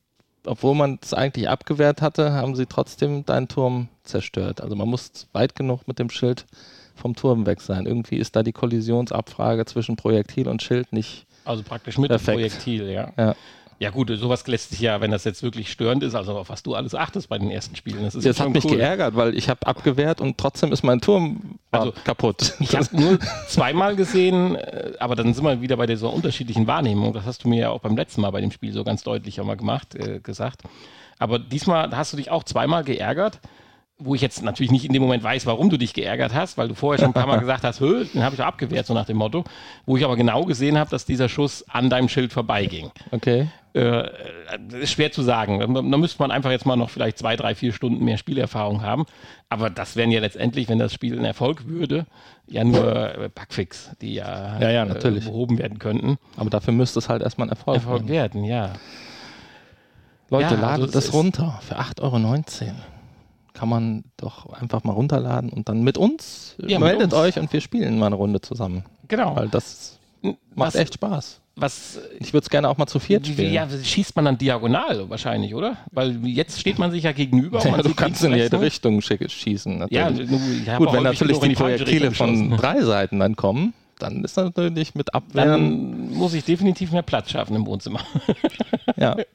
obwohl 0.44 0.74
man 0.74 0.98
es 1.04 1.14
eigentlich 1.14 1.48
abgewehrt 1.48 2.02
hatte, 2.02 2.32
haben 2.32 2.56
sie 2.56 2.66
trotzdem 2.66 3.26
deinen 3.26 3.48
Turm 3.48 3.90
zerstört. 4.04 4.60
Also 4.60 4.76
man 4.76 4.90
muss 4.90 5.28
weit 5.34 5.54
genug 5.56 5.88
mit 5.88 6.00
dem 6.00 6.10
Schild 6.10 6.48
vom 7.00 7.16
Turm 7.16 7.46
weg 7.46 7.62
sein. 7.62 7.86
Irgendwie 7.86 8.18
ist 8.18 8.36
da 8.36 8.44
die 8.44 8.52
Kollisionsabfrage 8.52 9.66
zwischen 9.66 9.96
Projektil 9.96 10.48
und 10.48 10.62
Schild 10.62 10.94
nicht. 10.94 11.26
Also 11.46 11.64
praktisch 11.64 11.98
mit 11.98 12.10
Perfekt. 12.10 12.28
dem 12.28 12.34
Projektil, 12.42 12.90
ja. 12.90 13.12
Ja. 13.18 13.36
Ja 13.82 13.92
gut, 13.92 14.12
sowas 14.20 14.46
lässt 14.46 14.72
sich 14.72 14.82
ja, 14.82 15.00
wenn 15.00 15.10
das 15.10 15.24
jetzt 15.24 15.42
wirklich 15.42 15.72
störend 15.72 16.04
ist, 16.04 16.14
also 16.14 16.38
auf 16.38 16.50
was 16.50 16.64
du 16.64 16.76
alles 16.76 16.94
achtest 16.94 17.30
bei 17.30 17.38
den 17.38 17.50
ersten 17.50 17.78
Spielen. 17.78 18.04
Das, 18.04 18.14
ist 18.14 18.26
Das 18.26 18.38
hat 18.38 18.50
mich 18.50 18.66
cool. 18.66 18.76
geärgert, 18.76 19.16
weil 19.16 19.34
ich 19.38 19.48
habe 19.48 19.66
abgewehrt 19.66 20.20
und 20.20 20.38
trotzdem 20.38 20.74
ist 20.74 20.84
mein 20.84 21.00
Turm 21.00 21.58
Also, 21.72 21.92
also, 21.92 22.02
kaputt. 22.04 22.56
Ich 22.60 22.76
habe 22.76 22.88
nur 22.92 23.20
zweimal 23.48 23.96
gesehen, 23.96 24.56
äh, 24.56 24.92
aber 25.00 25.16
dann 25.16 25.34
sind 25.34 25.46
wir 25.46 25.62
wieder 25.62 25.78
bei 25.78 25.86
dieser 25.86 26.12
unterschiedlichen 26.12 26.68
Wahrnehmung. 26.68 27.14
Das 27.14 27.24
hast 27.26 27.46
du 27.46 27.48
mir 27.48 27.60
ja 27.62 27.70
auch 27.70 27.80
beim 27.80 27.96
letzten 27.96 28.20
Mal 28.20 28.32
bei 28.32 28.42
dem 28.42 28.52
Spiel 28.52 28.74
so 28.74 28.84
ganz 28.84 29.04
deutlich 29.04 29.40
einmal 29.40 29.56
gemacht, 29.56 29.96
äh, 29.96 30.20
gesagt. 30.20 30.64
Aber 31.18 31.40
diesmal 31.40 31.90
hast 31.96 32.12
du 32.12 32.18
dich 32.18 32.32
auch 32.32 32.44
zweimal 32.44 32.84
geärgert, 32.84 33.40
wo 34.00 34.16
ich 34.16 34.22
jetzt 34.22 34.42
natürlich 34.44 34.72
nicht 34.72 34.86
in 34.86 34.94
dem 34.94 35.02
Moment 35.02 35.24
weiß, 35.24 35.46
warum 35.46 35.70
du 35.70 35.78
dich 35.78 35.94
geärgert 35.94 36.34
hast, 36.34 36.58
weil 36.58 36.70
du 36.70 36.74
vorher 36.74 37.00
schon 37.00 37.10
ein 37.10 37.14
paar 37.14 37.28
Mal 37.28 37.38
gesagt 37.40 37.64
hast, 37.64 37.82
Hö, 37.82 38.06
den 38.06 38.24
habe 38.24 38.34
ich 38.34 38.42
abgewehrt, 38.42 38.86
so 38.86 38.94
nach 38.94 39.06
dem 39.06 39.18
Motto. 39.18 39.44
Wo 39.86 39.98
ich 39.98 40.06
aber 40.06 40.16
genau 40.16 40.46
gesehen 40.46 40.78
habe, 40.78 40.90
dass 40.90 41.06
dieser 41.06 41.28
Schuss 41.28 41.66
an 41.68 41.90
deinem 41.90 42.08
Schild 42.08 42.32
vorbeiging. 42.32 42.92
Okay. 43.12 43.50
Äh, 43.74 44.10
das 44.70 44.80
ist 44.80 44.92
schwer 44.92 45.12
zu 45.12 45.22
sagen. 45.22 45.60
Da, 45.74 45.82
müsste 45.98 46.22
man 46.24 46.32
einfach 46.32 46.50
jetzt 46.50 46.66
mal 46.66 46.78
noch 46.78 46.90
vielleicht 46.90 47.18
zwei, 47.20 47.36
drei, 47.36 47.56
vier 47.56 47.74
Stunden 47.74 48.04
mehr 48.04 48.18
Spielerfahrung 48.18 48.82
haben. 48.82 49.06
Aber 49.50 49.70
das 49.70 49.96
wären 49.98 50.12
ja 50.12 50.22
letztendlich, 50.22 50.70
wenn 50.70 50.80
das 50.80 50.94
Spiel 50.94 51.20
ein 51.20 51.26
Erfolg 51.26 51.68
würde, 51.68 52.06
ja 52.48 52.64
nur 52.64 53.18
äh, 53.18 53.30
Bugfix, 53.34 53.92
die 54.02 54.16
ja, 54.16 54.60
Ja, 54.60 54.70
ja, 54.72 54.86
natürlich. 54.86 55.26
Äh, 55.26 55.30
behoben 55.30 55.58
werden 55.58 55.78
könnten. 55.78 56.18
Aber 56.38 56.50
dafür 56.50 56.74
müsste 56.74 57.00
es 57.00 57.10
halt 57.10 57.22
erstmal 57.22 57.48
ein 57.48 57.52
Erfolg, 57.52 57.76
Erfolg 57.76 58.08
werden. 58.08 58.44
werden, 58.44 58.44
ja. 58.46 58.74
Leute, 60.30 60.56
Ja, 60.56 60.62
ladet 60.62 60.82
also 60.82 60.94
das 60.94 61.14
runter 61.14 61.60
für 61.62 61.80
8,19 61.80 62.02
Euro. 62.02 62.76
Kann 63.54 63.70
man 63.70 64.04
doch 64.18 64.52
einfach 64.54 64.84
mal 64.84 64.94
runterladen 64.94 65.50
und 65.50 65.68
dann 65.70 65.82
mit 65.84 65.98
uns 65.98 66.56
Ja, 66.60 66.80
mit 66.80 66.88
meldet 66.90 67.14
uns. 67.14 67.22
euch 67.22 67.40
und 67.40 67.52
wir 67.52 67.62
spielen 67.62 67.98
mal 68.00 68.08
eine 68.08 68.16
Runde 68.16 68.42
zusammen. 68.42 68.84
Genau. 69.08 69.36
Weil 69.36 69.48
das 69.50 70.00
macht 70.22 70.36
was, 70.56 70.76
echt 70.76 70.94
Spaß. 70.96 71.42
Was, 71.56 72.00
Ich 72.20 72.32
würde 72.32 72.44
es 72.46 72.50
gerne 72.50 72.70
auch 72.70 72.78
mal 72.78 72.88
zu 72.88 73.00
viert 73.00 73.28
spielen. 73.28 73.52
ja, 73.52 73.68
schießt 73.70 74.16
man 74.16 74.24
dann 74.26 74.38
diagonal 74.38 75.10
wahrscheinlich, 75.10 75.54
oder? 75.56 75.76
Weil 75.92 76.26
jetzt 76.26 76.60
steht 76.60 76.80
man 76.80 76.92
sich 76.92 77.04
ja 77.04 77.12
gegenüber. 77.12 77.58
und 77.60 77.66
Ja, 77.66 77.72
man 77.72 77.82
du 77.82 77.94
kannst 77.94 78.24
in 78.24 78.34
jede 78.34 78.62
Richtung 78.62 79.02
schießen. 79.02 79.86
Ja, 79.90 80.10
Natürlich. 80.10 80.70
hab 80.70 80.78
Gut, 80.78 80.94
wenn 80.94 81.04
natürlich 81.04 81.40
die 81.40 81.56
Projektile 81.56 82.12
von 82.12 82.52
drei 82.56 82.82
Seiten 82.82 83.20
dann 83.20 83.36
kommen, 83.36 83.74
dann 83.98 84.24
ist 84.24 84.38
das 84.38 84.54
natürlich 84.56 84.96
mit 84.96 85.14
Abwehren. 85.14 85.50
Dann 85.50 86.14
muss 86.14 86.34
ich 86.34 86.46
definitiv 86.46 86.92
mehr 86.94 87.02
Platz 87.02 87.32
schaffen 87.32 87.56
im 87.58 87.66
Wohnzimmer. 87.66 88.00
ja. 88.96 89.18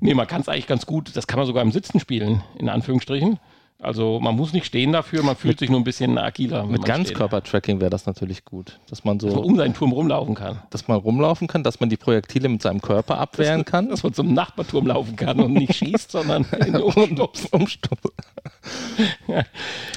Nee, 0.00 0.14
man 0.14 0.26
kann 0.26 0.40
es 0.40 0.48
eigentlich 0.48 0.66
ganz 0.66 0.86
gut, 0.86 1.16
das 1.16 1.26
kann 1.26 1.38
man 1.38 1.46
sogar 1.46 1.62
im 1.62 1.72
Sitzen 1.72 2.00
spielen, 2.00 2.42
in 2.58 2.68
Anführungsstrichen. 2.68 3.38
Also 3.80 4.18
man 4.18 4.34
muss 4.34 4.52
nicht 4.52 4.66
stehen 4.66 4.90
dafür, 4.90 5.22
man 5.22 5.36
fühlt 5.36 5.60
sich 5.60 5.70
nur 5.70 5.78
ein 5.78 5.84
bisschen 5.84 6.18
agiler. 6.18 6.64
Mit. 6.66 6.84
Ganzkörpertracking 6.84 7.80
wäre 7.80 7.90
das 7.90 8.06
natürlich 8.06 8.44
gut. 8.44 8.80
Dass 8.90 9.04
man 9.04 9.18
Dass 9.18 9.30
man 9.30 9.34
so, 9.36 9.40
um 9.40 9.56
seinen 9.56 9.72
Turm 9.72 9.92
rumlaufen 9.92 10.34
kann. 10.34 10.58
dass 10.70 10.88
man 10.88 10.98
rumlaufen 10.98 11.46
kann, 11.46 11.62
dass 11.62 11.78
man 11.78 11.88
die 11.88 11.96
Projektile 11.96 12.48
mit 12.48 12.60
seinem 12.60 12.82
Körper 12.82 13.18
abwehren 13.18 13.64
kann. 13.64 13.88
Dass 13.88 14.02
man 14.02 14.12
zum 14.12 14.34
Nachbarturm 14.34 14.88
laufen 14.88 15.14
kann 15.14 15.38
und 15.38 15.52
nicht 15.52 15.76
schießt, 15.76 16.10
sondern 16.10 16.44
in 16.58 16.72
den 16.72 16.82
Umstoß. 16.82 17.46
Umstoß. 17.52 17.98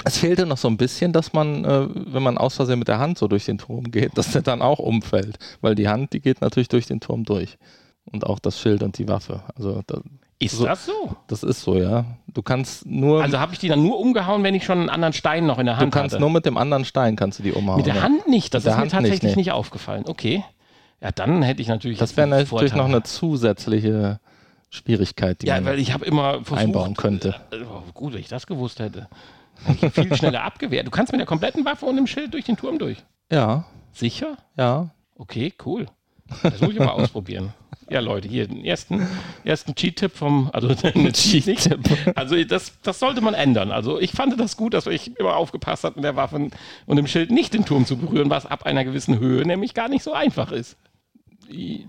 Es 0.03 0.17
fehlte 0.19 0.45
noch 0.45 0.57
so 0.57 0.67
ein 0.67 0.77
bisschen, 0.77 1.11
dass 1.11 1.33
man, 1.33 1.65
äh, 1.65 1.87
wenn 1.91 2.21
man 2.21 2.37
aus 2.37 2.57
Versehen 2.57 2.77
mit 2.77 2.87
der 2.87 2.99
Hand 2.99 3.17
so 3.17 3.27
durch 3.27 3.45
den 3.45 3.57
Turm 3.57 3.89
geht, 3.89 4.15
dass 4.15 4.31
der 4.31 4.43
dann 4.43 4.61
auch 4.61 4.77
umfällt. 4.77 5.39
Weil 5.61 5.73
die 5.73 5.89
Hand, 5.89 6.13
die 6.13 6.19
geht 6.19 6.41
natürlich 6.41 6.69
durch 6.69 6.85
den 6.85 6.99
Turm 6.99 7.23
durch. 7.23 7.57
Und 8.05 8.25
auch 8.25 8.39
das 8.39 8.59
Schild 8.59 8.83
und 8.83 8.97
die 8.97 9.07
Waffe. 9.07 9.43
Also 9.55 9.81
das, 9.87 10.01
Ist 10.39 10.57
So- 10.57 10.65
das 10.65 10.85
so? 10.85 11.15
das 11.27 11.43
ist 11.43 11.61
so, 11.61 11.75
ja. 11.77 12.03
Du 12.27 12.41
kannst 12.41 12.85
nur, 12.85 13.21
Also 13.21 13.39
habe 13.39 13.53
ich 13.53 13.59
die 13.59 13.67
dann 13.67 13.83
nur 13.83 13.99
umgehauen, 13.99 14.43
wenn 14.43 14.55
ich 14.55 14.65
schon 14.65 14.79
einen 14.79 14.89
anderen 14.89 15.13
Stein 15.13 15.45
noch 15.45 15.59
in 15.59 15.67
der 15.67 15.75
du 15.75 15.81
Hand 15.81 15.93
kannst 15.93 16.13
hatte? 16.15 16.21
nur 16.21 16.31
mit 16.31 16.45
dem 16.45 16.57
anderen 16.57 16.83
Stein 16.83 17.15
kannst 17.15 17.39
du 17.39 17.43
die 17.43 17.51
umhauen. 17.51 17.77
mit 17.77 17.85
der. 17.85 18.01
Hand 18.01 18.27
nicht, 18.27 18.53
das 18.53 18.65
ist 18.65 18.71
mir 18.71 18.77
Hand 18.77 18.91
tatsächlich 18.91 19.21
nicht, 19.23 19.35
nicht, 19.37 19.45
nee. 19.47 19.51
aufgefallen. 19.51 20.03
Okay. 20.07 20.43
Ja, 20.99 21.11
dann 21.11 21.41
hätte 21.43 21.61
ich 21.61 21.67
natürlich 21.67 21.99
Das 21.99 22.17
wäre 22.17 22.27
natürlich 22.27 22.49
Vorteil. 22.49 22.77
noch 22.77 22.85
eine 22.85 23.03
zusätzliche 23.03 24.19
Schwierigkeit, 24.69 25.41
die 25.41 25.47
Ja, 25.47 25.55
man 25.55 25.65
weil 25.65 25.79
ich 25.79 25.93
habe 25.93 26.05
immer 26.05 26.43
versucht, 26.43 26.59
einbauen 26.59 26.95
könnte. 26.95 27.35
Äh, 27.51 27.57
oh, 27.63 27.81
gut, 27.93 28.13
wenn 28.13 28.19
ich 28.21 28.27
das 28.29 28.47
gewusst 28.47 28.79
hätte. 28.79 29.07
Hätte 29.65 29.87
ich 29.87 29.93
viel 29.93 30.15
schneller 30.15 30.43
abgewehrt. 30.43 30.87
Du 30.87 30.91
kannst 30.91 31.11
mit 31.11 31.19
der 31.19 31.27
kompletten 31.27 31.65
Waffe 31.65 31.85
und 31.85 31.95
dem 31.97 32.07
Schild 32.07 32.33
durch 32.33 32.45
den 32.45 32.57
Turm 32.57 32.79
durch. 32.79 32.97
Ja, 33.31 33.65
Sicher? 33.93 34.37
ja. 34.57 34.89
Okay, 35.17 35.53
cool. 35.65 35.85
Das 36.44 36.62
muss 36.62 36.72
ich 36.72 36.80
mal 36.80 36.89
ausprobieren. 36.89 37.54
Ja, 37.89 38.00
Leute, 38.00 38.30
hier 38.30 38.48
den 38.48 38.63
ersten, 38.63 39.06
ersten 39.44 39.76
Cheat-Tipp 39.76 40.13
vom, 40.15 40.50
also 40.54 40.74
Cheat-Tipp. 40.76 41.80
Also 42.15 42.41
das, 42.44 42.74
das 42.84 43.00
sollte 43.00 43.20
man 43.22 43.34
ändern. 43.34 43.72
Also 43.72 44.00
ich 44.00 44.12
fand 44.12 44.39
das 44.39 44.56
gut, 44.56 44.74
dass 44.74 44.88
ich 44.88 45.17
immer 45.20 45.36
aufgepasst 45.36 45.84
habe, 45.84 45.96
mit 45.96 46.06
der 46.06 46.15
Waffe 46.15 46.50
und 46.86 46.96
dem 46.96 47.08
Schild 47.08 47.32
nicht 47.32 47.54
den 47.54 47.65
Turm 47.65 47.86
zu 47.86 47.98
berühren, 47.98 48.30
was 48.30 48.46
ab 48.46 48.65
einer 48.65 48.86
gewissen 48.86 49.20
Höhe 49.20 49.46
nämlich 49.46 49.74
gar 49.74 49.89
nicht 49.89 50.04
so 50.04 50.13
einfach 50.13 50.52
ist. 50.52 50.78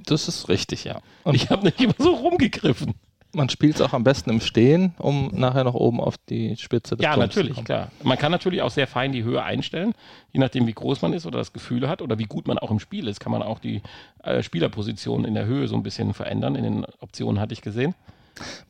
Das 0.06 0.26
ist 0.26 0.48
richtig, 0.48 0.84
ja. 0.84 1.00
Und 1.22 1.36
Ich 1.36 1.50
habe 1.50 1.64
nicht 1.64 1.80
immer 1.80 1.94
so 1.98 2.14
rumgegriffen. 2.14 2.94
Man 3.34 3.48
spielt 3.48 3.76
es 3.76 3.80
auch 3.80 3.92
am 3.92 4.04
besten 4.04 4.30
im 4.30 4.40
Stehen, 4.40 4.94
um 4.98 5.30
nachher 5.32 5.64
noch 5.64 5.74
oben 5.74 6.00
auf 6.00 6.16
die 6.28 6.56
Spitze 6.56 6.96
des 6.96 7.04
Ja, 7.04 7.14
Turms 7.14 7.28
natürlich, 7.28 7.50
zu 7.50 7.54
kommen. 7.56 7.64
klar. 7.66 7.90
Man 8.02 8.18
kann 8.18 8.30
natürlich 8.32 8.62
auch 8.62 8.70
sehr 8.70 8.86
fein 8.86 9.12
die 9.12 9.24
Höhe 9.24 9.42
einstellen, 9.42 9.94
je 10.32 10.40
nachdem, 10.40 10.66
wie 10.66 10.72
groß 10.72 11.02
man 11.02 11.12
ist 11.12 11.24
oder 11.26 11.38
das 11.38 11.52
Gefühl 11.52 11.88
hat 11.88 12.02
oder 12.02 12.18
wie 12.18 12.24
gut 12.24 12.46
man 12.46 12.58
auch 12.58 12.70
im 12.70 12.78
Spiel 12.78 13.08
ist, 13.08 13.20
kann 13.20 13.32
man 13.32 13.42
auch 13.42 13.58
die 13.58 13.82
äh, 14.22 14.42
Spielerposition 14.42 15.24
in 15.24 15.34
der 15.34 15.46
Höhe 15.46 15.66
so 15.68 15.76
ein 15.76 15.82
bisschen 15.82 16.14
verändern. 16.14 16.54
In 16.56 16.64
den 16.64 16.86
Optionen 17.00 17.40
hatte 17.40 17.54
ich 17.54 17.62
gesehen. 17.62 17.94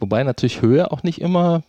Wobei 0.01 0.23
natürlich 0.25 0.63
Höhe 0.63 0.91
auch 0.91 1.03
nicht 1.03 1.21
immer 1.21 1.63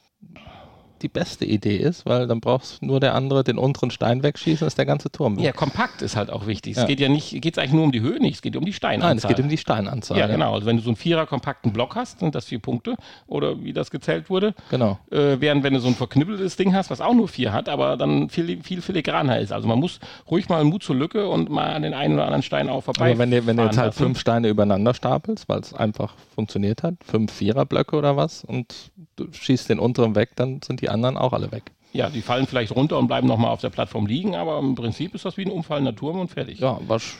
die 1.03 1.09
beste 1.09 1.45
Idee 1.45 1.77
ist, 1.77 2.05
weil 2.05 2.27
dann 2.27 2.39
brauchst 2.39 2.81
nur 2.81 2.99
der 2.99 3.13
andere 3.13 3.43
den 3.43 3.57
unteren 3.57 3.91
Stein 3.91 4.23
wegschießen, 4.23 4.65
ist 4.65 4.77
der 4.77 4.85
ganze 4.85 5.11
Turm. 5.11 5.37
weg. 5.37 5.43
Ja, 5.43 5.51
kompakt 5.51 6.01
ist 6.01 6.15
halt 6.15 6.31
auch 6.31 6.47
wichtig. 6.47 6.75
Ja. 6.75 6.83
Es 6.83 6.87
geht 6.87 6.99
ja 6.99 7.09
nicht, 7.09 7.41
geht 7.41 7.53
es 7.53 7.57
eigentlich 7.57 7.73
nur 7.73 7.83
um 7.83 7.91
die 7.91 8.01
Höhe 8.01 8.19
nicht, 8.19 8.35
es 8.35 8.41
geht 8.41 8.55
um 8.55 8.65
die 8.65 8.73
Steinanzahl. 8.73 9.09
Nein, 9.09 9.17
es 9.17 9.27
geht 9.27 9.39
um 9.39 9.49
die 9.49 9.57
Steinanzahl. 9.57 10.17
Ja, 10.17 10.27
genau. 10.27 10.53
Also 10.53 10.65
wenn 10.65 10.77
du 10.77 10.81
so 10.81 10.89
einen 10.89 10.95
Vierer 10.95 11.25
kompakten 11.25 11.73
Block 11.73 11.95
hast, 11.95 12.19
sind 12.19 12.33
das 12.35 12.45
vier 12.45 12.59
Punkte 12.59 12.95
oder 13.27 13.63
wie 13.63 13.73
das 13.73 13.91
gezählt 13.91 14.29
wurde. 14.29 14.55
Genau. 14.71 14.97
Äh, 15.11 15.39
während 15.39 15.63
wenn 15.63 15.73
du 15.73 15.79
so 15.79 15.87
ein 15.87 15.95
verknüppeltes 15.95 16.55
Ding 16.55 16.73
hast, 16.73 16.89
was 16.89 17.01
auch 17.01 17.13
nur 17.13 17.27
vier 17.27 17.51
hat, 17.51 17.69
aber 17.69 17.97
dann 17.97 18.29
viel, 18.29 18.63
viel 18.63 18.81
filigraner 18.81 19.39
ist. 19.39 19.51
Also 19.51 19.67
man 19.67 19.79
muss 19.79 19.99
ruhig 20.29 20.49
mal 20.49 20.63
Mut 20.63 20.83
zur 20.83 20.95
Lücke 20.95 21.27
und 21.27 21.49
mal 21.49 21.73
an 21.73 21.83
den 21.83 21.93
einen 21.93 22.15
oder 22.15 22.23
anderen 22.23 22.43
Stein 22.43 22.69
auch 22.69 22.83
vorbei. 22.83 23.11
Aber 23.11 23.19
wenn 23.19 23.31
du, 23.31 23.45
wenn 23.45 23.57
du 23.57 23.63
jetzt 23.63 23.77
halt 23.77 23.87
lassen. 23.87 24.03
fünf 24.03 24.19
Steine 24.19 24.47
übereinander 24.47 24.93
stapelst, 24.93 25.49
weil 25.49 25.59
es 25.59 25.73
einfach 25.73 26.15
funktioniert 26.33 26.83
hat, 26.83 26.95
fünf 27.03 27.31
Viererblöcke 27.31 27.95
oder 27.95 28.15
was, 28.15 28.43
und 28.43 28.91
du 29.15 29.27
schießt 29.31 29.69
den 29.69 29.79
unteren 29.79 30.15
weg, 30.15 30.31
dann 30.35 30.61
sind 30.63 30.81
die 30.81 30.89
anderen 30.93 31.17
auch 31.17 31.33
alle 31.33 31.51
weg. 31.51 31.63
Ja, 31.91 32.09
die 32.09 32.21
fallen 32.21 32.47
vielleicht 32.47 32.75
runter 32.75 32.97
und 32.97 33.07
bleiben 33.07 33.27
nochmal 33.27 33.51
auf 33.51 33.61
der 33.61 33.69
Plattform 33.69 34.05
liegen, 34.07 34.35
aber 34.35 34.57
im 34.59 34.75
Prinzip 34.75 35.13
ist 35.13 35.25
das 35.25 35.37
wie 35.37 35.45
ein 35.45 35.51
umfallender 35.51 35.95
Turm 35.95 36.19
und 36.19 36.29
fertig. 36.29 36.59
Ja, 36.59 36.79
war 36.87 36.97
sch- 36.97 37.15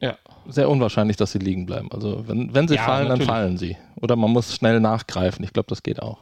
Ja. 0.00 0.16
sehr 0.46 0.68
unwahrscheinlich, 0.70 1.16
dass 1.16 1.32
sie 1.32 1.38
liegen 1.40 1.66
bleiben. 1.66 1.88
Also 1.92 2.28
wenn, 2.28 2.54
wenn 2.54 2.68
sie 2.68 2.76
Ja, 2.76 2.82
fallen, 2.84 3.08
natürlich. 3.08 3.26
dann 3.26 3.34
fallen 3.36 3.56
sie. 3.58 3.76
Oder 4.00 4.14
man 4.16 4.30
muss 4.30 4.54
schnell 4.54 4.78
nachgreifen. 4.80 5.44
Ich 5.44 5.52
glaube, 5.52 5.68
das 5.68 5.82
geht 5.82 6.00
auch. 6.00 6.18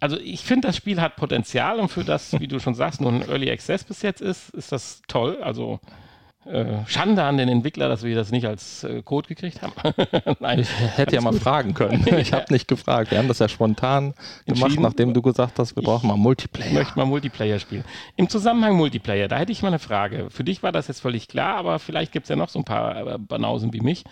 Also 0.00 0.18
ich 0.18 0.42
finde, 0.42 0.68
das 0.68 0.76
Spiel 0.76 1.00
hat 1.00 1.16
Potenzial 1.16 1.78
und 1.80 1.88
für 1.88 2.04
das, 2.04 2.38
wie 2.38 2.48
du 2.48 2.58
schon 2.58 2.74
sagst, 2.74 3.00
nur 3.00 3.10
ein 3.10 3.22
Early 3.28 3.50
Access 3.50 3.84
bis 3.84 4.02
jetzt 4.02 4.20
ist, 4.20 4.50
ist 4.50 4.72
das 4.72 5.00
toll. 5.08 5.38
Also 5.42 5.80
Schande 6.86 7.22
an 7.24 7.36
den 7.38 7.48
Entwickler, 7.48 7.88
dass 7.88 8.02
wir 8.02 8.14
das 8.14 8.30
nicht 8.30 8.46
als 8.46 8.84
äh, 8.84 9.02
Code 9.02 9.28
gekriegt 9.28 9.62
haben. 9.62 9.72
Nein. 10.40 10.60
Ich 10.60 10.68
hätte 10.96 11.14
ja 11.14 11.20
mal 11.20 11.32
fragen 11.32 11.74
können. 11.74 12.04
Ich 12.18 12.32
habe 12.32 12.52
nicht 12.52 12.68
gefragt. 12.68 13.10
Wir 13.10 13.18
haben 13.18 13.28
das 13.28 13.38
ja 13.38 13.48
spontan 13.48 14.14
gemacht, 14.46 14.78
nachdem 14.78 15.14
du 15.14 15.22
gesagt 15.22 15.58
hast, 15.58 15.74
wir 15.76 15.82
brauchen 15.82 16.06
mal 16.08 16.14
Ich 16.14 16.20
Multiplayer. 16.20 16.72
möchte 16.72 16.98
mal 16.98 17.06
Multiplayer 17.06 17.58
spielen. 17.58 17.84
Im 18.16 18.28
Zusammenhang 18.28 18.76
Multiplayer, 18.76 19.28
da 19.28 19.36
hätte 19.38 19.52
ich 19.52 19.62
mal 19.62 19.68
eine 19.68 19.78
Frage. 19.78 20.28
Für 20.30 20.44
dich 20.44 20.62
war 20.62 20.72
das 20.72 20.88
jetzt 20.88 21.00
völlig 21.00 21.28
klar, 21.28 21.56
aber 21.56 21.78
vielleicht 21.78 22.12
gibt 22.12 22.24
es 22.24 22.28
ja 22.30 22.36
noch 22.36 22.48
so 22.48 22.58
ein 22.58 22.64
paar 22.64 23.14
äh, 23.14 23.18
Banausen 23.18 23.72
wie 23.72 23.80
mich. 23.80 24.04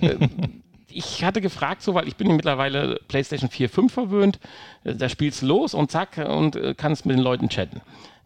Äh, 0.00 0.16
ich 0.88 1.24
hatte 1.24 1.40
gefragt, 1.40 1.82
so, 1.82 1.94
weil 1.94 2.08
ich 2.08 2.16
bin 2.16 2.34
mittlerweile 2.34 3.00
PlayStation 3.08 3.50
4, 3.50 3.68
5 3.68 3.92
verwöhnt. 3.92 4.38
Äh, 4.84 4.94
Da 4.94 5.08
spielst 5.08 5.42
du 5.42 5.46
los 5.46 5.74
und 5.74 5.90
zack 5.90 6.18
und 6.18 6.56
äh, 6.56 6.74
kannst 6.76 7.06
mit 7.06 7.16
den 7.16 7.22
Leuten 7.22 7.48
chatten. 7.48 7.80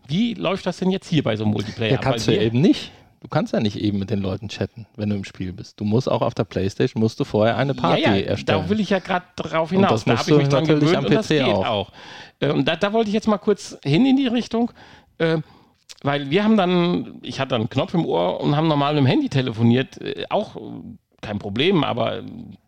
Wie 0.07 0.35
läuft 0.35 0.67
das 0.67 0.79
denn 0.79 0.91
jetzt 0.91 1.09
hier 1.09 1.23
bei 1.23 1.37
so 1.37 1.45
einem 1.45 1.53
Multiplayer? 1.53 1.93
Ja, 1.93 1.99
kannst 1.99 2.27
du 2.27 2.37
eben 2.37 2.61
nicht. 2.61 2.91
Du 3.21 3.29
kannst 3.29 3.53
ja 3.53 3.61
nicht 3.61 3.77
eben 3.79 3.99
mit 3.99 4.09
den 4.09 4.21
Leuten 4.21 4.49
chatten, 4.49 4.87
wenn 4.97 5.11
du 5.11 5.17
im 5.17 5.25
Spiel 5.25 5.53
bist. 5.53 5.79
Du 5.79 5.85
musst 5.85 6.11
auch 6.11 6.23
auf 6.23 6.33
der 6.35 6.45
Playstation, 6.45 7.03
musst 7.03 7.21
du 7.21 7.25
vorher 7.25 7.57
eine 7.59 7.75
Party 7.75 8.03
ja, 8.03 8.15
ja, 8.15 8.23
erstellen. 8.25 8.63
Da 8.63 8.69
will 8.71 8.81
ich 8.81 8.91
ja 8.91 8.99
gerade 8.99 9.27
drauf 9.37 9.71
Und 9.71 9.77
hinaus. 9.77 9.91
das 9.91 10.05
Da 10.05 10.13
musst 10.13 10.23
habe 10.25 10.31
ich 10.33 10.39
mich 10.39 10.49
dran 10.49 10.65
gewöhnt 10.67 10.97
am 10.97 11.05
und 11.05 11.15
das 11.15 11.27
PC 11.27 11.29
geht 11.29 11.43
auch. 11.45 11.67
auch. 11.67 11.93
Äh, 12.41 12.51
Und 12.51 12.67
da, 12.67 12.77
da 12.77 12.93
wollte 12.95 13.09
ich 13.09 13.15
jetzt 13.15 13.29
mal 13.29 13.37
kurz 13.39 13.77
hin 13.85 14.07
in 14.07 14.17
die 14.17 14.27
Richtung, 14.27 14.73
äh, 15.19 15.39
weil 16.03 16.31
wir 16.31 16.45
haben 16.45 16.57
dann, 16.57 17.19
ich 17.21 17.41
hatte 17.41 17.51
dann 17.51 17.61
einen 17.63 17.69
Knopf 17.71 17.93
im 17.93 18.07
Ohr 18.07 18.41
und 18.41 18.57
haben 18.57 18.69
normal 18.69 18.95
mit 18.95 19.03
dem 19.03 19.07
Handy 19.07 19.29
telefoniert, 19.29 20.01
äh, 20.01 20.25
auch 20.31 20.57
kein 21.21 21.39
Problem, 21.39 21.85
aber 21.85 22.19
äh, 22.19 22.23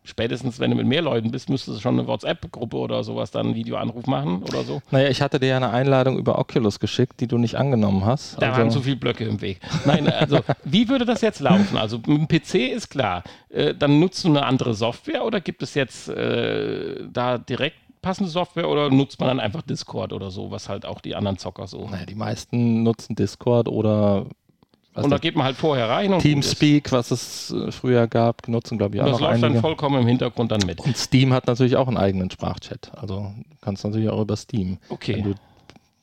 spätestens, 0.05 0.59
wenn 0.61 0.71
du 0.71 0.77
mit 0.77 0.87
mehr 0.87 1.03
Leuten 1.03 1.31
bist, 1.31 1.49
müsstest 1.49 1.79
du 1.79 1.81
schon 1.81 1.99
eine 1.99 2.09
WhatsApp-Gruppe 2.09 2.77
oder 2.77 3.05
sowas 3.05 3.31
dann 3.31 3.47
einen 3.47 3.55
Videoanruf 3.55 4.07
machen 4.07 4.43
oder 4.43 4.63
so. 4.65 4.83
naja, 4.91 5.09
ich 5.09 5.23
hatte 5.23 5.39
dir 5.41 5.49
ja 5.49 5.57
eine 5.57 5.71
Einladung 5.71 6.19
über 6.19 6.39
Oculus 6.39 6.81
geschickt, 6.81 7.21
die 7.21 7.27
du 7.27 7.39
nicht 7.39 7.55
angenommen 7.57 8.05
hast. 8.05 8.41
Da 8.41 8.53
waren 8.53 8.65
Also- 8.65 8.79
zu 8.79 8.85
viele 8.85 8.97
Blöcke 8.97 9.25
im 9.25 9.41
Weg. 9.41 9.61
Nein, 9.85 10.09
also 10.09 10.41
wie 10.65 10.89
würde 10.89 11.05
das 11.05 11.21
jetzt 11.21 11.41
laufen? 11.41 11.77
Also 11.77 11.99
mit 11.99 12.07
dem 12.07 12.29
PC 12.29 12.73
ist 12.75 12.89
klar. 12.91 13.23
Äh, 13.49 13.75
dann 13.75 14.01
nutzt 14.01 14.25
du 14.25 14.29
eine 14.29 14.45
andere 14.45 14.75
Software 14.75 15.25
oder 15.25 15.41
gibt 15.41 15.63
es 15.63 15.75
jetzt 15.75 16.09
äh, 16.09 17.05
da 17.13 17.39
direkt 17.39 17.77
passende 18.03 18.31
Software 18.31 18.69
oder 18.69 18.91
nutzt 18.91 19.21
man 19.21 19.29
dann 19.29 19.39
einfach 19.39 19.63
Discord 19.63 20.13
oder 20.13 20.33
so, 20.33 20.51
was 20.51 20.69
halt 20.69 20.85
auch 20.85 21.01
die 21.01 21.15
anderen 21.15 21.39
Zocker 21.39 21.69
so. 21.69 21.89
Naja, 21.89 22.05
die 22.05 22.17
meisten 22.17 22.83
nutzen 22.83 23.15
Discord 23.15 23.69
oder 23.69 24.27
und 24.95 25.11
da 25.11 25.19
geht 25.19 25.37
man 25.37 25.47
halt 25.47 25.57
vorher 25.57 25.89
rein. 25.89 26.13
Und 26.13 26.21
Teamspeak, 26.21 26.93
was 26.93 27.11
es 27.11 27.51
äh, 27.51 27.73
früher 27.73 28.07
gab, 28.07 28.47
nutzen 28.49 28.79
glaube 28.79 28.97
ich 28.97 29.01
auch 29.01 29.07
das 29.07 29.13
noch 29.15 29.21
läuft 29.23 29.35
einige. 29.35 29.53
dann 29.55 29.61
vollkommen 29.63 30.03
im 30.03 30.07
Hintergrund 30.07 30.53
dann 30.53 30.61
mit. 30.67 30.81
Und 30.81 30.97
Steam 30.97 31.33
hat 31.33 31.47
natürlich 31.47 31.77
auch 31.77 31.89
einen 31.89 31.97
eigenen 31.97 32.31
Sprachchat. 32.31 32.93
Also 32.97 33.33
kannst 33.61 33.85
natürlich 33.85 34.11
auch 34.11 34.21
über 34.21 34.37
Steam. 34.37 34.79
Okay. 34.91 35.17
Wenn 35.17 35.25
du 35.25 35.35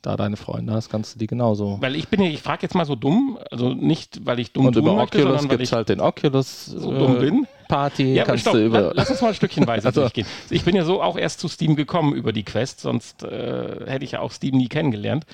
da 0.01 0.15
deine 0.17 0.37
Freunde 0.37 0.73
hast, 0.73 0.89
kannst 0.89 1.15
du 1.15 1.19
die 1.19 1.27
genauso. 1.27 1.77
Weil 1.81 1.95
ich 1.95 2.07
bin 2.07 2.21
ja, 2.21 2.29
ich 2.29 2.41
frage 2.41 2.61
jetzt 2.63 2.73
mal 2.75 2.85
so 2.85 2.95
dumm, 2.95 3.37
also 3.51 3.73
nicht, 3.73 4.25
weil 4.25 4.39
ich 4.39 4.51
dumm 4.53 4.67
Und 4.67 4.73
tun 4.73 4.83
über 4.83 4.93
möchte, 4.95 5.19
Oculus 5.19 5.47
gibt 5.49 5.61
es 5.63 5.71
halt 5.71 5.89
den 5.89 5.99
Oculus 5.99 6.65
so 6.67 6.91
äh, 6.93 6.97
dumm 6.99 7.19
bin. 7.19 7.47
Party. 7.67 8.13
Ja, 8.15 8.23
kannst 8.23 8.41
stopp, 8.41 8.53
du 8.53 8.65
über. 8.65 8.81
la- 8.81 8.91
lass 8.95 9.09
uns 9.11 9.21
mal 9.21 9.33
stückchenweise 9.33 9.87
Also- 9.87 10.01
durchgehen. 10.01 10.25
Ich 10.49 10.63
bin 10.63 10.75
ja 10.75 10.83
so 10.85 11.01
auch 11.03 11.17
erst 11.17 11.39
zu 11.39 11.47
Steam 11.47 11.75
gekommen 11.75 12.13
über 12.13 12.33
die 12.33 12.43
Quest, 12.43 12.79
sonst 12.81 13.23
äh, 13.23 13.85
hätte 13.85 14.05
ich 14.05 14.11
ja 14.13 14.21
auch 14.21 14.31
Steam 14.31 14.55
nie 14.57 14.67
kennengelernt. 14.69 15.25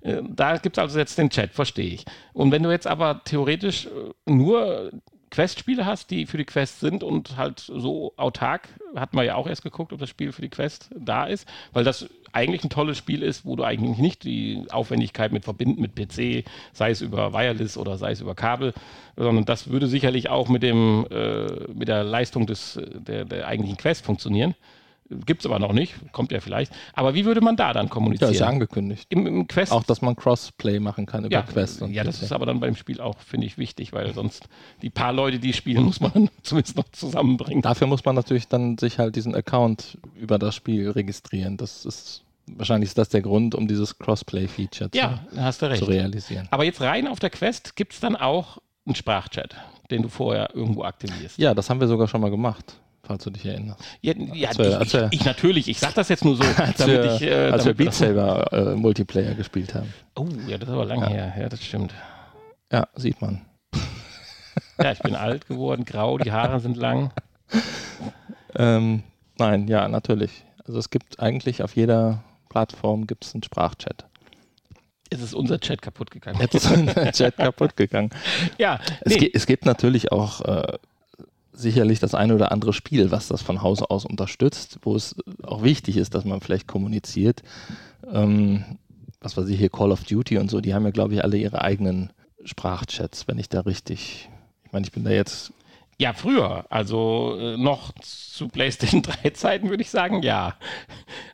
Äh, 0.00 0.22
da 0.28 0.56
gibt 0.56 0.76
es 0.78 0.82
also 0.82 0.98
jetzt 0.98 1.18
den 1.18 1.30
Chat, 1.30 1.52
verstehe 1.52 1.86
ich. 1.94 2.04
Und 2.32 2.50
wenn 2.50 2.62
du 2.62 2.70
jetzt 2.70 2.86
aber 2.86 3.22
theoretisch 3.24 3.86
äh, 3.86 3.90
nur 4.30 4.90
Quest-Spiele 5.30 5.84
hast, 5.86 6.10
die 6.10 6.26
für 6.26 6.36
die 6.36 6.44
Quest 6.44 6.80
sind 6.80 7.02
und 7.02 7.36
halt 7.36 7.60
so 7.60 8.12
autark, 8.16 8.68
hat 8.94 9.14
man 9.14 9.26
ja 9.26 9.34
auch 9.34 9.46
erst 9.46 9.62
geguckt, 9.62 9.92
ob 9.92 9.98
das 9.98 10.08
Spiel 10.08 10.32
für 10.32 10.42
die 10.42 10.48
Quest 10.48 10.90
da 10.96 11.24
ist, 11.24 11.48
weil 11.72 11.84
das 11.84 12.08
eigentlich 12.32 12.64
ein 12.64 12.70
tolles 12.70 12.98
Spiel 12.98 13.22
ist, 13.22 13.44
wo 13.44 13.56
du 13.56 13.64
eigentlich 13.64 13.98
nicht 13.98 14.24
die 14.24 14.64
Aufwendigkeit 14.70 15.32
mit 15.32 15.44
verbinden 15.44 15.80
mit 15.80 15.94
PC, 15.94 16.44
sei 16.72 16.90
es 16.90 17.00
über 17.00 17.32
Wireless 17.32 17.76
oder 17.76 17.96
sei 17.96 18.10
es 18.10 18.20
über 18.20 18.34
Kabel, 18.34 18.74
sondern 19.16 19.44
das 19.44 19.70
würde 19.70 19.86
sicherlich 19.86 20.28
auch 20.28 20.48
mit 20.48 20.62
dem 20.62 21.06
äh, 21.10 21.72
mit 21.72 21.88
der 21.88 22.02
Leistung 22.02 22.46
des 22.46 22.80
der, 22.94 23.24
der 23.24 23.46
eigentlichen 23.46 23.76
Quest 23.76 24.04
funktionieren. 24.04 24.54
Gibt 25.26 25.42
es 25.42 25.46
aber 25.46 25.58
noch 25.58 25.72
nicht, 25.72 25.94
kommt 26.12 26.32
ja 26.32 26.40
vielleicht. 26.40 26.72
Aber 26.92 27.14
wie 27.14 27.24
würde 27.24 27.40
man 27.40 27.56
da 27.56 27.72
dann 27.72 27.86
ja, 27.86 27.92
kommunizieren? 27.92 28.32
ist 28.32 28.40
ja 28.40 28.46
angekündigt. 28.46 29.06
Im, 29.08 29.26
Im 29.26 29.48
Quest 29.48 29.72
Auch, 29.72 29.84
dass 29.84 30.02
man 30.02 30.16
Crossplay 30.16 30.80
machen 30.80 31.06
kann 31.06 31.24
über 31.24 31.32
ja, 31.32 31.42
Quest. 31.42 31.82
Und 31.82 31.92
ja, 31.92 32.04
das 32.04 32.22
ist 32.22 32.32
aber 32.32 32.46
dann 32.46 32.60
beim 32.60 32.76
Spiel 32.76 33.00
auch, 33.00 33.18
finde 33.20 33.46
ich, 33.46 33.58
wichtig, 33.58 33.92
weil 33.92 34.12
sonst 34.14 34.48
die 34.82 34.90
paar 34.90 35.12
Leute, 35.12 35.38
die 35.38 35.52
spielen, 35.52 35.84
muss 35.84 36.00
man 36.00 36.30
zumindest 36.42 36.76
noch 36.76 36.88
zusammenbringen. 36.92 37.62
Dafür 37.62 37.86
muss 37.86 38.04
man 38.04 38.14
natürlich 38.14 38.48
dann 38.48 38.78
sich 38.78 38.98
halt 38.98 39.16
diesen 39.16 39.34
Account 39.34 39.98
über 40.14 40.38
das 40.38 40.54
Spiel 40.54 40.90
registrieren. 40.90 41.56
Das 41.56 41.84
ist 41.84 42.24
wahrscheinlich 42.46 42.88
ist 42.90 42.98
das 42.98 43.08
der 43.08 43.22
Grund, 43.22 43.54
um 43.54 43.68
dieses 43.68 43.98
Crossplay-Feature 43.98 44.90
Ja, 44.94 45.20
zu, 45.30 45.36
da 45.36 45.42
hast 45.42 45.62
du 45.62 45.66
recht. 45.66 45.78
zu 45.78 45.86
realisieren. 45.86 46.48
Aber 46.50 46.64
jetzt 46.64 46.80
rein 46.80 47.08
auf 47.08 47.18
der 47.18 47.30
Quest 47.30 47.76
gibt 47.76 47.94
es 47.94 48.00
dann 48.00 48.16
auch 48.16 48.58
einen 48.86 48.94
Sprachchat, 48.94 49.56
den 49.90 50.02
du 50.02 50.08
vorher 50.08 50.54
irgendwo 50.54 50.84
aktivierst. 50.84 51.38
Ja, 51.38 51.54
das 51.54 51.70
haben 51.70 51.80
wir 51.80 51.88
sogar 51.88 52.08
schon 52.08 52.20
mal 52.20 52.30
gemacht, 52.30 52.78
falls 53.04 53.24
du 53.24 53.30
dich 53.30 53.44
erinnerst. 53.46 53.80
Ja, 54.00 54.14
ja 54.16 54.48
Als 54.48 54.58
wir- 54.58 54.80
ich, 54.80 54.92
wir- 54.92 55.08
ich, 55.12 55.20
ich 55.20 55.24
natürlich, 55.24 55.68
ich 55.68 55.78
sag 55.78 55.94
das 55.94 56.08
jetzt 56.08 56.24
nur 56.24 56.36
so, 56.36 56.42
Als 56.56 56.86
wir, 56.86 57.14
ich. 57.14 57.22
Äh, 57.22 57.50
als 57.50 57.64
wir 57.64 57.74
Beat 57.74 57.94
Saber 57.94 58.52
äh, 58.52 58.74
Multiplayer 58.74 59.34
gespielt 59.34 59.74
haben. 59.74 59.92
Oh, 60.16 60.26
ja, 60.48 60.58
das 60.58 60.68
ist 60.68 60.74
aber 60.74 60.84
lang 60.86 61.00
Ja. 61.00 61.08
her. 61.08 61.34
Ja, 61.38 61.48
das 61.48 61.62
stimmt. 61.62 61.92
Ja, 62.72 62.88
sieht 62.96 63.20
man. 63.20 63.42
Ja, 64.78 64.92
ich 64.92 65.00
bin 65.00 65.14
alt 65.16 65.46
geworden, 65.48 65.84
grau, 65.84 66.18
die 66.18 66.30
Haare 66.32 66.60
sind 66.60 66.76
lang. 66.76 67.10
Ähm, 68.56 69.02
nein, 69.38 69.66
ja, 69.68 69.88
natürlich. 69.88 70.44
Also 70.66 70.78
es 70.78 70.90
gibt 70.90 71.18
eigentlich 71.20 71.62
auf 71.62 71.74
jeder 71.76 72.22
Plattform 72.48 73.06
gibt 73.06 73.24
es 73.24 73.34
einen 73.34 73.42
Sprachchat. 73.42 74.04
Jetzt 75.12 75.22
ist 75.22 75.34
unser 75.34 75.60
Chat 75.60 75.82
kaputt 75.82 76.10
gegangen. 76.10 76.40
Jetzt 76.40 76.54
ist 76.54 76.70
der 76.70 77.12
Chat 77.12 77.36
kaputt 77.36 77.76
gegangen. 77.76 78.10
Ja, 78.58 78.78
Es, 79.00 79.12
nee, 79.12 79.18
ge 79.18 79.30
es 79.34 79.46
gibt 79.46 79.66
natürlich 79.66 80.12
auch 80.12 80.40
äh, 80.42 80.78
sicherlich 81.54 82.00
das 82.00 82.14
eine 82.14 82.34
oder 82.34 82.52
andere 82.52 82.72
Spiel, 82.72 83.10
was 83.10 83.28
das 83.28 83.40
von 83.42 83.62
Hause 83.62 83.90
aus 83.90 84.04
unterstützt, 84.04 84.78
wo 84.82 84.94
es 84.96 85.16
auch 85.42 85.62
wichtig 85.62 85.96
ist, 85.96 86.14
dass 86.14 86.24
man 86.24 86.40
vielleicht 86.40 86.66
kommuniziert. 86.66 87.42
Ähm, 88.12 88.64
was 89.20 89.36
weiß 89.36 89.48
ich 89.48 89.58
hier, 89.58 89.70
Call 89.70 89.92
of 89.92 90.04
Duty 90.04 90.38
und 90.38 90.50
so, 90.50 90.60
die 90.60 90.74
haben 90.74 90.84
ja, 90.84 90.90
glaube 90.90 91.14
ich, 91.14 91.24
alle 91.24 91.36
ihre 91.38 91.62
eigenen 91.62 92.10
Sprachchats, 92.44 93.26
wenn 93.28 93.38
ich 93.38 93.48
da 93.48 93.60
richtig. 93.60 94.28
Ich 94.64 94.72
meine, 94.72 94.84
ich 94.84 94.92
bin 94.92 95.04
da 95.04 95.10
jetzt. 95.10 95.52
ja, 95.98 96.12
früher, 96.12 96.66
also 96.70 97.38
äh, 97.40 97.56
noch 97.56 97.92
zu 98.02 98.48
PlayStation 98.48 99.00
3 99.22 99.30
Zeiten 99.30 99.70
würde 99.70 99.82
ich 99.82 99.90
sagen, 99.90 100.22
ja. 100.22 100.56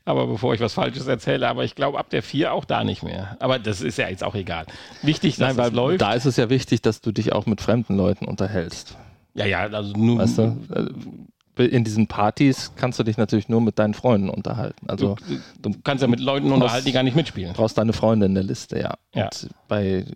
Aber 0.05 0.27
bevor 0.27 0.53
ich 0.55 0.61
was 0.61 0.75
Falsches 0.75 1.07
erzähle, 1.07 1.49
aber 1.49 1.65
ich 1.65 1.75
glaube 1.75 1.99
ab 1.99 2.11
der 2.11 2.23
4 2.23 2.53
auch 2.53 2.65
da 2.67 2.85
nicht 2.85 3.03
mehr. 3.03 3.37
Aber 3.41 3.59
das 3.59 3.81
ist 3.81 3.97
ja 3.99 4.09
jetzt 4.09 4.23
auch 4.23 4.35
egal. 4.35 4.67
Wichtig, 5.03 5.37
dass 5.37 5.49
Nein, 5.49 5.57
weil 5.57 5.73
läuft. 5.75 6.03
da 6.03 6.13
ist 6.13 6.27
es 6.27 6.37
ja 6.37 6.51
wichtig, 6.51 6.83
dass 6.83 7.01
du 7.01 7.11
dich 7.11 7.33
auch 7.33 7.47
mit 7.47 7.61
fremden 7.63 7.97
Leuten 7.97 8.27
unterhältst. 8.27 8.97
Ja, 9.35 9.47
ja, 9.47 9.59
also 9.61 9.93
nur. 9.97 10.19
Weißt 10.19 10.39
du? 10.39 10.57
Äh, 11.59 11.65
In 11.67 11.85
diesen 11.85 12.07
Partys 12.07 12.73
kannst 12.77 12.99
du 12.99 13.03
dich 13.03 13.19
natürlich 13.19 13.49
nur 13.51 13.61
mit 13.61 13.79
deinen 13.79 13.93
Freunden 13.95 14.31
unterhalten. 14.31 14.89
Also 14.89 15.17
Du 15.61 15.73
kannst 15.85 16.01
ja 16.03 16.09
mit 16.09 16.21
Leuten 16.21 16.51
unterhalten, 16.53 16.87
die 16.87 16.93
gar 16.93 17.03
nicht 17.03 17.17
mitspielen. 17.17 17.53
Du 17.53 17.57
brauchst 17.59 17.77
deine 17.77 17.93
Freunde 17.93 18.27
in 18.27 18.35
der 18.35 18.45
Liste, 18.45 18.79
ja. 18.79 18.95
Ja. 19.15 19.25
Und 19.25 19.51
bei 19.69 20.07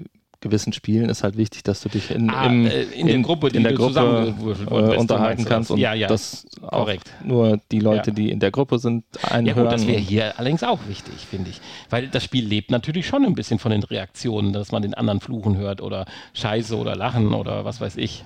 gewissen 0.41 0.73
Spielen 0.75 1.09
ist 1.09 1.23
halt 1.23 1.37
wichtig, 1.39 1.63
dass 1.65 1.81
du 1.83 1.89
dich 1.89 2.11
in, 2.11 2.29
Ah, 2.31 2.47
im, 2.47 2.67
äh, 2.67 2.83
in 2.83 3.07
der 3.07 3.19
Gruppe, 3.21 3.49
in 3.49 3.63
der 3.63 3.73
du 3.73 3.79
Gruppe 3.79 4.35
äh, 4.39 4.55
du 4.93 4.99
unterhalten 5.01 5.45
kannst 5.47 5.71
das? 5.71 5.75
und 5.75 5.81
Ja, 5.81 5.95
ja, 5.95 6.07
dass 6.07 6.47
auch 6.63 6.81
korrekt. 6.81 7.11
nur 7.25 7.59
die 7.73 7.81
Leute, 7.81 8.11
Ja. 8.11 8.15
die 8.15 8.31
in 8.31 8.41
der 8.41 8.51
Gruppe 8.51 8.79
sind, 8.79 9.05
einen 9.23 9.47
Ja 9.47 9.55
gut, 9.55 9.73
das 9.73 9.87
wäre 9.87 9.99
hier 9.99 10.39
allerdings 10.39 10.63
auch 10.63 10.81
wichtig, 10.87 11.15
finde 11.31 11.49
ich. 11.51 11.61
Weil 11.89 12.09
das 12.09 12.25
Spiel 12.25 12.45
lebt 12.47 12.71
natürlich 12.71 13.07
schon 13.07 13.25
ein 13.25 13.35
bisschen 13.35 13.59
von 13.59 13.71
den 13.73 13.83
Reaktionen, 13.85 14.53
dass 14.53 14.71
man 14.71 14.83
den 14.83 14.93
anderen 14.95 15.21
fluchen 15.21 15.57
hört 15.57 15.81
oder 15.81 16.05
Scheiße 16.35 16.77
oder 16.77 16.95
Lachen 16.95 17.33
oder 17.33 17.65
was 17.65 17.81
weiß 17.81 17.97
ich. 17.97 18.23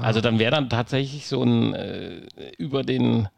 Also 0.00 0.20
dann 0.20 0.38
wäre 0.38 0.50
dann 0.50 0.68
tatsächlich 0.68 1.26
so 1.26 1.42
ein 1.42 1.74
äh, 1.74 2.20
über 2.58 2.82
den, 2.82 3.28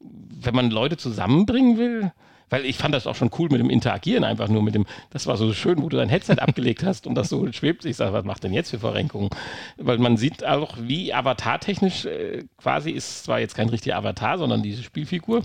wenn 0.00 0.54
man 0.54 0.70
Leute 0.70 0.96
zusammenbringen 0.96 1.78
will, 1.78 2.12
weil 2.52 2.66
ich 2.66 2.76
fand 2.76 2.94
das 2.94 3.06
auch 3.06 3.14
schon 3.14 3.30
cool 3.38 3.48
mit 3.50 3.60
dem 3.60 3.70
Interagieren, 3.70 4.24
einfach 4.24 4.48
nur 4.48 4.62
mit 4.62 4.74
dem, 4.74 4.84
das 5.10 5.26
war 5.26 5.38
so 5.38 5.54
schön, 5.54 5.82
wo 5.82 5.88
du 5.88 5.96
dein 5.96 6.10
Headset 6.10 6.36
abgelegt 6.38 6.84
hast 6.84 7.06
und 7.06 7.14
das 7.14 7.30
so 7.30 7.50
schwebt. 7.50 7.86
Ich 7.86 7.96
sage, 7.96 8.12
was 8.12 8.24
macht 8.24 8.44
denn 8.44 8.52
jetzt 8.52 8.70
für 8.70 8.78
Verrenkungen? 8.78 9.30
Weil 9.78 9.96
man 9.96 10.18
sieht 10.18 10.44
auch, 10.44 10.76
wie 10.78 11.14
avatartechnisch 11.14 12.04
äh, 12.04 12.44
quasi 12.58 12.90
ist 12.90 13.24
zwar 13.24 13.40
jetzt 13.40 13.54
kein 13.54 13.70
richtiger 13.70 13.96
Avatar, 13.96 14.36
sondern 14.36 14.62
diese 14.62 14.82
Spielfigur. 14.82 15.42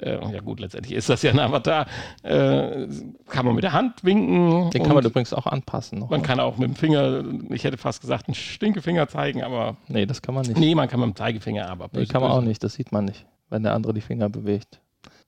Äh, 0.00 0.18
ja 0.32 0.40
gut, 0.40 0.60
letztendlich 0.60 0.94
ist 0.94 1.08
das 1.08 1.22
ja 1.22 1.30
ein 1.30 1.38
Avatar. 1.38 1.86
Äh, 2.22 2.86
kann 3.28 3.44
man 3.46 3.54
mit 3.54 3.64
der 3.64 3.72
Hand 3.72 4.02
winken. 4.04 4.70
Den 4.70 4.82
kann 4.82 4.94
man 4.94 5.04
übrigens 5.04 5.32
auch 5.32 5.46
anpassen. 5.46 5.98
Noch, 5.98 6.10
man 6.10 6.20
ne? 6.20 6.26
kann 6.26 6.40
auch 6.40 6.56
mit 6.56 6.68
dem 6.70 6.74
Finger, 6.76 7.22
ich 7.50 7.64
hätte 7.64 7.76
fast 7.76 8.00
gesagt, 8.00 8.28
einen 8.28 8.34
Stinkefinger 8.34 9.08
zeigen, 9.08 9.42
aber 9.42 9.76
nee, 9.88 10.06
das 10.06 10.22
kann 10.22 10.34
man 10.34 10.46
nicht. 10.46 10.58
Nee, 10.58 10.74
man 10.74 10.88
kann 10.88 11.00
mit 11.00 11.08
dem 11.10 11.16
Zeigefinger, 11.16 11.68
aber 11.68 11.84
Nee, 11.92 12.00
böse, 12.00 12.12
kann 12.12 12.22
man 12.22 12.30
böse. 12.30 12.40
auch 12.40 12.44
nicht. 12.44 12.64
Das 12.64 12.74
sieht 12.74 12.92
man 12.92 13.04
nicht, 13.04 13.26
wenn 13.50 13.62
der 13.62 13.74
andere 13.74 13.92
die 13.94 14.00
Finger 14.00 14.28
bewegt. 14.28 14.80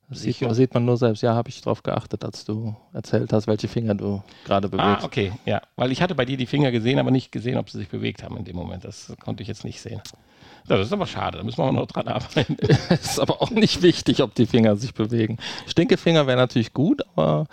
Das 0.08 0.20
sieht, 0.20 0.42
das 0.42 0.58
sieht 0.58 0.74
man 0.74 0.84
nur 0.84 0.98
selbst. 0.98 1.22
Ja, 1.22 1.34
habe 1.34 1.48
ich 1.48 1.62
drauf 1.62 1.82
geachtet, 1.82 2.22
als 2.22 2.44
du 2.44 2.76
erzählt 2.92 3.32
hast, 3.32 3.46
welche 3.46 3.66
Finger 3.66 3.94
du 3.94 4.22
gerade 4.44 4.66
Ah, 4.66 4.70
bewegst. 4.70 5.04
okay, 5.06 5.32
ja. 5.46 5.62
Weil 5.76 5.90
ich 5.90 6.02
hatte 6.02 6.14
bei 6.14 6.26
dir 6.26 6.36
die 6.36 6.44
Finger 6.44 6.70
gesehen, 6.70 6.98
aber 6.98 7.10
nicht 7.10 7.32
gesehen, 7.32 7.56
ob 7.56 7.70
sie 7.70 7.78
sich 7.78 7.88
bewegt 7.88 8.22
haben 8.22 8.36
in 8.36 8.44
dem 8.44 8.56
Moment. 8.56 8.84
Das 8.84 9.10
konnte 9.24 9.42
ich 9.42 9.48
jetzt 9.48 9.64
nicht 9.64 9.80
sehen. 9.80 10.02
Das 10.66 10.80
ist 10.80 10.92
aber 10.92 11.06
schade, 11.06 11.38
da 11.38 11.44
müssen 11.44 11.58
wir 11.58 11.64
auch 11.64 11.72
noch 11.72 11.86
dran 11.86 12.08
arbeiten. 12.08 12.54
ist 12.90 13.20
aber 13.20 13.42
auch 13.42 13.50
nicht 13.50 13.82
wichtig, 13.82 14.22
ob 14.22 14.34
die 14.34 14.46
Finger 14.46 14.76
sich 14.76 14.94
bewegen. 14.94 15.38
Stinkefinger 15.66 16.26
wäre 16.26 16.36
natürlich 16.36 16.72
gut, 16.72 17.02
aber 17.14 17.46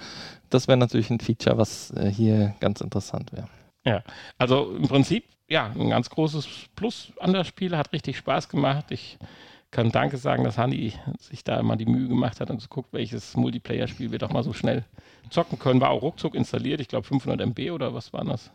das 0.49 0.67
wäre 0.67 0.77
natürlich 0.77 1.09
ein 1.09 1.19
Feature, 1.19 1.57
was 1.57 1.91
äh, 1.91 2.09
hier 2.09 2.55
ganz 2.59 2.81
interessant 2.81 3.31
wäre. 3.31 3.47
ja, 3.85 4.03
also 4.37 4.75
im 4.75 4.87
Prinzip, 4.87 5.25
ja, 5.47 5.71
ein 5.75 5.89
ganz 5.89 6.09
großes 6.09 6.47
Plus 6.75 7.11
an 7.19 7.33
das 7.33 7.47
Spiel, 7.47 7.75
hat 7.75 7.91
richtig 7.93 8.17
Spaß 8.17 8.49
gemacht. 8.49 8.91
Ich 8.91 9.17
kann 9.71 9.91
Danke 9.91 10.17
sagen, 10.17 10.43
dass 10.43 10.57
Hanni 10.57 10.93
sich 11.19 11.43
da 11.43 11.61
mal 11.61 11.75
die 11.75 11.85
Mühe 11.85 12.07
gemacht 12.07 12.39
hat 12.39 12.49
und 12.49 12.67
guckt, 12.69 12.91
welches 12.91 13.35
Multiplayer-Spiel 13.35 14.11
wir 14.11 14.19
doch 14.19 14.31
mal 14.31 14.43
so 14.43 14.53
schnell 14.53 14.83
zocken 15.29 15.59
können. 15.59 15.81
War 15.81 15.91
auch 15.91 16.01
ruckzuck 16.01 16.35
installiert, 16.35 16.81
ich 16.81 16.87
glaube 16.87 17.07
500 17.07 17.41
MB 17.41 17.71
oder 17.71 17.93
was 17.93 18.11
war 18.13 18.25
das? 18.25 18.51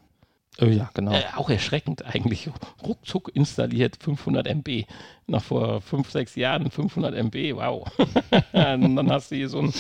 Oh 0.61 0.67
ja, 0.67 0.88
genau. 0.95 1.12
Äh, 1.12 1.25
auch 1.35 1.51
erschreckend 1.51 2.05
eigentlich. 2.05 2.49
Ruckzuck 2.83 3.31
installiert 3.35 3.97
500 4.01 4.47
MB. 4.47 4.85
Noch 5.27 5.43
vor 5.43 5.81
5, 5.81 6.11
6 6.11 6.37
Jahren 6.37 6.71
500 6.71 7.14
MB, 7.14 7.57
wow. 7.57 7.90
Dann 8.53 9.11
hast 9.11 9.31
du 9.31 9.37
hier 9.37 9.49
so 9.49 9.61
ein 9.61 9.73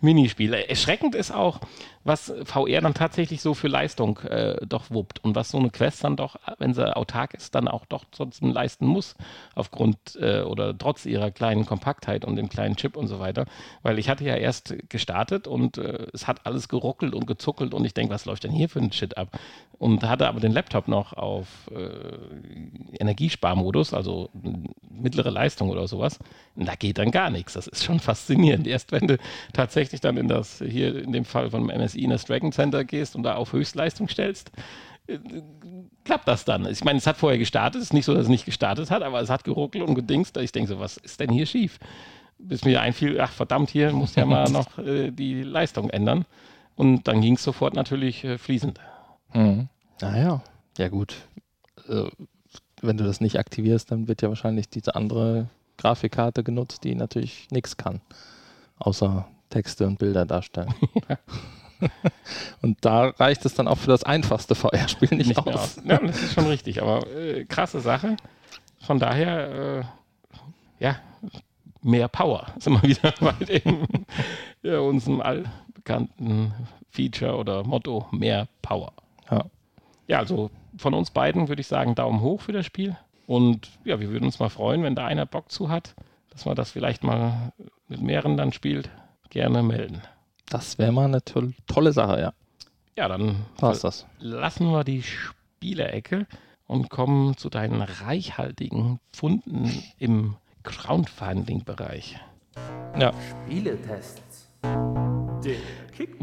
Minispiel. 0.00 0.52
Äh, 0.54 0.68
Erschreckend 0.68 1.14
ist 1.14 1.32
auch, 1.32 1.58
was 2.04 2.32
VR 2.44 2.80
dann 2.80 2.94
tatsächlich 2.94 3.40
so 3.42 3.54
für 3.54 3.68
Leistung 3.68 4.18
äh, 4.20 4.56
doch 4.66 4.90
wuppt 4.90 5.22
und 5.24 5.34
was 5.34 5.50
so 5.50 5.58
eine 5.58 5.70
Quest 5.70 6.04
dann 6.04 6.16
doch, 6.16 6.36
wenn 6.58 6.74
sie 6.74 6.96
autark 6.96 7.34
ist, 7.34 7.54
dann 7.54 7.66
auch 7.66 7.84
doch 7.86 8.04
trotzdem 8.10 8.52
leisten 8.52 8.86
muss, 8.86 9.16
aufgrund 9.54 10.16
äh, 10.20 10.42
oder 10.42 10.76
trotz 10.76 11.06
ihrer 11.06 11.30
kleinen 11.30 11.66
Kompaktheit 11.66 12.24
und 12.24 12.36
dem 12.36 12.48
kleinen 12.48 12.76
Chip 12.76 12.96
und 12.96 13.08
so 13.08 13.18
weiter. 13.18 13.46
Weil 13.82 13.98
ich 13.98 14.08
hatte 14.08 14.24
ja 14.24 14.36
erst 14.36 14.74
gestartet 14.88 15.46
und 15.46 15.78
äh, 15.78 16.06
es 16.12 16.26
hat 16.26 16.46
alles 16.46 16.68
geruckelt 16.68 17.14
und 17.14 17.26
gezuckelt 17.26 17.74
und 17.74 17.84
ich 17.84 17.94
denke, 17.94 18.14
was 18.14 18.26
läuft 18.26 18.44
denn 18.44 18.52
hier 18.52 18.68
für 18.68 18.80
ein 18.80 18.92
Shit 18.92 19.16
ab? 19.18 19.38
Und 19.80 20.02
hatte 20.02 20.28
aber 20.28 20.40
den 20.40 20.52
Laptop 20.52 20.88
noch 20.88 21.14
auf 21.14 21.46
äh, 21.74 22.98
Energiesparmodus, 22.98 23.94
also 23.94 24.28
mittlere 24.90 25.30
Leistung 25.30 25.70
oder 25.70 25.88
sowas. 25.88 26.18
Und 26.54 26.68
da 26.68 26.74
geht 26.74 26.98
dann 26.98 27.10
gar 27.10 27.30
nichts. 27.30 27.54
Das 27.54 27.66
ist 27.66 27.84
schon 27.84 27.98
faszinierend. 27.98 28.66
Erst 28.66 28.92
wenn 28.92 29.06
du 29.06 29.16
tatsächlich 29.54 30.02
dann 30.02 30.18
in 30.18 30.28
das, 30.28 30.58
hier 30.58 31.02
in 31.02 31.12
dem 31.12 31.24
Fall 31.24 31.48
von 31.48 31.64
MSI 31.64 32.00
in 32.00 32.10
das 32.10 32.26
Dragon 32.26 32.52
Center 32.52 32.84
gehst 32.84 33.16
und 33.16 33.22
da 33.22 33.36
auf 33.36 33.54
Höchstleistung 33.54 34.10
stellst, 34.10 34.52
äh, 35.06 35.18
klappt 36.04 36.28
das 36.28 36.44
dann. 36.44 36.66
Ich 36.66 36.84
meine, 36.84 36.98
es 36.98 37.06
hat 37.06 37.16
vorher 37.16 37.38
gestartet, 37.38 37.80
es 37.80 37.88
ist 37.88 37.94
nicht 37.94 38.04
so, 38.04 38.12
dass 38.12 38.24
es 38.24 38.28
nicht 38.28 38.44
gestartet 38.44 38.90
hat, 38.90 39.02
aber 39.02 39.22
es 39.22 39.30
hat 39.30 39.44
geruckelt 39.44 39.88
und 39.88 39.94
gedingst. 39.94 40.36
Ich 40.36 40.52
denke 40.52 40.68
so, 40.68 40.78
was 40.78 40.98
ist 40.98 41.20
denn 41.20 41.30
hier 41.30 41.46
schief? 41.46 41.78
Bis 42.38 42.66
mir 42.66 42.82
einfiel, 42.82 43.18
ach 43.18 43.32
verdammt, 43.32 43.70
hier 43.70 43.92
muss 43.92 44.14
ja 44.14 44.26
mal 44.26 44.44
noch 44.50 44.76
äh, 44.76 45.10
die 45.10 45.42
Leistung 45.42 45.88
ändern. 45.88 46.26
Und 46.76 47.08
dann 47.08 47.22
ging 47.22 47.36
es 47.36 47.44
sofort 47.44 47.72
natürlich 47.72 48.24
äh, 48.24 48.36
fließend. 48.36 48.78
Mhm. 49.34 49.68
Naja, 50.00 50.42
Ja 50.78 50.88
gut, 50.88 51.16
äh, 51.88 52.04
wenn 52.82 52.96
du 52.96 53.04
das 53.04 53.20
nicht 53.20 53.38
aktivierst, 53.38 53.90
dann 53.90 54.08
wird 54.08 54.22
ja 54.22 54.28
wahrscheinlich 54.28 54.68
diese 54.68 54.94
andere 54.94 55.48
Grafikkarte 55.76 56.42
genutzt, 56.42 56.84
die 56.84 56.94
natürlich 56.94 57.48
nichts 57.50 57.76
kann, 57.76 58.00
außer 58.78 59.26
Texte 59.50 59.86
und 59.86 59.98
Bilder 59.98 60.24
darstellen. 60.26 60.74
und 62.62 62.78
da 62.82 63.08
reicht 63.08 63.44
es 63.44 63.54
dann 63.54 63.68
auch 63.68 63.78
für 63.78 63.90
das 63.90 64.04
einfachste 64.04 64.54
VR-Spiel 64.54 65.16
nicht, 65.16 65.28
Nicht 65.28 65.46
mehr 65.46 65.54
aus. 65.54 65.78
aus. 65.78 65.82
Ja, 65.84 65.98
das 65.98 66.22
ist 66.22 66.34
schon 66.34 66.46
richtig, 66.46 66.82
aber 66.82 67.06
äh, 67.08 67.44
krasse 67.44 67.80
Sache. 67.80 68.16
Von 68.80 68.98
daher, 68.98 69.80
äh, 70.80 70.84
ja, 70.84 70.96
mehr 71.82 72.08
Power. 72.08 72.46
Sind 72.58 72.82
wir 72.82 72.88
wieder 72.88 73.12
bei 73.20 73.32
dem, 73.44 73.86
ja, 74.62 74.78
unserem 74.80 75.20
allbekannten 75.20 76.52
Feature 76.90 77.36
oder 77.36 77.64
Motto, 77.64 78.06
mehr 78.10 78.48
Power. 78.62 78.92
Ja. 79.30 79.44
Ja, 80.06 80.18
also 80.18 80.50
von 80.76 80.94
uns 80.94 81.10
beiden 81.10 81.48
würde 81.48 81.60
ich 81.60 81.68
sagen, 81.68 81.94
Daumen 81.94 82.20
hoch 82.20 82.40
für 82.40 82.52
das 82.52 82.66
Spiel. 82.66 82.96
Und 83.26 83.68
ja, 83.84 84.00
wir 84.00 84.10
würden 84.10 84.24
uns 84.24 84.40
mal 84.40 84.48
freuen, 84.48 84.82
wenn 84.82 84.96
da 84.96 85.06
einer 85.06 85.26
Bock 85.26 85.52
zu 85.52 85.68
hat, 85.68 85.94
dass 86.30 86.46
man 86.46 86.56
das 86.56 86.70
vielleicht 86.72 87.04
mal 87.04 87.52
mit 87.86 88.02
mehreren 88.02 88.36
dann 88.36 88.52
spielt, 88.52 88.90
gerne 89.30 89.62
melden. 89.62 90.02
Das 90.48 90.78
wäre 90.78 90.90
mal 90.90 91.04
eine 91.04 91.22
tolle, 91.24 91.52
tolle 91.68 91.92
Sache, 91.92 92.20
ja. 92.20 92.32
Ja, 92.96 93.06
dann 93.06 93.36
War's 93.60 93.80
das. 93.80 94.06
lassen 94.18 94.70
wir 94.72 94.82
die 94.82 95.02
Spielecke 95.02 96.26
und 96.66 96.90
kommen 96.90 97.36
zu 97.36 97.48
deinen 97.48 97.82
reichhaltigen 97.82 98.98
Funden 99.14 99.72
im 99.98 100.36
Crowdfunding-Bereich. 100.64 102.18
Ja. 102.98 103.12
Spieletests. 103.46 104.48
Der 104.62 105.56
Kick. 105.96 106.16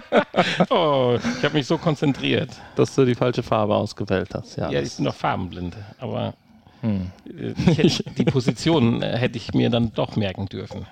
Oh, 0.70 1.18
ich 1.38 1.44
habe 1.44 1.54
mich 1.54 1.66
so 1.66 1.78
konzentriert. 1.78 2.50
Dass 2.76 2.94
du 2.94 3.04
die 3.04 3.14
falsche 3.14 3.42
Farbe 3.42 3.74
ausgewählt 3.74 4.30
hast. 4.34 4.56
Ja, 4.56 4.70
Ja, 4.70 4.80
ich 4.80 4.96
bin 4.96 5.04
noch 5.06 5.14
farbenblind, 5.14 5.76
aber 5.98 6.34
hm. 6.82 7.10
äh, 7.26 7.54
hätte, 7.74 8.04
die 8.10 8.24
Position 8.24 9.02
äh, 9.02 9.16
hätte 9.16 9.38
ich 9.38 9.54
mir 9.54 9.70
dann 9.70 9.92
doch 9.94 10.16
merken 10.16 10.46
dürfen. 10.46 10.86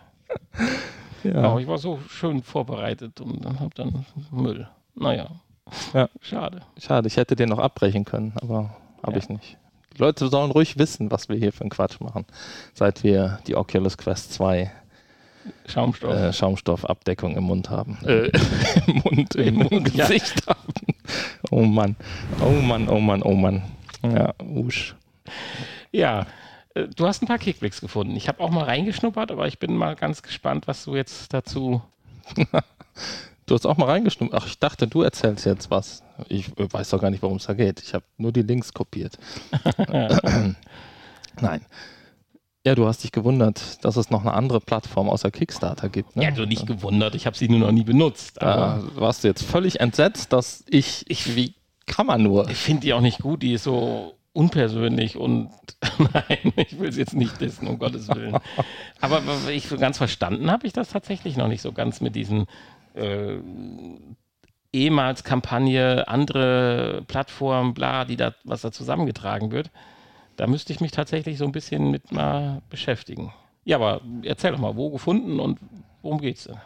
ja. 1.24 1.34
Aber 1.36 1.60
ich 1.60 1.66
war 1.66 1.78
so 1.78 1.98
schön 2.08 2.42
vorbereitet 2.42 3.20
und 3.20 3.44
dann 3.44 3.60
habe 3.60 3.70
dann 3.74 4.06
Müll. 4.30 4.66
Naja, 4.94 5.28
Ja. 5.92 6.08
schade. 6.20 6.62
Schade, 6.78 7.08
ich 7.08 7.16
hätte 7.16 7.36
den 7.36 7.48
noch 7.50 7.58
abbrechen 7.58 8.04
können, 8.04 8.32
aber 8.40 8.74
habe 9.02 9.12
Ja. 9.12 9.18
ich 9.18 9.28
nicht. 9.28 9.56
Die 9.96 10.00
Leute 10.02 10.26
sollen 10.28 10.50
ruhig 10.50 10.76
wissen, 10.78 11.10
was 11.12 11.28
wir 11.28 11.36
hier 11.36 11.52
für 11.52 11.60
einen 11.60 11.70
Quatsch 11.70 12.00
machen, 12.00 12.24
seit 12.72 13.04
wir 13.04 13.38
die 13.46 13.54
Oculus 13.54 13.96
Quest 13.96 14.32
2 14.34 14.70
Schaumstoff. 15.66 16.12
äh, 16.14 16.32
Schaumstoffabdeckung 16.32 17.36
im 17.36 17.44
Mund 17.44 17.70
haben. 17.70 17.98
Äh, 18.04 18.30
Im 18.86 18.96
Mund, 19.04 19.34
im, 19.34 19.60
Im- 19.62 19.86
ja. 19.86 20.06
Gesicht 20.06 20.46
haben. 20.46 20.72
Oh 21.50 21.62
Mann, 21.62 21.96
oh 22.40 22.50
Mann, 22.50 22.88
oh 22.88 22.98
Mann, 23.00 23.22
oh 23.22 23.34
Mann. 23.34 23.62
Ja, 24.02 24.34
usch. 24.42 24.94
Ja, 25.92 26.26
äh, 26.74 26.88
du 26.88 27.06
hast 27.06 27.22
ein 27.22 27.26
paar 27.26 27.38
Kickbacks 27.38 27.80
gefunden. 27.80 28.16
Ich 28.16 28.28
habe 28.28 28.40
auch 28.42 28.50
mal 28.50 28.64
reingeschnuppert, 28.64 29.30
aber 29.32 29.46
ich 29.46 29.58
bin 29.58 29.76
mal 29.76 29.94
ganz 29.96 30.22
gespannt, 30.22 30.66
was 30.66 30.84
du 30.84 30.96
jetzt 30.96 31.32
dazu. 31.32 31.82
Du 33.46 33.54
hast 33.54 33.66
auch 33.66 33.76
mal 33.76 33.90
reingeschnuppert. 33.90 34.40
Ach, 34.40 34.46
ich 34.46 34.58
dachte, 34.58 34.86
du 34.86 35.02
erzählst 35.02 35.44
jetzt 35.44 35.70
was. 35.70 36.02
Ich 36.30 36.48
äh, 36.58 36.66
weiß 36.72 36.88
doch 36.88 36.98
gar 37.02 37.10
nicht, 37.10 37.22
worum 37.22 37.36
es 37.36 37.44
da 37.44 37.52
geht. 37.52 37.82
Ich 37.82 37.92
habe 37.92 38.04
nur 38.16 38.32
die 38.32 38.40
Links 38.40 38.72
kopiert. 38.72 39.18
Nein. 41.40 41.60
Ja, 42.66 42.74
du 42.74 42.86
hast 42.86 43.04
dich 43.04 43.12
gewundert, 43.12 43.84
dass 43.84 43.96
es 43.96 44.10
noch 44.10 44.22
eine 44.22 44.32
andere 44.32 44.58
Plattform 44.58 45.10
außer 45.10 45.30
Kickstarter 45.30 45.90
gibt. 45.90 46.16
Ne? 46.16 46.24
Ja, 46.24 46.30
du 46.30 46.46
nicht 46.46 46.66
gewundert, 46.66 47.14
ich 47.14 47.26
habe 47.26 47.36
sie 47.36 47.48
nur 47.48 47.58
noch 47.58 47.72
nie 47.72 47.84
benutzt. 47.84 48.40
Da 48.40 48.46
Aber 48.46 48.96
warst 48.96 49.22
du 49.22 49.28
jetzt 49.28 49.44
völlig 49.44 49.80
entsetzt, 49.80 50.32
dass 50.32 50.64
ich, 50.68 51.04
ich 51.08 51.36
wie 51.36 51.54
kann 51.86 52.06
man 52.06 52.22
nur? 52.22 52.48
ich 52.48 52.56
finde 52.56 52.80
die 52.80 52.94
auch 52.94 53.02
nicht 53.02 53.20
gut, 53.20 53.42
die 53.42 53.52
ist 53.52 53.64
so 53.64 54.14
unpersönlich 54.32 55.16
und 55.18 55.50
nein, 55.98 56.52
ich 56.56 56.78
will 56.78 56.90
sie 56.90 57.00
jetzt 57.00 57.14
nicht 57.14 57.38
dissen, 57.38 57.68
um 57.68 57.78
Gottes 57.78 58.08
Willen. 58.08 58.38
Aber 59.00 59.22
ich 59.50 59.68
ganz 59.68 59.98
verstanden 59.98 60.50
habe 60.50 60.66
ich 60.66 60.72
das 60.72 60.88
tatsächlich 60.88 61.36
noch 61.36 61.48
nicht 61.48 61.60
so 61.60 61.72
ganz 61.72 62.00
mit 62.00 62.16
diesen 62.16 62.46
äh, 62.94 63.36
ehemals 64.72 65.22
Kampagne, 65.22 66.08
andere 66.08 67.04
Plattformen, 67.06 67.74
bla, 67.74 68.06
die 68.06 68.16
da, 68.16 68.34
was 68.44 68.62
da 68.62 68.72
zusammengetragen 68.72 69.52
wird. 69.52 69.70
Da 70.36 70.46
müsste 70.46 70.72
ich 70.72 70.80
mich 70.80 70.90
tatsächlich 70.90 71.38
so 71.38 71.44
ein 71.44 71.52
bisschen 71.52 71.90
mit 71.90 72.12
mal 72.12 72.62
beschäftigen. 72.70 73.32
Ja, 73.64 73.76
aber 73.76 74.00
erzähl 74.22 74.52
doch 74.52 74.58
mal, 74.58 74.76
wo 74.76 74.90
gefunden 74.90 75.40
und 75.40 75.58
worum 76.02 76.20
geht's 76.20 76.44
denn? 76.44 76.58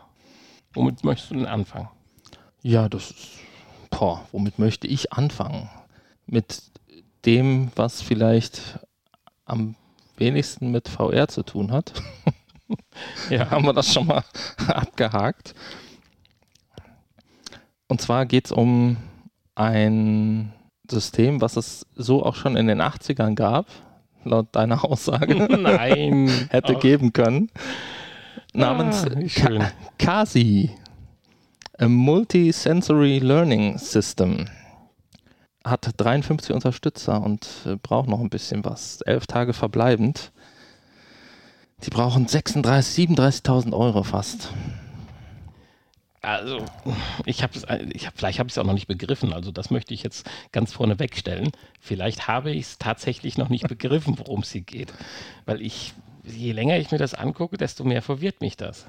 Womit 0.72 1.04
möchtest 1.04 1.30
du 1.30 1.34
denn 1.36 1.46
anfangen? 1.46 1.88
Ja, 2.62 2.88
das 2.88 3.10
ist. 3.10 3.38
Boah, 3.90 4.26
womit 4.32 4.58
möchte 4.58 4.86
ich 4.86 5.12
anfangen? 5.12 5.70
Mit 6.26 6.62
dem, 7.24 7.70
was 7.74 8.02
vielleicht 8.02 8.78
am 9.44 9.76
wenigsten 10.16 10.70
mit 10.70 10.88
VR 10.88 11.28
zu 11.28 11.42
tun 11.42 11.72
hat. 11.72 11.92
Ja, 13.30 13.50
haben 13.50 13.64
wir 13.64 13.72
das 13.72 13.92
schon 13.92 14.06
mal 14.06 14.24
abgehakt. 14.68 15.54
Und 17.86 18.00
zwar 18.00 18.26
geht 18.26 18.46
es 18.46 18.52
um 18.52 18.98
ein 19.54 20.52
System, 20.90 21.40
was 21.40 21.56
es 21.56 21.86
so 21.94 22.24
auch 22.24 22.34
schon 22.34 22.56
in 22.56 22.66
den 22.66 22.80
80ern 22.80 23.34
gab, 23.34 23.66
laut 24.24 24.48
deiner 24.52 24.84
Aussage, 24.84 25.34
nein. 25.58 26.28
hätte 26.50 26.74
Ach, 26.76 26.80
geben 26.80 27.12
können, 27.12 27.50
namens 28.52 29.04
ah, 29.04 29.10
wie 29.16 29.28
schön. 29.28 29.64
CASI, 29.98 30.70
a 31.78 31.88
Multisensory 31.88 33.18
Learning 33.18 33.78
System. 33.78 34.46
Hat 35.64 35.90
53 35.96 36.54
Unterstützer 36.54 37.20
und 37.22 37.46
äh, 37.66 37.76
braucht 37.76 38.08
noch 38.08 38.20
ein 38.20 38.30
bisschen 38.30 38.64
was. 38.64 39.00
Elf 39.02 39.26
Tage 39.26 39.52
verbleibend. 39.52 40.32
Die 41.84 41.90
brauchen 41.90 42.26
36, 42.26 43.08
37.000 43.10 43.72
Euro 43.72 44.02
fast. 44.02 44.48
Also, 46.20 46.64
ich 47.24 47.42
habe 47.42 47.52
es, 47.54 47.64
ich 47.92 48.06
hab, 48.06 48.16
vielleicht 48.16 48.38
habe 48.38 48.48
ich 48.48 48.54
es 48.54 48.58
auch 48.58 48.64
noch 48.64 48.72
nicht 48.72 48.88
begriffen. 48.88 49.32
Also, 49.32 49.52
das 49.52 49.70
möchte 49.70 49.94
ich 49.94 50.02
jetzt 50.02 50.28
ganz 50.52 50.72
vorne 50.72 50.98
wegstellen. 50.98 51.52
Vielleicht 51.80 52.26
habe 52.26 52.50
ich 52.50 52.66
es 52.66 52.78
tatsächlich 52.78 53.38
noch 53.38 53.48
nicht 53.48 53.68
begriffen, 53.68 54.18
worum 54.18 54.40
es 54.40 54.50
hier 54.50 54.62
geht. 54.62 54.92
Weil 55.46 55.62
ich, 55.62 55.94
je 56.24 56.52
länger 56.52 56.76
ich 56.78 56.90
mir 56.90 56.98
das 56.98 57.14
angucke, 57.14 57.56
desto 57.56 57.84
mehr 57.84 58.02
verwirrt 58.02 58.40
mich 58.40 58.56
das. 58.56 58.86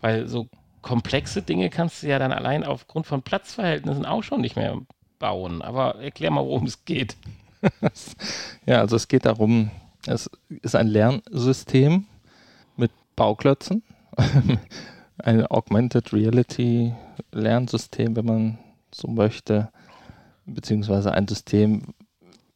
Weil 0.00 0.26
so 0.26 0.48
komplexe 0.80 1.42
Dinge 1.42 1.70
kannst 1.70 2.02
du 2.02 2.08
ja 2.08 2.18
dann 2.18 2.32
allein 2.32 2.64
aufgrund 2.64 3.06
von 3.06 3.22
Platzverhältnissen 3.22 4.06
auch 4.06 4.22
schon 4.22 4.40
nicht 4.40 4.56
mehr 4.56 4.78
bauen. 5.18 5.62
Aber 5.62 5.96
erklär 5.96 6.30
mal, 6.30 6.44
worum 6.44 6.64
es 6.64 6.84
geht. 6.84 7.16
Ja, 8.66 8.80
also 8.80 8.96
es 8.96 9.08
geht 9.08 9.24
darum, 9.24 9.70
es 10.06 10.30
ist 10.62 10.76
ein 10.76 10.86
Lernsystem 10.86 12.04
mit 12.76 12.90
Bauklötzen. 13.16 13.82
ein 15.18 15.46
Augmented 15.46 16.12
Reality 16.12 16.92
Lernsystem, 17.32 18.16
wenn 18.16 18.24
man 18.26 18.58
so 18.92 19.08
möchte. 19.08 19.70
Beziehungsweise 20.46 21.12
ein 21.12 21.26
System 21.28 21.94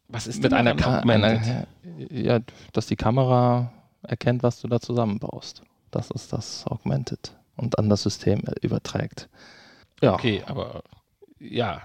Was 0.09 0.27
ist 0.27 0.43
mit 0.43 0.53
einer, 0.53 0.75
daran 0.75 0.93
Ka 0.93 0.99
augmented? 0.99 1.41
einer 1.41 1.67
ja, 2.11 2.41
dass 2.73 2.87
die 2.87 2.97
Kamera 2.97 3.73
erkennt, 4.03 4.43
was 4.43 4.61
du 4.61 4.69
da 4.69 4.81
zusammenbaust. 4.81 5.63
Das 5.91 6.11
ist 6.11 6.33
das 6.33 6.67
Augmented 6.67 7.33
und 7.57 7.79
an 7.79 7.89
das 7.89 8.03
System 8.03 8.43
überträgt. 8.61 9.29
Ja, 10.03 10.15
Okay, 10.15 10.43
aber 10.47 10.83
ja. 11.41 11.83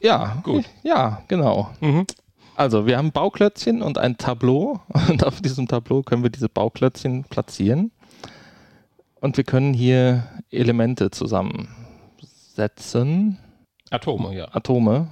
ja, 0.00 0.40
Gut. 0.42 0.64
Ja, 0.82 1.22
genau. 1.28 1.70
Mhm. 1.80 2.06
Also, 2.56 2.86
wir 2.86 2.96
haben 2.96 3.12
Bauklötzchen 3.12 3.82
und 3.82 3.98
ein 3.98 4.16
Tableau. 4.16 4.80
Und 5.08 5.24
auf 5.24 5.42
diesem 5.42 5.68
Tableau 5.68 6.02
können 6.02 6.22
wir 6.22 6.30
diese 6.30 6.48
Bauklötzchen 6.48 7.24
platzieren. 7.24 7.92
Und 9.26 9.36
wir 9.36 9.42
können 9.42 9.74
hier 9.74 10.22
Elemente 10.52 11.10
zusammensetzen, 11.10 13.38
Atome, 13.90 14.32
ja. 14.36 14.46
Atome 14.54 15.08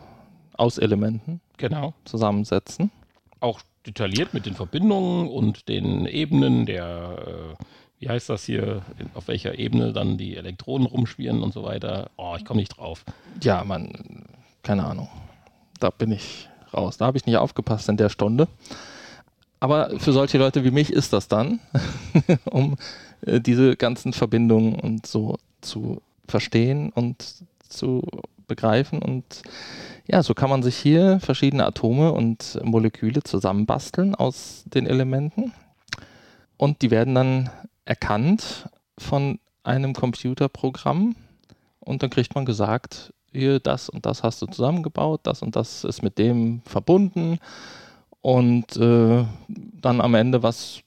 aus 0.57 0.79
Elementen 0.79 1.41
Genau. 1.57 1.95
zusammensetzen. 2.05 2.93
auch 3.41 3.61
detailliert 3.85 4.33
mit 4.33 4.47
den 4.47 4.55
Verbindungen 4.55 5.29
und 5.29 5.69
den 5.69 6.07
Ebenen 6.07 6.65
der, 6.65 7.25
äh, 7.27 7.57
wie 7.99 8.09
heißt 8.09 8.31
das 8.31 8.45
hier, 8.45 8.83
auf 9.15 9.27
welcher 9.27 9.59
Ebene 9.59 9.93
dann 9.93 10.17
die 10.17 10.37
Elektronen 10.37 10.87
rumschwirren 10.87 11.43
und 11.43 11.53
so 11.53 11.65
weiter. 11.65 12.09
Oh, 12.17 12.37
ich 12.39 12.45
komme 12.45 12.61
nicht 12.61 12.79
drauf. 12.79 13.05
Ja, 13.43 13.65
man, 13.65 14.27
keine 14.63 14.85
Ahnung. 14.85 15.09
Da 15.81 15.91
bin 15.91 16.13
ich 16.13 16.49
raus. 16.73 16.99
Da 16.99 17.07
habe 17.07 17.19
ich 17.19 17.27
nicht 17.27 17.39
aufgepasst 17.39 17.89
in 17.89 17.97
der 17.97 18.11
Stunde. 18.11 18.47
Aber 19.65 19.99
für 19.99 20.13
solche 20.13 20.37
Leute 20.37 20.63
wie 20.63 20.71
mich 20.71 20.93
ist 20.93 21.15
das 21.15 21.27
dann, 21.27 21.59
um 22.45 22.77
äh, 23.23 23.41
diese 23.41 23.77
ganzen 23.77 24.13
Verbindungen 24.13 24.79
und 24.79 25.07
so 25.07 25.39
zu 25.63 26.03
verstehen 26.29 26.91
und 26.91 27.25
zu 27.67 28.03
begreifen. 28.47 29.01
Und 29.01 29.25
ja, 30.07 30.23
so 30.23 30.35
kann 30.35 30.51
man 30.51 30.63
sich 30.63 30.77
hier 30.77 31.19
verschiedene 31.19 31.65
Atome 31.65 32.13
und 32.13 32.61
Moleküle 32.63 33.23
zusammenbasteln 33.23 34.15
aus 34.15 34.65
den 34.67 34.87
Elementen. 34.87 35.55
Und 36.59 36.83
die 36.83 36.91
werden 36.91 37.15
dann 37.15 37.49
erkannt 37.87 38.69
von 38.99 39.39
einem 39.63 39.95
Computerprogramm. 39.95 41.17
Und 41.81 42.03
dann 42.03 42.11
kriegt 42.11 42.35
man 42.35 42.45
gesagt, 42.45 43.15
hier 43.33 43.61
das 43.61 43.89
und 43.89 44.05
das 44.05 44.23
hast 44.23 44.43
du 44.43 44.47
zusammengebaut, 44.47 45.23
das 45.23 45.41
und 45.41 45.57
das 45.57 45.85
ist 45.85 46.03
mit 46.03 46.19
dem 46.19 46.61
verbunden 46.67 47.39
und 48.25 48.79
äh, 48.79 49.27
dann 49.49 50.01
am 50.01 50.15
Ende, 50.15 50.43
was 50.43 50.81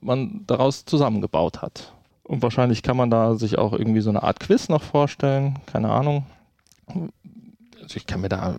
man 0.00 0.44
daraus 0.46 0.84
zusammengebaut 0.84 1.60
hat. 1.60 1.92
Und 2.22 2.42
wahrscheinlich 2.42 2.84
kann 2.84 2.96
man 2.96 3.10
da 3.10 3.34
sich 3.34 3.58
auch 3.58 3.72
irgendwie 3.72 4.02
so 4.02 4.10
eine 4.10 4.22
Art 4.22 4.38
Quiz 4.38 4.68
noch 4.68 4.84
vorstellen, 4.84 5.58
keine 5.66 5.90
Ahnung. 5.90 6.26
Also 6.86 7.96
ich 7.96 8.06
kann 8.06 8.20
mir 8.20 8.28
da, 8.28 8.54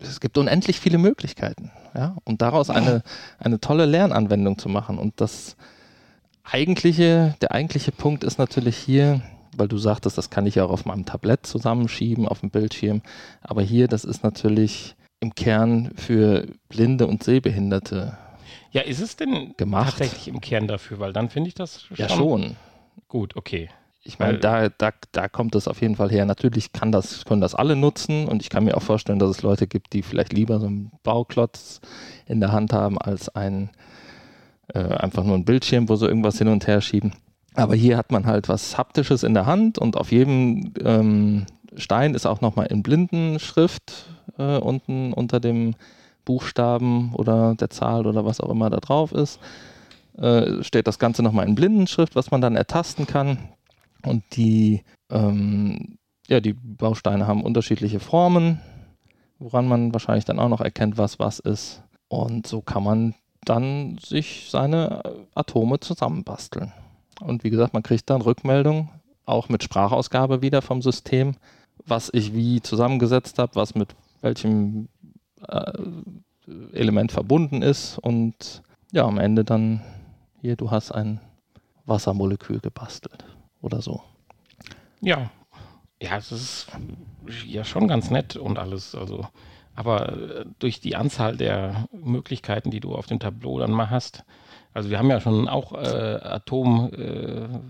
es 0.00 0.18
gibt 0.18 0.38
unendlich 0.38 0.80
viele 0.80 0.98
Möglichkeiten, 0.98 1.70
ja, 1.94 2.16
und 2.24 2.42
daraus 2.42 2.68
eine, 2.68 3.04
eine 3.38 3.60
tolle 3.60 3.86
Lernanwendung 3.86 4.58
zu 4.58 4.68
machen. 4.68 4.98
Und 4.98 5.20
das 5.20 5.56
eigentliche, 6.42 7.36
der 7.42 7.52
eigentliche 7.52 7.92
Punkt 7.92 8.24
ist 8.24 8.40
natürlich 8.40 8.76
hier, 8.76 9.22
weil 9.56 9.68
du 9.68 9.78
sagtest, 9.78 10.18
das 10.18 10.30
kann 10.30 10.46
ich 10.46 10.56
ja 10.56 10.64
auch 10.64 10.72
auf 10.72 10.84
meinem 10.84 11.06
Tablett 11.06 11.46
zusammenschieben, 11.46 12.26
auf 12.26 12.40
dem 12.40 12.50
Bildschirm. 12.50 13.02
Aber 13.40 13.62
hier, 13.62 13.86
das 13.86 14.04
ist 14.04 14.24
natürlich 14.24 14.96
im 15.22 15.34
Kern 15.34 15.92
für 15.96 16.46
Blinde 16.68 17.06
und 17.06 17.22
Sehbehinderte. 17.22 18.18
Ja, 18.72 18.82
ist 18.82 19.00
es 19.00 19.16
denn 19.16 19.54
gemacht. 19.56 19.98
tatsächlich 19.98 20.28
im 20.28 20.40
Kern 20.40 20.66
dafür? 20.66 20.98
Weil 20.98 21.12
dann 21.12 21.30
finde 21.30 21.48
ich 21.48 21.54
das 21.54 21.82
schon. 21.82 21.96
Ja, 21.96 22.08
schon. 22.08 22.56
Gut, 23.08 23.36
okay. 23.36 23.70
Ich 24.04 24.18
meine, 24.18 24.38
da, 24.38 24.68
da, 24.68 24.90
da 25.12 25.28
kommt 25.28 25.54
es 25.54 25.68
auf 25.68 25.80
jeden 25.80 25.94
Fall 25.94 26.10
her. 26.10 26.24
Natürlich 26.24 26.72
kann 26.72 26.90
das, 26.90 27.24
können 27.24 27.40
das 27.40 27.54
alle 27.54 27.76
nutzen 27.76 28.26
und 28.26 28.42
ich 28.42 28.50
kann 28.50 28.64
mir 28.64 28.76
auch 28.76 28.82
vorstellen, 28.82 29.20
dass 29.20 29.30
es 29.30 29.42
Leute 29.42 29.68
gibt, 29.68 29.92
die 29.92 30.02
vielleicht 30.02 30.32
lieber 30.32 30.58
so 30.58 30.66
einen 30.66 30.90
Bauklotz 31.04 31.80
in 32.26 32.40
der 32.40 32.50
Hand 32.50 32.72
haben 32.72 32.98
als 32.98 33.28
ein 33.28 33.70
äh, 34.74 34.80
einfach 34.80 35.22
nur 35.22 35.36
ein 35.36 35.44
Bildschirm, 35.44 35.88
wo 35.88 35.94
sie 35.94 36.06
irgendwas 36.06 36.38
hin 36.38 36.48
und 36.48 36.66
her 36.66 36.80
schieben. 36.80 37.12
Aber 37.54 37.76
hier 37.76 37.96
hat 37.96 38.10
man 38.10 38.26
halt 38.26 38.48
was 38.48 38.76
Haptisches 38.76 39.22
in 39.22 39.34
der 39.34 39.46
Hand 39.46 39.78
und 39.78 39.96
auf 39.96 40.10
jedem 40.10 40.72
ähm, 40.84 41.46
Stein 41.76 42.14
ist 42.14 42.26
auch 42.26 42.40
nochmal 42.40 42.66
in 42.66 42.82
Blindenschrift 42.82 44.06
äh, 44.38 44.58
unten 44.58 45.12
unter 45.12 45.40
dem 45.40 45.74
Buchstaben 46.24 47.14
oder 47.14 47.54
der 47.54 47.70
Zahl 47.70 48.06
oder 48.06 48.24
was 48.24 48.40
auch 48.40 48.50
immer 48.50 48.70
da 48.70 48.78
drauf 48.78 49.12
ist. 49.12 49.40
Äh, 50.16 50.62
steht 50.62 50.86
das 50.86 50.98
Ganze 50.98 51.22
nochmal 51.22 51.46
in 51.46 51.54
Blindenschrift, 51.54 52.14
was 52.14 52.30
man 52.30 52.40
dann 52.40 52.56
ertasten 52.56 53.06
kann. 53.06 53.38
Und 54.04 54.24
die, 54.36 54.82
ähm, 55.10 55.98
ja, 56.28 56.40
die 56.40 56.52
Bausteine 56.52 57.26
haben 57.26 57.42
unterschiedliche 57.42 58.00
Formen, 58.00 58.60
woran 59.38 59.66
man 59.66 59.92
wahrscheinlich 59.92 60.24
dann 60.24 60.38
auch 60.38 60.48
noch 60.48 60.60
erkennt, 60.60 60.98
was 60.98 61.18
was 61.18 61.38
ist. 61.38 61.82
Und 62.08 62.46
so 62.46 62.60
kann 62.60 62.84
man 62.84 63.14
dann 63.44 63.98
sich 63.98 64.48
seine 64.50 65.02
Atome 65.34 65.80
zusammenbasteln. 65.80 66.72
Und 67.20 67.44
wie 67.44 67.50
gesagt, 67.50 67.72
man 67.72 67.82
kriegt 67.82 68.10
dann 68.10 68.20
Rückmeldung, 68.20 68.90
auch 69.24 69.48
mit 69.48 69.62
Sprachausgabe 69.62 70.42
wieder 70.42 70.62
vom 70.62 70.82
System, 70.82 71.34
was 71.86 72.10
ich 72.12 72.34
wie 72.34 72.60
zusammengesetzt 72.60 73.38
habe, 73.38 73.54
was 73.54 73.74
mit 73.74 73.94
welchem 74.22 74.88
äh, 75.46 75.72
Element 76.72 77.12
verbunden 77.12 77.62
ist. 77.62 77.98
Und 77.98 78.62
ja, 78.92 79.04
am 79.04 79.18
Ende 79.18 79.44
dann 79.44 79.82
hier, 80.40 80.56
du 80.56 80.70
hast 80.70 80.92
ein 80.92 81.20
Wassermolekül 81.84 82.60
gebastelt 82.60 83.24
oder 83.60 83.82
so. 83.82 84.02
Ja, 85.00 85.30
ja, 86.00 86.16
es 86.16 86.32
ist 86.32 86.66
ja 87.46 87.64
schon 87.64 87.86
ganz 87.88 88.10
nett 88.10 88.36
und 88.36 88.58
alles. 88.58 88.94
Also, 88.94 89.26
aber 89.74 90.12
äh, 90.12 90.44
durch 90.58 90.80
die 90.80 90.96
Anzahl 90.96 91.36
der 91.36 91.86
Möglichkeiten, 91.92 92.70
die 92.70 92.80
du 92.80 92.94
auf 92.94 93.06
dem 93.06 93.20
Tableau 93.20 93.58
dann 93.58 93.72
mal 93.72 93.90
hast, 93.90 94.24
also 94.74 94.90
wir 94.90 94.98
haben 94.98 95.10
ja 95.10 95.20
schon 95.20 95.48
auch 95.48 95.72
äh, 95.72 96.18
Atomgeneratoren 96.22 96.92
äh, 96.92 97.60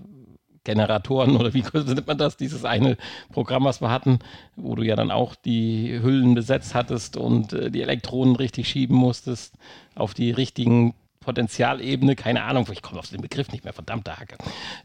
oder 0.69 1.55
wie 1.55 1.63
nennt 1.63 2.07
man 2.07 2.19
das? 2.19 2.37
Dieses 2.37 2.65
eine 2.65 2.97
Programm, 3.33 3.65
was 3.65 3.81
wir 3.81 3.91
hatten, 3.91 4.21
wo 4.57 4.75
du 4.75 4.83
ja 4.83 4.97
dann 4.97 5.11
auch 5.11 5.35
die 5.35 6.01
Hüllen 6.03 6.35
besetzt 6.35 6.75
hattest 6.75 7.17
und 7.17 7.53
äh, 7.53 7.71
die 7.71 7.83
Elektronen 7.83 8.37
richtig 8.37 8.69
schieben 8.69 8.97
musstest 8.97 9.55
auf 9.95 10.15
die 10.15 10.31
richtigen 10.31 10.95
Potenzialebene, 11.23 12.17
keine 12.17 12.43
Ahnung, 12.43 12.69
ich 12.73 12.83
komme 12.83 12.99
auf 12.99 13.09
den 13.09 13.23
Begriff 13.23 13.51
nicht 13.53 13.65
mehr, 13.65 13.73
verdammte 13.73 14.19
Hacke. 14.19 14.37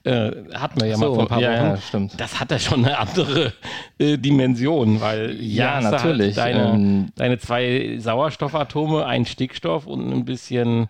Äh, 0.04 0.54
hatten 0.54 0.80
wir 0.80 0.88
ja 0.88 0.96
so, 0.96 1.02
mal 1.02 1.14
vor 1.16 1.24
ein 1.24 1.28
paar 1.28 1.42
ja, 1.42 1.52
Wochen. 1.52 1.66
Ja, 1.66 1.78
stimmt. 1.78 2.20
Das 2.20 2.40
hat 2.40 2.52
ja 2.52 2.60
schon 2.60 2.86
eine 2.86 2.98
andere 2.98 3.54
äh, 3.98 4.18
Dimension, 4.18 5.02
weil 5.02 5.36
ja, 5.42 5.82
natürlich. 5.82 6.38
Halt 6.38 6.56
deine, 6.56 6.74
ähm, 6.74 7.12
deine 7.16 7.40
zwei 7.40 7.98
Sauerstoffatome, 8.00 9.06
ein 9.06 9.26
Stickstoff 9.26 9.88
und 9.88 10.12
ein 10.12 10.26
bisschen 10.26 10.88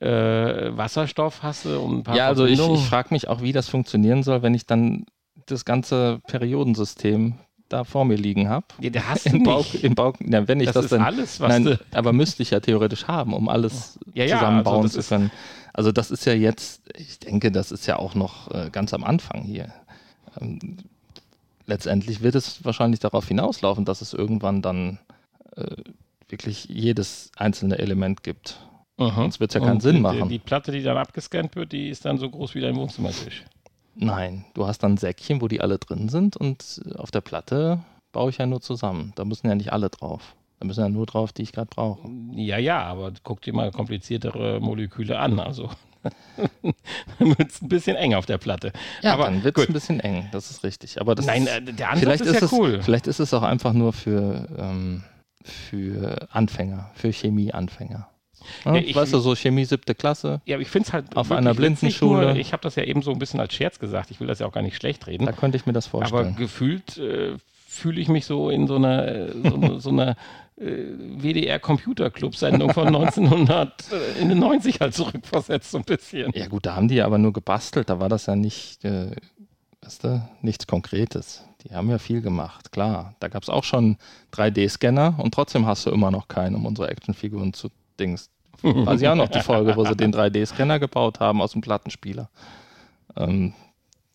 äh, 0.00 0.76
Wasserstoff 0.76 1.42
hast 1.42 1.64
du 1.64 1.80
und 1.80 1.98
ein 1.98 2.02
paar 2.04 2.16
Ja, 2.16 2.28
also 2.28 2.46
ich, 2.46 2.60
ich 2.60 2.86
frage 2.86 3.08
mich 3.10 3.28
auch, 3.28 3.42
wie 3.42 3.52
das 3.52 3.68
funktionieren 3.68 4.22
soll, 4.22 4.42
wenn 4.42 4.54
ich 4.54 4.66
dann 4.66 5.06
das 5.46 5.64
ganze 5.64 6.20
Periodensystem 6.26 7.34
da 7.68 7.84
vor 7.84 8.04
mir 8.04 8.16
liegen 8.16 8.48
habe. 8.48 8.66
Ja, 8.80 8.90
der 8.90 9.08
hast 9.08 9.26
Im 9.32 9.44
du 9.44 9.50
Bauch, 9.50 9.72
nicht. 9.72 9.84
Im 9.84 9.94
Bauch, 9.94 10.14
ja, 10.20 10.46
wenn 10.48 10.60
ich 10.60 10.66
das, 10.66 10.74
das, 10.74 10.84
ist 10.86 10.92
dann, 10.92 11.02
alles, 11.02 11.40
was 11.40 11.48
nein, 11.48 11.64
du, 11.64 11.80
aber 11.92 12.12
müsste 12.12 12.42
ich 12.42 12.50
ja 12.50 12.60
theoretisch 12.60 13.06
haben, 13.06 13.34
um 13.34 13.48
alles 13.48 13.98
ja, 14.14 14.24
ja, 14.24 14.38
zusammenbauen 14.38 14.82
also 14.82 15.00
zu 15.00 15.08
können. 15.08 15.30
Also 15.72 15.92
das 15.92 16.10
ist 16.10 16.24
ja 16.24 16.32
jetzt, 16.32 16.82
ich 16.96 17.18
denke, 17.18 17.52
das 17.52 17.70
ist 17.70 17.86
ja 17.86 17.96
auch 17.96 18.14
noch 18.14 18.50
äh, 18.50 18.70
ganz 18.70 18.94
am 18.94 19.04
Anfang 19.04 19.42
hier. 19.42 19.72
Ähm, 20.40 20.78
letztendlich 21.66 22.22
wird 22.22 22.34
es 22.34 22.64
wahrscheinlich 22.64 23.00
darauf 23.00 23.28
hinauslaufen, 23.28 23.84
dass 23.84 24.00
es 24.00 24.12
irgendwann 24.12 24.62
dann 24.62 24.98
äh, 25.56 25.76
wirklich 26.28 26.64
jedes 26.64 27.30
einzelne 27.36 27.78
Element 27.78 28.22
gibt. 28.22 28.60
Mhm. 28.98 29.12
Sonst 29.14 29.40
wird 29.40 29.50
es 29.50 29.54
ja 29.54 29.60
keinen 29.60 29.80
Sinn 29.80 29.96
die, 29.96 30.02
machen. 30.02 30.28
Die 30.28 30.38
Platte, 30.38 30.72
die 30.72 30.82
dann 30.82 30.96
abgescannt 30.96 31.56
wird, 31.56 31.72
die 31.72 31.88
ist 31.88 32.04
dann 32.04 32.18
so 32.18 32.28
groß 32.28 32.54
wie 32.54 32.60
dein 32.60 32.76
Wohnzimmertisch. 32.76 33.44
Nein, 33.94 34.44
du 34.54 34.66
hast 34.66 34.82
dann 34.82 34.94
ein 34.94 34.96
Säckchen, 34.96 35.40
wo 35.40 35.48
die 35.48 35.60
alle 35.60 35.78
drin 35.78 36.08
sind 36.08 36.36
und 36.36 36.82
auf 36.96 37.10
der 37.10 37.20
Platte 37.20 37.80
baue 38.12 38.30
ich 38.30 38.38
ja 38.38 38.46
nur 38.46 38.60
zusammen. 38.60 39.12
Da 39.16 39.24
müssen 39.24 39.48
ja 39.48 39.54
nicht 39.54 39.72
alle 39.72 39.88
drauf. 39.88 40.34
Da 40.60 40.66
müssen 40.66 40.80
ja 40.80 40.88
nur 40.88 41.06
drauf, 41.06 41.32
die 41.32 41.42
ich 41.42 41.52
gerade 41.52 41.68
brauche. 41.72 42.08
Ja, 42.32 42.58
ja, 42.58 42.82
aber 42.82 43.12
guck 43.22 43.42
dir 43.42 43.54
mal 43.54 43.70
kompliziertere 43.70 44.60
Moleküle 44.60 45.18
an. 45.18 45.38
Also 45.38 45.70
dann 47.18 47.38
wird 47.38 47.50
es 47.50 47.62
ein 47.62 47.68
bisschen 47.68 47.96
eng 47.96 48.14
auf 48.14 48.26
der 48.26 48.38
Platte. 48.38 48.72
Ja, 49.02 49.14
aber 49.14 49.24
dann 49.24 49.44
wird 49.44 49.58
es 49.58 49.68
ein 49.68 49.72
bisschen 49.72 50.00
eng, 50.00 50.28
das 50.32 50.50
ist 50.50 50.64
richtig. 50.64 51.00
Aber 51.00 51.14
das 51.14 51.26
Nein, 51.26 51.44
ist, 51.44 51.48
äh, 51.48 51.62
der 51.62 51.90
Ansatz 51.90 52.20
ist, 52.20 52.34
ja 52.34 52.46
es, 52.46 52.52
cool. 52.52 52.82
Vielleicht 52.82 53.06
ist 53.06 53.20
es 53.20 53.34
auch 53.34 53.42
einfach 53.42 53.72
nur 53.72 53.92
für, 53.92 54.48
ähm, 54.56 55.04
für 55.44 56.28
Anfänger, 56.30 56.90
für 56.94 57.10
Chemieanfänger. 57.10 58.08
Ja, 58.64 58.74
ich- 58.76 58.94
weißt 58.94 59.12
du, 59.12 59.18
so 59.18 59.34
Chemie 59.34 59.64
siebte 59.64 59.94
Klasse, 59.94 60.40
Ja, 60.46 60.56
aber 60.56 60.62
ich 60.62 60.68
finde 60.68 60.86
es 60.88 60.92
halt 60.92 61.16
Auf 61.16 61.30
einer 61.32 61.54
Blindenschule. 61.54 62.26
Nur, 62.28 62.36
ich 62.36 62.52
habe 62.52 62.62
das 62.62 62.76
ja 62.76 62.84
eben 62.84 63.02
so 63.02 63.10
ein 63.12 63.18
bisschen 63.18 63.40
als 63.40 63.54
Scherz 63.54 63.78
gesagt. 63.78 64.10
Ich 64.10 64.20
will 64.20 64.26
das 64.26 64.38
ja 64.38 64.46
auch 64.46 64.52
gar 64.52 64.62
nicht 64.62 64.76
schlecht 64.76 65.06
reden. 65.06 65.26
da 65.26 65.32
könnte 65.32 65.56
ich 65.56 65.66
mir 65.66 65.72
das 65.72 65.86
Aber 65.92 66.06
vorstellen. 66.06 66.36
gefühlt 66.36 66.96
äh, 66.98 67.36
fühle 67.66 68.00
ich 68.00 68.08
mich 68.08 68.24
so 68.26 68.50
in 68.50 68.66
so 68.66 68.76
einer, 68.76 69.06
äh, 69.08 69.32
so, 69.44 69.78
so 69.78 69.90
einer 69.90 70.16
äh, 70.56 70.64
WDR-Computerclub-Sendung 71.18 72.72
von 72.72 72.88
1990 72.88 74.80
halt 74.80 74.94
zurückversetzt, 74.94 75.70
so 75.70 75.78
ein 75.78 75.84
bisschen. 75.84 76.32
Ja 76.34 76.46
gut, 76.48 76.66
da 76.66 76.74
haben 76.76 76.88
die 76.88 76.96
ja 76.96 77.06
aber 77.06 77.18
nur 77.18 77.32
gebastelt, 77.32 77.88
da 77.90 78.00
war 78.00 78.08
das 78.08 78.26
ja 78.26 78.36
nicht, 78.36 78.84
äh, 78.84 79.10
weißt 79.82 80.04
du, 80.04 80.28
nichts 80.42 80.66
Konkretes. 80.66 81.44
Die 81.64 81.74
haben 81.74 81.90
ja 81.90 81.98
viel 81.98 82.20
gemacht, 82.22 82.70
klar. 82.72 83.14
Da 83.20 83.28
gab 83.28 83.42
es 83.42 83.48
auch 83.48 83.64
schon 83.64 83.96
3D-Scanner 84.32 85.18
und 85.18 85.34
trotzdem 85.34 85.66
hast 85.66 85.86
du 85.86 85.90
immer 85.90 86.10
noch 86.10 86.28
keinen, 86.28 86.54
um 86.54 86.66
unsere 86.66 86.88
Actionfiguren 86.88 87.52
zu 87.52 87.68
Dings. 87.98 88.30
Weiß 88.62 89.00
ich 89.00 89.08
auch 89.08 89.14
noch 89.14 89.28
die 89.28 89.40
Folge, 89.40 89.76
wo 89.76 89.84
sie 89.84 89.96
den 89.96 90.12
3D-Scanner 90.12 90.78
gebaut 90.78 91.20
haben 91.20 91.40
aus 91.40 91.52
dem 91.52 91.60
Plattenspieler. 91.60 92.28
Ähm, 93.16 93.52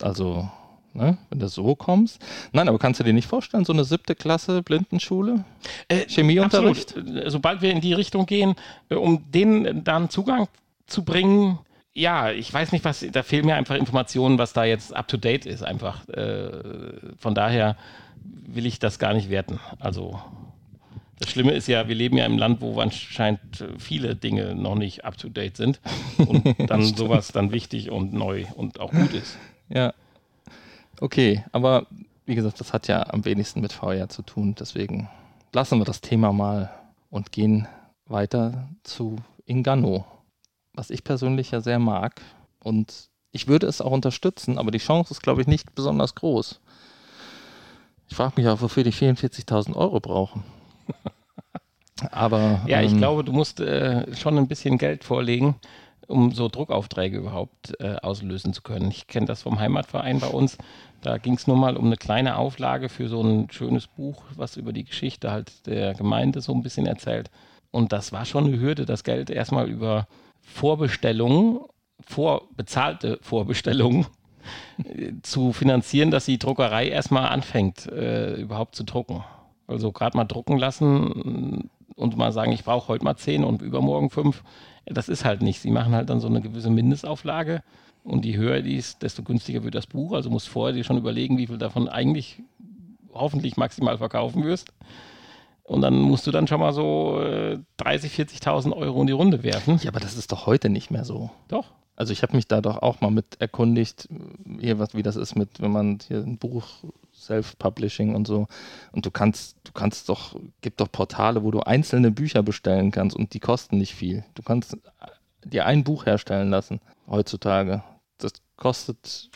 also, 0.02 0.48
ne, 0.92 1.16
wenn 1.30 1.38
du 1.38 1.48
so 1.48 1.74
kommst. 1.74 2.22
Nein, 2.52 2.68
aber 2.68 2.78
kannst 2.78 3.00
du 3.00 3.04
dir 3.04 3.12
nicht 3.12 3.28
vorstellen, 3.28 3.64
so 3.64 3.72
eine 3.72 3.84
siebte 3.84 4.14
Klasse 4.14 4.62
Blindenschule? 4.62 5.44
Äh, 5.88 6.06
Chemieunterricht? 6.08 6.96
Absolut. 6.96 7.30
Sobald 7.32 7.62
wir 7.62 7.70
in 7.70 7.80
die 7.80 7.94
Richtung 7.94 8.26
gehen, 8.26 8.54
äh, 8.90 8.96
um 8.96 9.30
denen 9.30 9.82
dann 9.84 10.10
Zugang 10.10 10.48
zu 10.86 11.04
bringen, 11.04 11.58
ja, 11.94 12.32
ich 12.32 12.52
weiß 12.52 12.72
nicht, 12.72 12.84
was, 12.84 13.06
da 13.12 13.22
fehlen 13.22 13.46
mir 13.46 13.54
einfach 13.54 13.76
Informationen, 13.76 14.36
was 14.36 14.52
da 14.52 14.64
jetzt 14.64 14.94
up 14.94 15.08
to 15.08 15.16
date 15.16 15.46
ist, 15.46 15.62
einfach. 15.62 16.06
Äh, 16.08 16.50
von 17.18 17.34
daher 17.34 17.76
will 18.24 18.66
ich 18.66 18.78
das 18.78 18.98
gar 18.98 19.14
nicht 19.14 19.30
werten. 19.30 19.60
Also, 19.78 20.20
das 21.18 21.30
Schlimme 21.30 21.52
ist 21.52 21.68
ja, 21.68 21.88
wir 21.88 21.94
leben 21.94 22.16
ja 22.16 22.26
im 22.26 22.38
Land, 22.38 22.60
wo 22.60 22.80
anscheinend 22.80 23.60
äh, 23.60 23.68
viele 23.78 24.16
Dinge 24.16 24.54
noch 24.54 24.74
nicht 24.74 25.04
up 25.04 25.16
to 25.16 25.28
date 25.28 25.56
sind 25.56 25.80
und 26.18 26.56
dann 26.70 26.82
sowas 26.82 27.28
dann 27.28 27.52
wichtig 27.52 27.90
und 27.90 28.12
neu 28.12 28.46
und 28.54 28.80
auch 28.80 28.90
gut 28.90 29.12
ist. 29.14 29.36
Ja. 29.68 29.94
Okay, 31.00 31.44
aber 31.52 31.86
wie 32.26 32.34
gesagt, 32.34 32.60
das 32.60 32.72
hat 32.72 32.88
ja 32.88 33.06
am 33.10 33.24
wenigsten 33.24 33.60
mit 33.60 33.72
VR 33.72 34.08
zu 34.08 34.22
tun. 34.22 34.54
Deswegen 34.58 35.08
lassen 35.52 35.78
wir 35.78 35.84
das 35.84 36.00
Thema 36.00 36.32
mal 36.32 36.70
und 37.10 37.32
gehen 37.32 37.68
weiter 38.06 38.68
zu 38.82 39.16
Ingano, 39.46 40.04
was 40.72 40.90
ich 40.90 41.04
persönlich 41.04 41.50
ja 41.50 41.60
sehr 41.60 41.78
mag. 41.78 42.20
Und 42.60 43.08
ich 43.30 43.48
würde 43.48 43.66
es 43.66 43.80
auch 43.80 43.90
unterstützen, 43.90 44.58
aber 44.58 44.70
die 44.70 44.78
Chance 44.78 45.12
ist, 45.12 45.22
glaube 45.22 45.40
ich, 45.40 45.46
nicht 45.46 45.74
besonders 45.74 46.14
groß. 46.14 46.60
Ich 48.08 48.16
frage 48.16 48.34
mich 48.36 48.48
auch, 48.48 48.60
wofür 48.60 48.84
die 48.84 48.92
44.000 48.92 49.74
Euro 49.74 50.00
brauchen. 50.00 50.44
Aber 52.10 52.60
Ja, 52.66 52.82
ich 52.82 52.92
ähm, 52.92 52.98
glaube, 52.98 53.24
du 53.24 53.32
musst 53.32 53.60
äh, 53.60 54.14
schon 54.14 54.36
ein 54.38 54.48
bisschen 54.48 54.78
Geld 54.78 55.04
vorlegen, 55.04 55.56
um 56.06 56.32
so 56.32 56.48
Druckaufträge 56.48 57.18
überhaupt 57.18 57.74
äh, 57.80 57.96
auslösen 57.96 58.52
zu 58.52 58.62
können. 58.62 58.90
Ich 58.90 59.06
kenne 59.06 59.26
das 59.26 59.42
vom 59.42 59.58
Heimatverein 59.58 60.20
bei 60.20 60.26
uns. 60.26 60.58
Da 61.02 61.18
ging 61.18 61.34
es 61.34 61.46
nur 61.46 61.56
mal 61.56 61.76
um 61.76 61.86
eine 61.86 61.96
kleine 61.96 62.36
Auflage 62.36 62.88
für 62.88 63.08
so 63.08 63.22
ein 63.22 63.50
schönes 63.50 63.86
Buch, 63.86 64.22
was 64.36 64.56
über 64.56 64.72
die 64.72 64.84
Geschichte 64.84 65.30
halt 65.30 65.66
der 65.66 65.94
Gemeinde 65.94 66.40
so 66.40 66.52
ein 66.52 66.62
bisschen 66.62 66.86
erzählt. 66.86 67.30
Und 67.70 67.92
das 67.92 68.12
war 68.12 68.24
schon 68.24 68.46
eine 68.46 68.60
Hürde, 68.60 68.86
das 68.86 69.04
Geld 69.04 69.30
erstmal 69.30 69.68
über 69.68 70.06
Vorbestellungen, 70.40 71.60
vorbezahlte 72.06 73.18
Vorbestellungen 73.22 74.06
zu 75.22 75.52
finanzieren, 75.52 76.10
dass 76.10 76.26
die 76.26 76.38
Druckerei 76.38 76.88
erstmal 76.88 77.28
anfängt, 77.28 77.86
äh, 77.86 78.34
überhaupt 78.34 78.74
zu 78.74 78.84
drucken. 78.84 79.24
Also 79.66 79.92
gerade 79.92 80.16
mal 80.16 80.24
drucken 80.24 80.58
lassen 80.58 81.70
und 81.96 82.16
mal 82.16 82.32
sagen, 82.32 82.52
ich 82.52 82.64
brauche 82.64 82.88
heute 82.88 83.04
mal 83.04 83.16
zehn 83.16 83.44
und 83.44 83.62
übermorgen 83.62 84.10
fünf. 84.10 84.42
Das 84.86 85.08
ist 85.08 85.24
halt 85.24 85.42
nicht. 85.42 85.60
Sie 85.60 85.70
machen 85.70 85.94
halt 85.94 86.10
dann 86.10 86.20
so 86.20 86.26
eine 86.28 86.40
gewisse 86.40 86.70
Mindestauflage 86.70 87.62
und 88.02 88.24
je 88.26 88.36
höher 88.36 88.60
die 88.60 88.76
ist, 88.76 89.02
desto 89.02 89.22
günstiger 89.22 89.64
wird 89.64 89.74
das 89.74 89.86
Buch. 89.86 90.12
Also 90.12 90.28
musst 90.28 90.48
vorher 90.48 90.74
dir 90.74 90.84
schon 90.84 90.98
überlegen, 90.98 91.38
wie 91.38 91.46
viel 91.46 91.58
davon 91.58 91.88
eigentlich 91.88 92.42
hoffentlich 93.12 93.56
maximal 93.56 93.96
verkaufen 93.96 94.44
wirst. 94.44 94.72
Und 95.62 95.80
dann 95.80 95.98
musst 95.98 96.26
du 96.26 96.30
dann 96.30 96.46
schon 96.46 96.60
mal 96.60 96.74
so 96.74 97.20
äh, 97.22 97.58
30, 97.78 98.12
40.000 98.12 98.76
Euro 98.76 99.00
in 99.00 99.06
die 99.06 99.14
Runde 99.14 99.42
werfen. 99.42 99.80
Ja, 99.82 99.90
aber 99.90 100.00
das 100.00 100.16
ist 100.16 100.30
doch 100.30 100.46
heute 100.46 100.68
nicht 100.68 100.90
mehr 100.90 101.06
so. 101.06 101.30
Doch. 101.48 101.72
Also 101.96 102.12
ich 102.12 102.22
habe 102.22 102.36
mich 102.36 102.46
da 102.46 102.60
doch 102.60 102.82
auch 102.82 103.00
mal 103.00 103.10
mit 103.10 103.40
erkundigt, 103.40 104.08
hier 104.60 104.78
was, 104.78 104.94
wie 104.94 105.02
das 105.02 105.16
ist 105.16 105.36
mit, 105.36 105.62
wenn 105.62 105.72
man 105.72 106.00
hier 106.06 106.18
ein 106.18 106.36
Buch 106.36 106.66
Self-Publishing 107.26 108.14
und 108.14 108.26
so. 108.26 108.46
Und 108.92 109.06
du 109.06 109.10
kannst, 109.10 109.56
du 109.64 109.72
kannst 109.72 110.08
doch, 110.08 110.36
gibt 110.60 110.80
doch 110.80 110.90
Portale, 110.90 111.42
wo 111.42 111.50
du 111.50 111.60
einzelne 111.60 112.10
Bücher 112.10 112.42
bestellen 112.42 112.90
kannst 112.90 113.16
und 113.16 113.34
die 113.34 113.40
kosten 113.40 113.78
nicht 113.78 113.94
viel. 113.94 114.24
Du 114.34 114.42
kannst 114.42 114.76
dir 115.44 115.66
ein 115.66 115.84
Buch 115.84 116.06
herstellen 116.06 116.50
lassen 116.50 116.80
heutzutage. 117.06 117.82
Das 118.18 118.32
kostet 118.56 119.30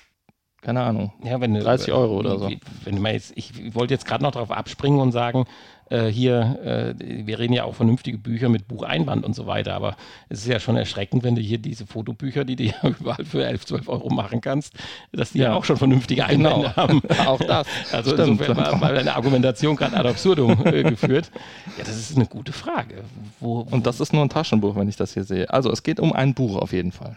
keine 0.61 0.83
Ahnung, 0.83 1.13
ja, 1.23 1.41
wenn 1.41 1.55
30 1.55 1.93
Euro 1.93 2.19
oder 2.19 2.39
so. 2.39 2.51
Wenn 2.85 2.97
du 2.97 3.01
mal 3.01 3.13
jetzt, 3.13 3.33
ich 3.37 3.75
wollte 3.75 3.95
jetzt 3.95 4.07
gerade 4.07 4.25
noch 4.25 4.33
darauf 4.33 4.51
abspringen 4.51 4.99
und 4.99 5.13
sagen, 5.13 5.45
äh, 5.91 6.07
hier, 6.07 6.95
äh, 6.99 7.27
wir 7.27 7.39
reden 7.39 7.53
ja 7.53 7.65
auch 7.65 7.75
vernünftige 7.75 8.19
Bücher 8.19 8.49
mit 8.49 8.69
Bucheinband 8.69 9.25
und 9.25 9.35
so 9.35 9.47
weiter, 9.47 9.75
aber 9.75 9.97
es 10.29 10.41
ist 10.41 10.49
ja 10.49 10.61
schon 10.61 10.77
erschreckend, 10.77 11.23
wenn 11.23 11.35
du 11.35 11.41
hier 11.41 11.59
diese 11.59 11.87
Fotobücher, 11.87 12.45
die 12.45 12.57
du 12.57 12.65
ja 12.65 12.75
überall 13.01 13.25
für 13.25 13.45
11, 13.45 13.67
12 13.67 13.89
Euro 13.89 14.11
machen 14.11 14.41
kannst, 14.41 14.75
dass 15.13 15.33
die 15.33 15.39
ja, 15.39 15.51
ja 15.51 15.55
auch 15.55 15.65
schon 15.65 15.77
vernünftige 15.77 16.25
Einbände 16.25 16.73
genau. 16.75 16.77
haben. 16.77 17.03
auch 17.27 17.41
das. 17.41 17.67
Also 17.93 18.13
Stimmt. 18.13 18.41
insofern 18.41 18.57
war, 18.57 18.81
war 18.81 18.91
eine 18.91 19.15
Argumentation 19.15 19.77
gerade 19.77 19.97
ad 19.97 20.09
absurdum 20.09 20.67
äh, 20.67 20.83
geführt. 20.83 21.31
Ja, 21.79 21.85
das 21.85 21.97
ist 21.97 22.17
eine 22.17 22.27
gute 22.27 22.53
Frage. 22.53 23.03
Wo, 23.41 23.67
wo 23.67 23.75
und 23.75 23.87
das 23.87 24.01
ist 24.01 24.13
nur 24.13 24.23
ein 24.23 24.29
Taschenbuch, 24.29 24.77
wenn 24.77 24.89
ich 24.89 24.97
das 24.97 25.15
hier 25.15 25.25
sehe. 25.25 25.49
Also 25.51 25.71
es 25.71 25.83
geht 25.83 26.01
um 26.01 26.13
ein 26.13 26.35
Buch 26.35 26.57
auf 26.57 26.73
jeden 26.73 26.93
Fall. 26.93 27.17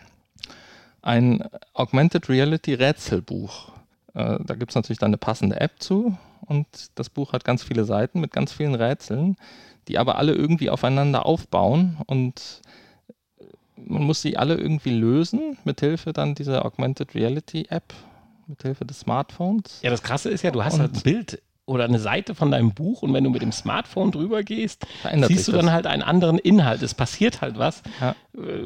Ein 1.01 1.43
Augmented 1.73 2.29
Reality 2.29 2.73
Rätselbuch. 2.73 3.69
Äh, 4.13 4.37
da 4.43 4.55
gibt 4.55 4.71
es 4.71 4.75
natürlich 4.75 4.99
dann 4.99 5.09
eine 5.09 5.17
passende 5.17 5.59
App 5.59 5.73
zu 5.79 6.17
und 6.45 6.67
das 6.95 7.09
Buch 7.09 7.33
hat 7.33 7.43
ganz 7.43 7.63
viele 7.63 7.85
Seiten 7.85 8.19
mit 8.19 8.31
ganz 8.31 8.51
vielen 8.53 8.75
Rätseln, 8.75 9.35
die 9.87 9.97
aber 9.97 10.17
alle 10.17 10.33
irgendwie 10.33 10.69
aufeinander 10.69 11.25
aufbauen 11.25 11.97
und 12.05 12.61
man 13.75 14.03
muss 14.03 14.21
sie 14.21 14.37
alle 14.37 14.55
irgendwie 14.55 14.91
lösen, 14.91 15.57
mithilfe 15.63 16.13
dann 16.13 16.35
dieser 16.35 16.65
Augmented 16.65 17.15
Reality 17.15 17.65
App, 17.69 17.93
mithilfe 18.47 18.85
des 18.85 18.99
Smartphones. 18.99 19.79
Ja, 19.81 19.89
das 19.89 20.03
Krasse 20.03 20.29
ist 20.29 20.43
ja, 20.43 20.51
du 20.51 20.63
hast 20.63 20.75
und 20.75 20.81
halt 20.81 20.95
ein 20.95 21.01
Bild 21.01 21.41
oder 21.71 21.85
eine 21.85 21.99
Seite 21.99 22.35
von 22.35 22.51
deinem 22.51 22.73
Buch 22.73 23.01
und 23.01 23.13
wenn 23.13 23.23
du 23.23 23.29
mit 23.29 23.41
dem 23.41 23.53
Smartphone 23.53 24.11
drüber 24.11 24.43
gehst, 24.43 24.85
siehst 25.27 25.47
du 25.47 25.53
dann 25.53 25.71
halt 25.71 25.87
einen 25.87 26.03
anderen 26.03 26.37
Inhalt. 26.37 26.81
Es 26.81 26.93
passiert 26.93 27.41
halt 27.41 27.57
was, 27.57 27.81
ja. 28.01 28.11
Äh, 28.35 28.63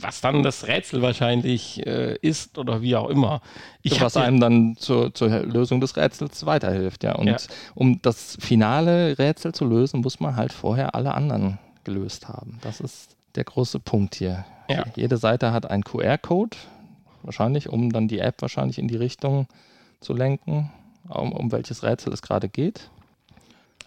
was 0.00 0.20
dann 0.20 0.42
das 0.42 0.66
Rätsel 0.66 1.00
wahrscheinlich 1.00 1.86
äh, 1.86 2.16
ist 2.20 2.58
oder 2.58 2.82
wie 2.82 2.96
auch 2.96 3.08
immer. 3.08 3.40
Ich 3.82 4.00
was 4.00 4.16
einem 4.16 4.40
dann 4.40 4.76
zur, 4.76 5.14
zur, 5.14 5.28
Lösung 5.28 5.80
des 5.80 5.96
Rätsels 5.96 6.44
weiterhilft, 6.44 7.04
ja. 7.04 7.14
Und 7.14 7.28
ja. 7.28 7.36
um 7.74 8.02
das 8.02 8.36
finale 8.40 9.18
Rätsel 9.18 9.52
zu 9.52 9.64
lösen, 9.64 10.00
muss 10.00 10.18
man 10.18 10.36
halt 10.36 10.52
vorher 10.52 10.94
alle 10.94 11.14
anderen 11.14 11.58
gelöst 11.84 12.28
haben. 12.28 12.58
Das 12.62 12.80
ist 12.80 13.16
der 13.36 13.44
große 13.44 13.78
Punkt 13.78 14.16
hier. 14.16 14.44
Ja. 14.68 14.84
Jede 14.96 15.16
Seite 15.16 15.52
hat 15.52 15.70
einen 15.70 15.84
QR-Code, 15.84 16.56
wahrscheinlich, 17.22 17.68
um 17.68 17.92
dann 17.92 18.08
die 18.08 18.18
App 18.18 18.42
wahrscheinlich 18.42 18.78
in 18.78 18.88
die 18.88 18.96
Richtung 18.96 19.46
zu 20.00 20.14
lenken 20.14 20.70
um, 21.08 21.32
um 21.32 21.52
welches 21.52 21.82
Rätsel 21.82 22.12
es 22.12 22.22
gerade 22.22 22.48
geht. 22.48 22.90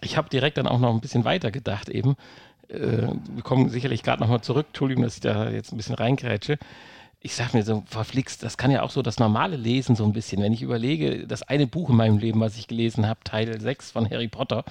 Ich 0.00 0.16
habe 0.16 0.28
direkt 0.28 0.58
dann 0.58 0.66
auch 0.66 0.80
noch 0.80 0.92
ein 0.92 1.00
bisschen 1.00 1.24
weiter 1.24 1.50
gedacht 1.50 1.88
eben. 1.88 2.16
Äh, 2.68 3.08
wir 3.34 3.42
kommen 3.42 3.68
sicherlich 3.68 4.02
gerade 4.02 4.20
nochmal 4.20 4.40
zurück. 4.40 4.66
Entschuldigung, 4.68 5.04
dass 5.04 5.14
ich 5.14 5.20
da 5.20 5.50
jetzt 5.50 5.72
ein 5.72 5.76
bisschen 5.76 5.94
reingrätsche. 5.94 6.58
Ich 7.20 7.36
sage 7.36 7.56
mir 7.56 7.62
so, 7.62 7.84
verflixt, 7.86 8.42
das 8.42 8.56
kann 8.56 8.72
ja 8.72 8.82
auch 8.82 8.90
so 8.90 9.00
das 9.00 9.20
normale 9.20 9.56
Lesen 9.56 9.94
so 9.94 10.04
ein 10.04 10.12
bisschen. 10.12 10.42
Wenn 10.42 10.52
ich 10.52 10.62
überlege, 10.62 11.24
das 11.28 11.44
eine 11.44 11.68
Buch 11.68 11.90
in 11.90 11.96
meinem 11.96 12.18
Leben, 12.18 12.40
was 12.40 12.58
ich 12.58 12.66
gelesen 12.66 13.06
habe, 13.06 13.20
Teil 13.22 13.60
6 13.60 13.92
von 13.92 14.10
Harry 14.10 14.26
Potter, 14.26 14.64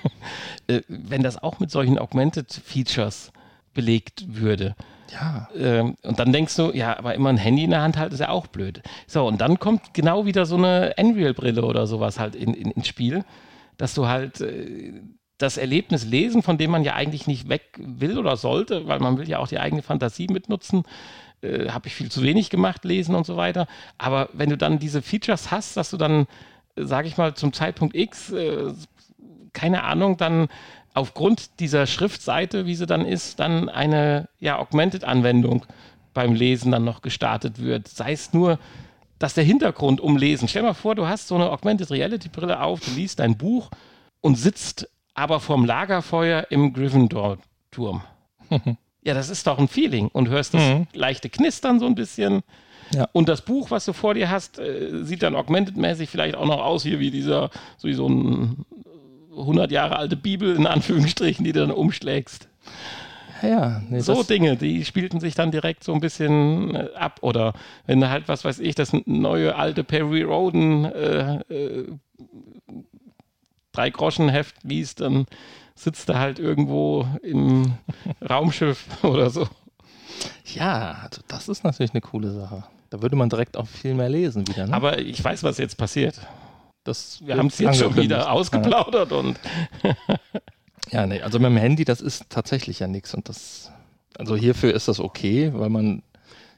äh, 0.66 0.80
wenn 0.88 1.22
das 1.22 1.40
auch 1.40 1.60
mit 1.60 1.70
solchen 1.70 1.98
Augmented 1.98 2.52
Features 2.52 3.30
belegt 3.74 4.24
würde, 4.26 4.74
ja. 5.12 5.48
Ähm, 5.56 5.96
und 6.02 6.18
dann 6.18 6.32
denkst 6.32 6.56
du, 6.56 6.72
ja, 6.72 6.96
aber 6.98 7.14
immer 7.14 7.28
ein 7.28 7.36
Handy 7.36 7.64
in 7.64 7.70
der 7.70 7.82
Hand 7.82 7.96
halten 7.96 8.14
ist 8.14 8.20
ja 8.20 8.30
auch 8.30 8.46
blöd. 8.46 8.82
So, 9.06 9.26
und 9.26 9.40
dann 9.40 9.58
kommt 9.58 9.94
genau 9.94 10.26
wieder 10.26 10.46
so 10.46 10.56
eine 10.56 10.94
Unreal-Brille 10.96 11.64
oder 11.64 11.86
sowas 11.86 12.18
halt 12.18 12.34
in, 12.34 12.54
in, 12.54 12.70
ins 12.70 12.88
Spiel, 12.88 13.24
dass 13.76 13.94
du 13.94 14.06
halt 14.06 14.40
äh, 14.40 14.92
das 15.38 15.56
Erlebnis 15.56 16.04
lesen, 16.04 16.42
von 16.42 16.58
dem 16.58 16.70
man 16.70 16.84
ja 16.84 16.94
eigentlich 16.94 17.26
nicht 17.26 17.48
weg 17.48 17.62
will 17.76 18.18
oder 18.18 18.36
sollte, 18.36 18.86
weil 18.86 19.00
man 19.00 19.18
will 19.18 19.28
ja 19.28 19.38
auch 19.38 19.48
die 19.48 19.58
eigene 19.58 19.82
Fantasie 19.82 20.28
mitnutzen. 20.28 20.84
Äh, 21.42 21.70
Habe 21.70 21.88
ich 21.88 21.94
viel 21.94 22.10
zu 22.10 22.22
wenig 22.22 22.50
gemacht, 22.50 22.84
lesen 22.84 23.14
und 23.14 23.26
so 23.26 23.36
weiter. 23.36 23.66
Aber 23.98 24.28
wenn 24.32 24.50
du 24.50 24.56
dann 24.56 24.78
diese 24.78 25.02
Features 25.02 25.50
hast, 25.50 25.76
dass 25.76 25.90
du 25.90 25.96
dann, 25.96 26.26
sage 26.76 27.08
ich 27.08 27.16
mal, 27.16 27.34
zum 27.34 27.52
Zeitpunkt 27.52 27.94
X, 27.96 28.30
äh, 28.30 28.72
keine 29.52 29.84
Ahnung, 29.84 30.16
dann 30.16 30.48
aufgrund 30.94 31.60
dieser 31.60 31.86
Schriftseite, 31.86 32.66
wie 32.66 32.74
sie 32.74 32.86
dann 32.86 33.04
ist, 33.04 33.40
dann 33.40 33.68
eine 33.68 34.28
ja, 34.38 34.58
Augmented-Anwendung 34.58 35.66
beim 36.14 36.34
Lesen 36.34 36.70
dann 36.70 36.84
noch 36.84 37.02
gestartet 37.02 37.60
wird. 37.60 37.88
Sei 37.88 38.12
es 38.12 38.32
nur, 38.32 38.58
dass 39.18 39.34
der 39.34 39.44
Hintergrund 39.44 40.00
umlesen. 40.00 40.48
Stell 40.48 40.62
dir 40.62 40.68
mal 40.68 40.74
vor, 40.74 40.94
du 40.94 41.06
hast 41.06 41.28
so 41.28 41.34
eine 41.34 41.50
Augmented 41.50 41.90
Reality-Brille 41.90 42.60
auf, 42.60 42.80
du 42.80 42.92
liest 42.92 43.18
dein 43.18 43.36
Buch 43.36 43.70
und 44.20 44.36
sitzt 44.36 44.88
aber 45.14 45.40
vorm 45.40 45.64
Lagerfeuer 45.64 46.46
im 46.50 46.72
Gryffindor-Turm. 46.72 48.02
ja, 49.02 49.14
das 49.14 49.28
ist 49.28 49.46
doch 49.46 49.58
ein 49.58 49.68
Feeling 49.68 50.08
und 50.08 50.28
hörst 50.28 50.54
das 50.54 50.62
mhm. 50.62 50.86
leichte 50.92 51.28
Knistern 51.28 51.80
so 51.80 51.86
ein 51.86 51.94
bisschen. 51.94 52.42
Ja. 52.92 53.08
Und 53.12 53.28
das 53.28 53.42
Buch, 53.42 53.70
was 53.70 53.84
du 53.84 53.92
vor 53.92 54.14
dir 54.14 54.30
hast, 54.30 54.58
äh, 54.58 55.04
sieht 55.04 55.22
dann 55.22 55.34
augmented-mäßig 55.34 56.08
vielleicht 56.08 56.36
auch 56.36 56.46
noch 56.46 56.62
aus 56.62 56.82
hier 56.84 57.00
wie 57.00 57.10
dieser, 57.10 57.50
so 57.78 57.88
wie 57.88 57.94
so 57.94 58.08
ein 58.08 58.64
100 59.36 59.70
Jahre 59.70 59.96
alte 59.96 60.16
Bibel 60.16 60.54
in 60.56 60.66
Anführungsstrichen, 60.66 61.44
die 61.44 61.52
du 61.52 61.60
dann 61.60 61.70
umschlägst. 61.70 62.48
Ja, 63.42 63.82
nee, 63.88 64.00
so 64.00 64.22
Dinge, 64.22 64.56
die 64.56 64.84
spielten 64.84 65.20
sich 65.20 65.34
dann 65.34 65.50
direkt 65.50 65.84
so 65.84 65.92
ein 65.92 66.00
bisschen 66.00 66.74
äh, 66.74 66.88
ab. 66.94 67.18
Oder 67.20 67.52
wenn 67.86 68.00
du 68.00 68.08
halt, 68.08 68.28
was 68.28 68.44
weiß 68.44 68.60
ich, 68.60 68.74
das 68.74 68.92
neue 69.06 69.56
alte 69.56 69.84
Perry 69.84 70.22
Roden 70.22 70.84
äh, 70.86 71.36
äh, 71.52 71.88
drei 73.72 73.90
Groschen 73.90 74.28
Heft 74.28 74.62
liest, 74.62 75.00
dann 75.00 75.26
sitzt 75.74 76.08
er 76.08 76.20
halt 76.20 76.38
irgendwo 76.38 77.06
im 77.22 77.74
Raumschiff 78.28 78.86
oder 79.02 79.30
so. 79.30 79.46
Ja, 80.54 80.98
also 81.02 81.20
das 81.28 81.48
ist 81.48 81.64
natürlich 81.64 81.92
eine 81.92 82.00
coole 82.00 82.32
Sache. 82.32 82.64
Da 82.90 83.02
würde 83.02 83.16
man 83.16 83.28
direkt 83.28 83.56
auch 83.56 83.66
viel 83.66 83.94
mehr 83.94 84.08
lesen 84.08 84.46
wieder. 84.46 84.66
Ne? 84.66 84.74
Aber 84.74 84.98
ich 84.98 85.22
weiß, 85.22 85.42
was 85.42 85.58
jetzt 85.58 85.76
passiert. 85.76 86.20
Das 86.84 87.20
Wir 87.24 87.36
haben 87.36 87.46
es 87.46 87.58
jetzt 87.58 87.78
schon 87.78 87.96
wieder 87.96 88.30
ausgeplaudert 88.30 89.10
ja. 89.10 89.16
und. 89.16 89.40
ja, 90.90 91.06
nee, 91.06 91.20
also 91.22 91.38
mit 91.38 91.50
dem 91.50 91.56
Handy, 91.56 91.84
das 91.84 92.02
ist 92.02 92.28
tatsächlich 92.28 92.78
ja 92.78 92.86
nichts. 92.86 93.14
Und 93.14 93.28
das, 93.28 93.72
also 94.18 94.36
hierfür 94.36 94.74
ist 94.74 94.86
das 94.86 95.00
okay, 95.00 95.50
weil 95.54 95.70
man. 95.70 96.02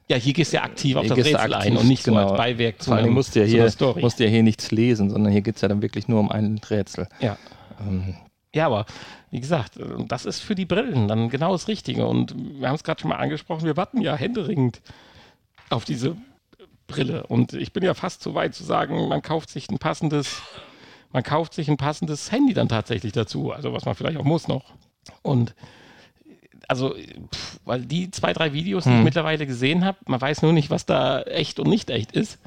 Ja, 0.08 0.16
hier 0.16 0.34
gehst 0.34 0.52
du 0.52 0.58
ja 0.58 0.64
aktiv 0.64 0.96
auf 0.96 1.06
das 1.06 1.18
Rätsel 1.18 1.54
ein 1.54 1.76
und 1.76 1.88
nicht 1.88 2.04
genau. 2.04 2.20
so 2.20 2.28
als 2.28 2.36
Beiwerk 2.36 2.80
zu 2.80 2.90
Vor 2.90 2.96
allem 2.96 3.12
musst 3.12 3.34
du 3.34 3.40
ja 3.40 3.46
hier, 3.46 3.72
musst 4.00 4.20
du 4.20 4.24
ja 4.24 4.30
hier 4.30 4.44
nichts 4.44 4.70
lesen, 4.70 5.10
sondern 5.10 5.32
hier 5.32 5.42
geht 5.42 5.56
es 5.56 5.62
ja 5.62 5.68
dann 5.68 5.82
wirklich 5.82 6.06
nur 6.06 6.20
um 6.20 6.30
ein 6.30 6.60
Rätsel. 6.70 7.08
Ja. 7.20 7.36
Ähm. 7.80 8.14
Ja, 8.54 8.66
aber 8.66 8.86
wie 9.30 9.40
gesagt, 9.40 9.78
das 10.08 10.24
ist 10.24 10.40
für 10.40 10.54
die 10.54 10.64
Brillen 10.64 11.08
dann 11.08 11.28
genau 11.28 11.52
das 11.52 11.68
Richtige. 11.68 12.06
Und 12.06 12.34
wir 12.36 12.68
haben 12.68 12.76
es 12.76 12.84
gerade 12.84 13.00
schon 13.00 13.10
mal 13.10 13.16
angesprochen, 13.16 13.64
wir 13.64 13.76
warten 13.76 14.00
ja 14.00 14.16
händeringend 14.16 14.80
auf 15.70 15.84
diese 15.84 16.16
Brille. 16.86 17.26
Und 17.26 17.52
ich 17.52 17.72
bin 17.72 17.82
ja 17.82 17.94
fast 17.94 18.22
so 18.22 18.34
weit 18.34 18.54
zu 18.54 18.64
sagen, 18.64 19.08
man 19.08 19.22
kauft 19.22 19.50
sich 19.50 19.68
ein 19.70 19.78
passendes, 19.78 20.42
man 21.12 21.22
kauft 21.22 21.54
sich 21.54 21.68
ein 21.68 21.76
passendes 21.76 22.30
Handy 22.32 22.54
dann 22.54 22.68
tatsächlich 22.68 23.12
dazu. 23.12 23.52
Also 23.52 23.72
was 23.72 23.84
man 23.84 23.94
vielleicht 23.94 24.18
auch 24.18 24.24
muss 24.24 24.48
noch. 24.48 24.64
Und 25.22 25.54
also, 26.68 26.94
pff, 26.94 27.60
weil 27.64 27.82
die 27.82 28.10
zwei, 28.10 28.32
drei 28.32 28.52
Videos, 28.52 28.84
die 28.84 28.90
hm. 28.90 28.98
ich 28.98 29.04
mittlerweile 29.04 29.46
gesehen 29.46 29.84
habe, 29.84 29.98
man 30.06 30.20
weiß 30.20 30.42
nur 30.42 30.52
nicht, 30.52 30.70
was 30.70 30.86
da 30.86 31.22
echt 31.22 31.60
und 31.60 31.68
nicht 31.68 31.90
echt 31.90 32.12
ist. 32.12 32.38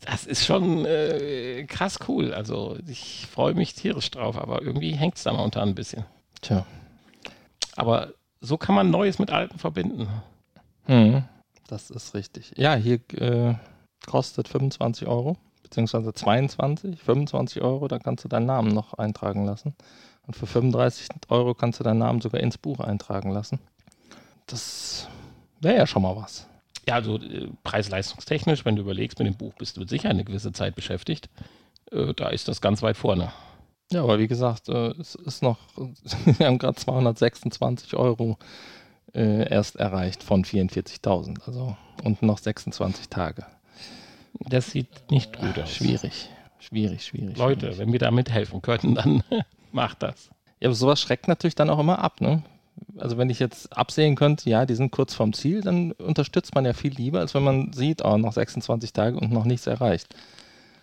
Das 0.00 0.26
ist 0.26 0.44
schon 0.44 0.84
äh, 0.84 1.64
krass 1.68 1.98
cool. 2.08 2.34
Also 2.34 2.76
ich 2.88 3.26
freue 3.30 3.54
mich 3.54 3.74
tierisch 3.74 4.10
drauf, 4.10 4.36
aber 4.36 4.62
irgendwie 4.62 4.92
hängt 4.92 5.16
es 5.16 5.22
da 5.22 5.32
momentan 5.32 5.68
ein 5.68 5.74
bisschen. 5.74 6.04
Tja. 6.40 6.66
Aber 7.76 8.14
so 8.40 8.56
kann 8.56 8.74
man 8.74 8.90
Neues 8.90 9.18
mit 9.18 9.30
Alten 9.30 9.58
verbinden. 9.58 10.08
Hm, 10.86 11.22
das 11.72 11.90
ist 11.90 12.14
richtig. 12.14 12.52
Ja, 12.56 12.74
hier 12.74 13.00
äh, 13.14 13.54
kostet 14.06 14.46
25 14.46 15.08
Euro, 15.08 15.38
beziehungsweise 15.62 16.12
22, 16.12 17.02
25 17.02 17.62
Euro, 17.62 17.88
da 17.88 17.98
kannst 17.98 18.24
du 18.24 18.28
deinen 18.28 18.46
Namen 18.46 18.74
noch 18.74 18.94
eintragen 18.94 19.46
lassen. 19.46 19.74
Und 20.26 20.36
für 20.36 20.46
35 20.46 21.08
Euro 21.30 21.54
kannst 21.54 21.80
du 21.80 21.84
deinen 21.84 21.98
Namen 21.98 22.20
sogar 22.20 22.40
ins 22.42 22.58
Buch 22.58 22.80
eintragen 22.80 23.30
lassen. 23.30 23.58
Das 24.46 25.08
wäre 25.60 25.78
ja 25.78 25.86
schon 25.86 26.02
mal 26.02 26.14
was. 26.14 26.46
Ja, 26.86 26.96
also 26.96 27.16
äh, 27.16 27.48
preis-leistungstechnisch, 27.64 28.64
wenn 28.64 28.76
du 28.76 28.82
überlegst, 28.82 29.18
mit 29.18 29.26
dem 29.26 29.36
Buch 29.36 29.54
bist 29.54 29.78
du 29.78 29.86
sicher 29.86 30.10
eine 30.10 30.24
gewisse 30.24 30.52
Zeit 30.52 30.74
beschäftigt. 30.74 31.30
Äh, 31.90 32.12
da 32.14 32.28
ist 32.28 32.48
das 32.48 32.60
ganz 32.60 32.82
weit 32.82 32.98
vorne. 32.98 33.32
Ja, 33.92 34.02
aber 34.02 34.18
wie 34.18 34.28
gesagt, 34.28 34.68
äh, 34.68 34.90
es 35.00 35.14
ist 35.14 35.42
noch, 35.42 35.58
wir 36.24 36.46
haben 36.46 36.58
gerade 36.58 36.76
226 36.76 37.94
Euro 37.94 38.36
äh, 39.14 39.48
erst 39.48 39.76
erreicht 39.76 40.22
von 40.22 40.44
44.000, 40.44 41.46
also 41.46 41.76
und 42.04 42.22
noch 42.22 42.38
26 42.38 43.08
Tage. 43.08 43.46
Das 44.40 44.70
sieht 44.70 45.10
nicht 45.10 45.38
gut 45.38 45.58
aus. 45.58 45.70
Schwierig, 45.74 46.30
schwierig, 46.58 47.04
schwierig. 47.04 47.36
Leute, 47.36 47.60
schwierig. 47.66 47.78
wenn 47.78 47.92
wir 47.92 47.98
da 47.98 48.10
mithelfen 48.10 48.62
könnten, 48.62 48.94
dann 48.94 49.22
macht 49.72 50.02
das. 50.02 50.30
Ja, 50.60 50.68
aber 50.68 50.74
sowas 50.74 51.00
schreckt 51.00 51.28
natürlich 51.28 51.54
dann 51.54 51.70
auch 51.70 51.78
immer 51.78 51.98
ab, 51.98 52.20
ne? 52.20 52.42
Also 52.96 53.18
wenn 53.18 53.30
ich 53.30 53.38
jetzt 53.38 53.76
absehen 53.76 54.16
könnte, 54.16 54.48
ja, 54.48 54.64
die 54.64 54.74
sind 54.74 54.90
kurz 54.90 55.14
vorm 55.14 55.32
Ziel, 55.34 55.60
dann 55.60 55.92
unterstützt 55.92 56.54
man 56.54 56.64
ja 56.64 56.72
viel 56.72 56.92
lieber, 56.92 57.20
als 57.20 57.34
wenn 57.34 57.42
man 57.44 57.72
sieht, 57.72 58.02
oh, 58.04 58.16
noch 58.16 58.32
26 58.32 58.92
Tage 58.92 59.18
und 59.18 59.30
noch 59.30 59.44
nichts 59.44 59.66
erreicht. 59.66 60.14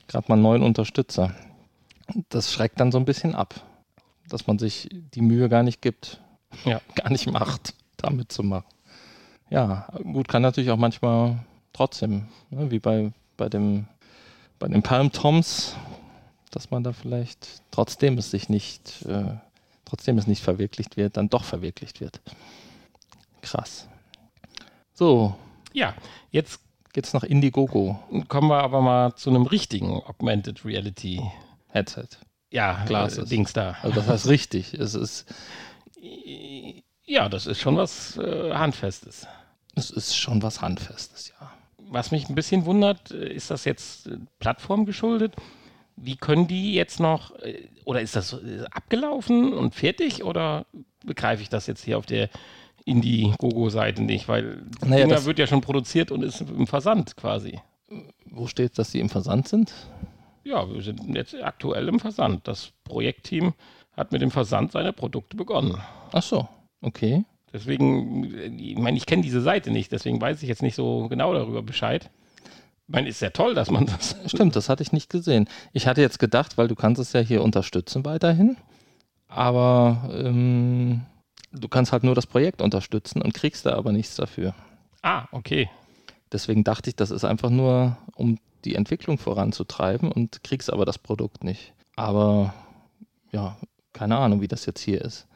Gerade 0.08 0.28
mal 0.30 0.38
neuen 0.38 0.62
Unterstützer. 0.62 1.34
Das 2.30 2.54
schreckt 2.54 2.80
dann 2.80 2.92
so 2.92 2.98
ein 3.00 3.06
bisschen 3.06 3.36
ab, 3.36 3.62
dass 4.30 4.48
man 4.48 4.60
sich 4.60 4.88
die 4.92 5.22
Mühe 5.22 5.50
gar 5.50 5.64
nicht 5.64 5.82
gibt, 5.82 6.22
Ja. 6.66 6.80
gar 6.96 7.10
nicht 7.12 7.30
macht, 7.32 7.74
da 8.02 8.10
mitzumachen. 8.10 8.68
Ja, 9.50 9.88
gut, 10.04 10.28
kann 10.28 10.42
natürlich 10.42 10.72
auch 10.72 10.78
manchmal 10.78 11.40
trotzdem, 11.74 12.28
ne, 12.50 12.70
wie 12.72 12.80
bei, 12.80 13.12
bei 13.38 13.50
dem 13.50 13.88
bei 14.60 14.68
den 14.68 14.84
Palm 14.84 15.12
Toms, 15.12 15.76
dass 16.52 16.70
man 16.70 16.84
da 16.84 16.92
vielleicht 16.92 17.62
trotzdem 17.72 18.18
es 18.18 18.30
sich 18.30 18.50
nicht, 18.50 19.06
äh, 19.06 19.38
trotzdem 19.86 20.18
es 20.18 20.28
nicht 20.28 20.44
verwirklicht 20.44 20.98
wird, 20.98 21.16
dann 21.18 21.30
doch 21.30 21.46
verwirklicht 21.46 22.02
wird. 22.02 22.20
Krass. 23.42 23.88
So, 24.94 25.36
Ja, 25.74 25.96
jetzt 26.32 26.60
geht's 26.92 27.14
nach 27.14 27.24
Indiegogo 27.24 28.00
kommen 28.28 28.50
wir 28.50 28.62
aber 28.62 28.82
mal 28.82 29.16
zu 29.16 29.30
einem 29.30 29.44
richtigen 29.46 29.94
Augmented 30.04 30.66
Reality. 30.66 31.22
Headset. 31.70 32.08
Ja, 32.52 32.84
Glasses. 32.86 33.26
äh, 33.26 33.30
Dings 33.30 33.54
da. 33.54 33.78
Also 33.82 33.96
das 33.96 34.08
heißt 34.08 34.28
richtig. 34.28 34.74
Es 34.74 34.96
ist, 34.96 35.26
Ja, 37.12 37.28
das 37.28 37.48
ist 37.48 37.60
schon 37.60 37.76
was 37.76 38.18
äh, 38.18 38.54
Handfestes. 38.54 39.26
es 39.76 39.90
ist 39.90 40.16
schon 40.16 40.44
was 40.44 40.62
Handfestes, 40.62 41.30
ja. 41.40 41.52
Was 41.92 42.12
mich 42.12 42.30
ein 42.30 42.36
bisschen 42.36 42.66
wundert, 42.66 43.10
äh, 43.10 43.34
ist 43.34 43.50
das 43.50 43.66
jetzt 43.66 44.06
äh, 44.08 44.18
Plattform 44.38 44.86
geschuldet? 44.86 45.34
Wie 45.96 46.16
können 46.16 46.48
die 46.48 46.76
jetzt 46.76 47.00
noch, 47.00 47.36
äh, 47.40 47.68
oder 47.84 48.02
ist 48.02 48.16
das 48.16 48.38
abgelaufen 48.72 49.54
und 49.54 49.74
fertig 49.74 50.24
oder 50.24 50.68
begreife 51.04 51.42
ich 51.42 51.50
das 51.50 51.66
jetzt 51.66 51.84
hier 51.84 51.98
auf 51.98 52.06
der 52.06 52.30
Indiegogo-Seite 52.86 54.04
nicht? 54.04 54.28
Weil 54.28 54.62
Naja, 54.86 55.06
Dinger 55.06 55.16
das- 55.16 55.26
wird 55.26 55.40
ja 55.40 55.48
schon 55.48 55.62
produziert 55.62 56.12
und 56.12 56.22
ist 56.24 56.42
im 56.42 56.68
Versand 56.68 57.18
quasi. 57.18 57.60
Wo 58.26 58.46
steht, 58.46 58.78
dass 58.78 58.92
sie 58.92 59.00
im 59.00 59.10
Versand 59.10 59.48
sind? 59.48 59.74
Ja, 60.44 60.72
wir 60.72 60.82
sind 60.84 61.04
jetzt 61.16 61.34
aktuell 61.42 61.88
im 61.88 62.00
Versand. 62.00 62.48
Das 62.48 62.72
Projektteam 62.84 63.54
hat 63.98 64.12
mit 64.12 64.22
dem 64.22 64.30
Versand 64.32 64.72
seiner 64.74 64.92
Produkte 64.92 65.36
begonnen. 65.36 65.76
Ach 66.12 66.22
so, 66.24 66.48
okay. 66.82 67.24
Deswegen, 67.52 68.60
ich 68.60 68.78
meine, 68.78 68.98
ich 68.98 69.06
kenne 69.06 69.24
diese 69.24 69.42
Seite 69.42 69.72
nicht, 69.72 69.92
deswegen 69.92 70.22
weiß 70.22 70.44
ich 70.44 70.50
jetzt 70.50 70.62
nicht 70.62 70.76
so 70.76 71.08
genau 71.08 71.34
darüber 71.34 71.64
Bescheid. 71.64 72.12
Ich 72.88 72.94
meine, 72.94 73.10
ist 73.10 73.20
sehr 73.20 73.34
toll, 73.34 73.56
dass 73.56 73.72
man 73.72 73.86
das. 73.86 74.16
Stimmt, 74.28 74.56
das 74.56 74.70
hatte 74.70 74.84
ich 74.84 74.92
nicht 74.92 75.10
gesehen. 75.10 75.48
Ich 75.74 75.88
hatte 75.88 76.02
jetzt 76.02 76.20
gedacht, 76.20 76.58
weil 76.58 76.68
du 76.68 76.76
kannst 76.76 77.02
es 77.02 77.14
ja 77.14 77.22
hier 77.22 77.44
unterstützen 77.44 78.06
weiterhin, 78.06 78.58
aber 79.28 80.10
ähm, 80.14 81.02
du 81.52 81.68
kannst 81.68 81.92
halt 81.92 82.04
nur 82.04 82.16
das 82.16 82.28
Projekt 82.28 82.62
unterstützen 82.62 83.22
und 83.22 83.34
kriegst 83.34 83.66
da 83.66 83.76
aber 83.76 83.92
nichts 83.92 84.16
dafür. 84.16 84.54
Ah, 85.02 85.28
okay. 85.32 85.70
Deswegen 86.32 86.64
dachte 86.64 86.90
ich, 86.90 86.96
das 86.96 87.10
ist 87.10 87.24
einfach 87.24 87.50
nur, 87.50 87.98
um 88.16 88.38
die 88.66 88.76
Entwicklung 88.76 89.18
voranzutreiben 89.18 90.12
und 90.12 90.44
kriegst 90.44 90.72
aber 90.72 90.86
das 90.86 90.98
Produkt 90.98 91.44
nicht. 91.44 91.74
Aber 91.96 92.54
ja, 93.32 93.58
keine 93.94 94.18
Ahnung, 94.18 94.42
wie 94.42 94.48
das 94.48 94.66
jetzt 94.66 94.82
hier 94.82 95.02
ist. 95.02 95.28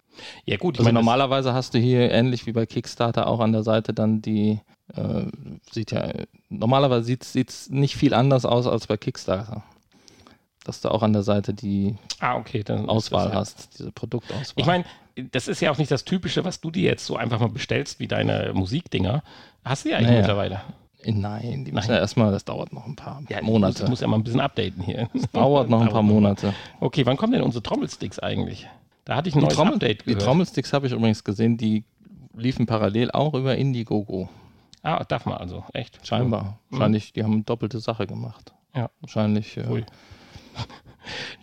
Ja, 0.46 0.58
gut, 0.58 0.76
ich 0.76 0.80
Also 0.80 0.84
meine, 0.88 1.00
das- 1.00 1.06
normalerweise 1.06 1.54
hast 1.54 1.74
du 1.74 1.80
hier 1.80 2.12
ähnlich 2.12 2.46
wie 2.46 2.52
bei 2.52 2.66
Kickstarter 2.66 3.28
auch 3.28 3.40
an 3.40 3.52
der 3.52 3.64
Seite 3.64 3.94
dann 3.94 4.22
die, 4.22 4.60
äh, 4.96 5.26
sieht 5.72 5.92
ja, 5.92 6.10
normalerweise 6.50 7.06
sieht 7.06 7.50
es 7.50 7.70
nicht 7.70 7.96
viel 7.96 8.14
anders 8.14 8.46
aus 8.46 8.68
als 8.68 8.88
bei 8.88 8.98
Kickstarter. 8.98 9.64
Dass 10.66 10.80
du 10.80 10.90
auch 10.90 11.04
an 11.04 11.12
der 11.12 11.24
Seite 11.24 11.54
die 11.54 11.96
Ah, 12.20 12.36
okay. 12.38 12.64
Auswahl 12.88 13.26
das 13.26 13.34
ja- 13.34 13.40
hast, 13.40 13.80
diese 13.80 13.92
Produktauswahl. 13.92 14.54
Ich 14.56 14.66
meine, 14.66 14.86
das 15.32 15.48
ist 15.50 15.60
ja 15.60 15.72
auch 15.72 15.78
nicht 15.78 15.92
das 15.92 16.06
Typische, 16.06 16.46
was 16.46 16.62
du 16.62 16.72
dir 16.72 16.84
jetzt 16.84 17.06
so 17.06 17.18
einfach 17.18 17.40
mal 17.40 17.50
bestellst, 17.50 18.00
wie 18.00 18.08
deine 18.08 18.52
Musikdinger. 18.54 19.24
Hast 19.66 19.84
du 19.86 19.90
ja 19.90 19.98
eigentlich 19.98 20.10
Naja. 20.10 20.20
mittlerweile. 20.22 20.62
Äh, 21.04 21.12
Nein, 21.12 21.66
die 21.66 21.74
müssen 21.74 21.88
Nein. 21.88 21.96
ja 21.98 22.02
erstmal, 22.02 22.32
das 22.32 22.46
dauert 22.46 22.72
noch 22.72 22.86
ein 22.86 22.96
paar 22.96 23.22
Ja, 23.28 23.42
Monate. 23.42 23.82
Das 23.82 23.90
muss 23.90 24.00
ja 24.00 24.08
mal 24.08 24.16
ein 24.18 24.24
bisschen 24.24 24.40
updaten 24.40 24.82
hier. 24.82 25.10
dauert 25.34 25.70
noch 25.70 25.82
ein 25.82 25.90
paar 25.92 26.02
Monate. 26.02 26.54
Okay, 26.80 27.06
wann 27.06 27.18
kommen 27.18 27.34
denn 27.34 27.42
unsere 27.42 27.62
Trommelsticks 27.62 28.20
eigentlich? 28.20 28.66
Da 29.06 29.16
hatte 29.16 29.30
ich 29.30 29.36
ein 29.36 29.40
Die, 29.40 29.46
neues 29.46 29.56
Trommel, 29.56 29.74
Update 29.76 30.02
die 30.02 30.06
gehört. 30.06 30.24
Trommelsticks 30.24 30.74
habe 30.74 30.88
ich 30.88 30.94
übrigens 30.94 31.24
gesehen, 31.24 31.58
die 31.58 31.84
liefen 32.36 32.66
parallel 32.66 33.12
auch 33.12 33.34
über 33.34 33.56
Indiegogo. 33.56 34.30
ah, 34.82 35.04
darf 35.04 35.26
man 35.26 35.38
also, 35.38 35.64
echt? 35.74 36.06
Scheinbar. 36.06 36.60
Wahrscheinlich, 36.70 37.14
die 37.14 37.24
haben 37.24 37.46
doppelte 37.46 37.80
Sache 37.80 38.08
gemacht. 38.08 38.54
Ja. 38.76 38.90
Wahrscheinlich. 39.02 39.58
Äh. 39.58 39.84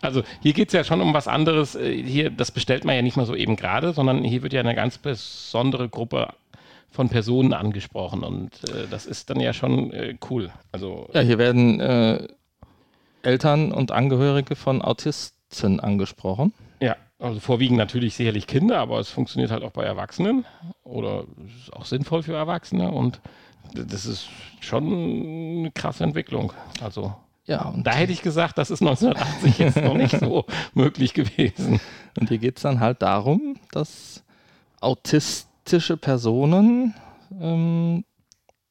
Also 0.01 0.23
hier 0.41 0.55
geht 0.55 0.69
es 0.69 0.73
ja 0.73 0.85
schon 0.85 1.03
um 1.03 1.13
was 1.13 1.29
anderes. 1.29 1.75
Äh, 1.75 2.03
Hier, 2.03 2.31
das 2.31 2.51
bestellt 2.51 2.85
man 2.87 2.95
ja 2.97 3.03
nicht 3.03 3.17
mal 3.19 3.27
so 3.27 3.35
eben 3.35 3.57
gerade, 3.57 3.93
sondern 3.93 4.25
hier 4.25 4.43
wird 4.43 4.55
ja 4.55 4.61
eine 4.61 4.75
ganz 4.75 4.97
besondere 4.97 5.89
Gruppe 5.91 6.33
von 6.91 7.09
Personen 7.11 7.53
angesprochen 7.53 8.25
und 8.25 8.51
äh, 8.71 8.87
das 8.91 9.05
ist 9.07 9.29
dann 9.31 9.39
ja 9.39 9.53
schon 9.53 9.93
äh, 9.93 10.17
cool. 10.31 10.51
Also 10.73 11.09
Ja, 11.13 11.21
hier 11.21 11.37
werden 11.39 11.79
äh, 11.79 12.27
Eltern 13.23 13.71
und 13.73 13.93
Angehörige 13.93 14.57
von 14.57 14.81
Autisten 14.83 15.79
angesprochen. 15.79 16.55
Also 17.21 17.39
vorwiegend 17.39 17.79
natürlich 17.79 18.15
sicherlich 18.15 18.47
Kinder, 18.47 18.79
aber 18.79 18.99
es 18.99 19.11
funktioniert 19.11 19.51
halt 19.51 19.63
auch 19.63 19.73
bei 19.73 19.85
Erwachsenen 19.85 20.47
oder 20.83 21.25
ist 21.47 21.73
auch 21.73 21.85
sinnvoll 21.85 22.23
für 22.23 22.35
Erwachsene 22.35 22.91
und 22.91 23.21
das 23.75 24.07
ist 24.07 24.29
schon 24.61 24.87
eine 25.59 25.71
krasse 25.71 26.05
Entwicklung. 26.05 26.53
Also 26.83 27.15
Ja, 27.47 27.69
und, 27.69 27.87
da 27.87 27.93
hätte 27.93 28.13
ich 28.13 28.23
gesagt, 28.23 28.59
das 28.59 28.71
ist 28.71 28.81
1980 28.83 29.59
jetzt 29.59 29.77
noch 29.77 29.95
nicht 29.95 30.19
so 30.19 30.47
möglich 30.75 31.15
gewesen. 31.15 31.81
und 32.19 32.29
hier 32.29 32.39
geht 32.39 32.57
es 32.57 32.63
dann 32.63 32.81
halt 32.81 33.03
darum, 33.03 33.57
dass 33.71 34.25
autistische 34.81 35.97
Personen, 35.97 36.95
ähm, 37.39 38.05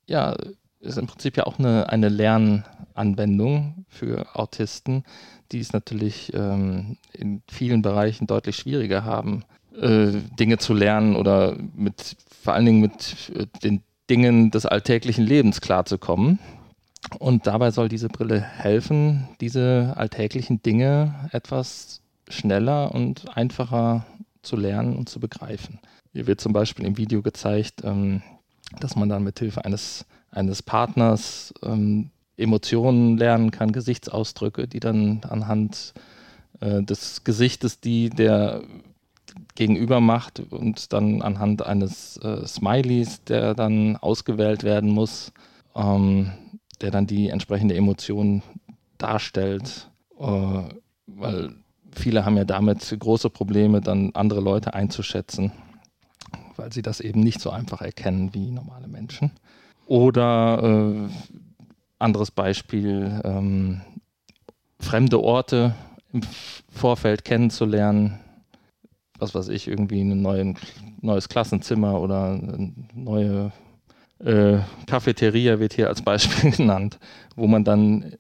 ja, 0.08 0.36
ist 0.80 0.98
im 0.98 1.08
Prinzip 1.08 1.38
ja 1.38 1.46
auch 1.46 1.60
eine, 1.60 1.90
eine 1.90 2.10
Lernanwendung 2.10 3.86
für 3.90 4.26
Autisten, 4.34 5.04
die 5.52 5.60
es 5.60 5.74
natürlich 5.74 6.34
ähm, 6.34 6.98
in 7.14 7.42
vielen 7.50 7.82
Bereichen 7.82 8.28
deutlich 8.28 8.56
schwieriger 8.56 9.04
haben, 9.04 9.44
äh, 9.76 10.12
Dinge 10.40 10.58
zu 10.58 10.74
lernen 10.74 11.16
oder 11.16 11.58
mit 11.76 12.18
vor 12.42 12.54
allen 12.54 12.66
Dingen 12.66 12.82
mit 12.82 13.32
äh, 13.36 13.48
den 13.64 13.82
Dingen 14.10 14.52
des 14.52 14.66
alltäglichen 14.66 15.26
Lebens 15.26 15.62
klarzukommen. 15.62 16.40
Und 17.18 17.48
dabei 17.48 17.72
soll 17.72 17.90
diese 17.90 18.10
Brille 18.10 18.42
helfen, 18.42 19.30
diese 19.40 19.94
alltäglichen 19.96 20.62
Dinge 20.62 21.30
etwas 21.32 22.02
schneller 22.28 22.94
und 22.94 23.36
einfacher 23.36 24.06
zu 24.42 24.56
lernen 24.56 24.96
und 24.96 25.10
zu 25.10 25.20
begreifen. 25.20 25.80
Hier 26.14 26.28
wird 26.28 26.42
zum 26.42 26.54
Beispiel 26.54 26.86
im 26.86 26.98
Video 26.98 27.22
gezeigt, 27.22 27.84
ähm, 27.84 28.22
dass 28.80 28.96
man 28.96 29.10
dann 29.10 29.24
mit 29.24 29.40
Hilfe 29.40 29.66
eines, 29.66 30.06
eines 30.32 30.62
Partners 30.62 31.54
ähm, 31.64 32.12
Emotionen 32.40 33.18
lernen 33.18 33.52
kann, 33.52 33.72
Gesichtsausdrücke, 33.72 34.68
die 34.68 34.80
dann 34.80 35.22
anhand 35.28 35.94
äh, 36.62 36.82
des 36.84 37.24
Gesichtes, 37.24 37.80
die 37.80 38.10
der 38.10 38.62
Gegenüber 39.56 40.00
macht 40.00 40.40
und 40.52 40.94
dann 40.94 41.22
anhand 41.22 41.66
eines 41.66 42.18
äh, 42.18 42.46
Smileys, 42.48 43.24
der 43.26 43.54
dann 43.54 43.98
ausgewählt 43.98 44.64
werden 44.64 44.90
muss, 44.90 45.34
ähm, 45.76 46.32
der 46.82 46.92
dann 46.92 47.08
die 47.08 47.30
entsprechende 47.30 47.76
Emotion 47.76 48.42
darstellt, 48.98 49.90
äh, 50.20 50.62
weil 51.08 51.56
viele 51.92 52.26
haben 52.26 52.38
ja 52.38 52.46
damit 52.46 52.96
große 52.98 53.30
Probleme, 53.30 53.82
dann 53.82 54.12
andere 54.14 54.42
Leute 54.42 54.74
einzuschätzen, 54.74 55.52
weil 56.56 56.72
sie 56.72 56.82
das 56.82 57.00
eben 57.00 57.20
nicht 57.20 57.42
so 57.42 57.50
einfach 57.50 57.82
erkennen 57.82 58.34
wie 58.34 58.52
normale 58.52 58.88
Menschen. 58.88 59.32
Oder 59.88 61.08
äh, 61.10 61.40
anderes 62.00 62.32
Beispiel, 62.32 63.22
ähm, 63.24 63.82
fremde 64.80 65.22
Orte 65.22 65.76
im 66.12 66.22
Vorfeld 66.72 67.26
kennenzulernen, 67.26 68.20
was 69.18 69.36
weiß 69.36 69.50
ich, 69.50 69.68
irgendwie 69.68 70.02
ein 70.02 70.58
neues 71.02 71.30
Klassenzimmer 71.30 72.00
oder 72.00 72.32
eine 72.32 72.74
neue 72.94 73.52
äh, 74.20 74.60
Cafeteria 74.88 75.60
wird 75.60 75.74
hier 75.74 75.88
als 75.88 76.02
Beispiel 76.02 76.52
genannt, 76.58 77.00
wo 77.36 77.48
man 77.48 77.64
dann 77.64 78.16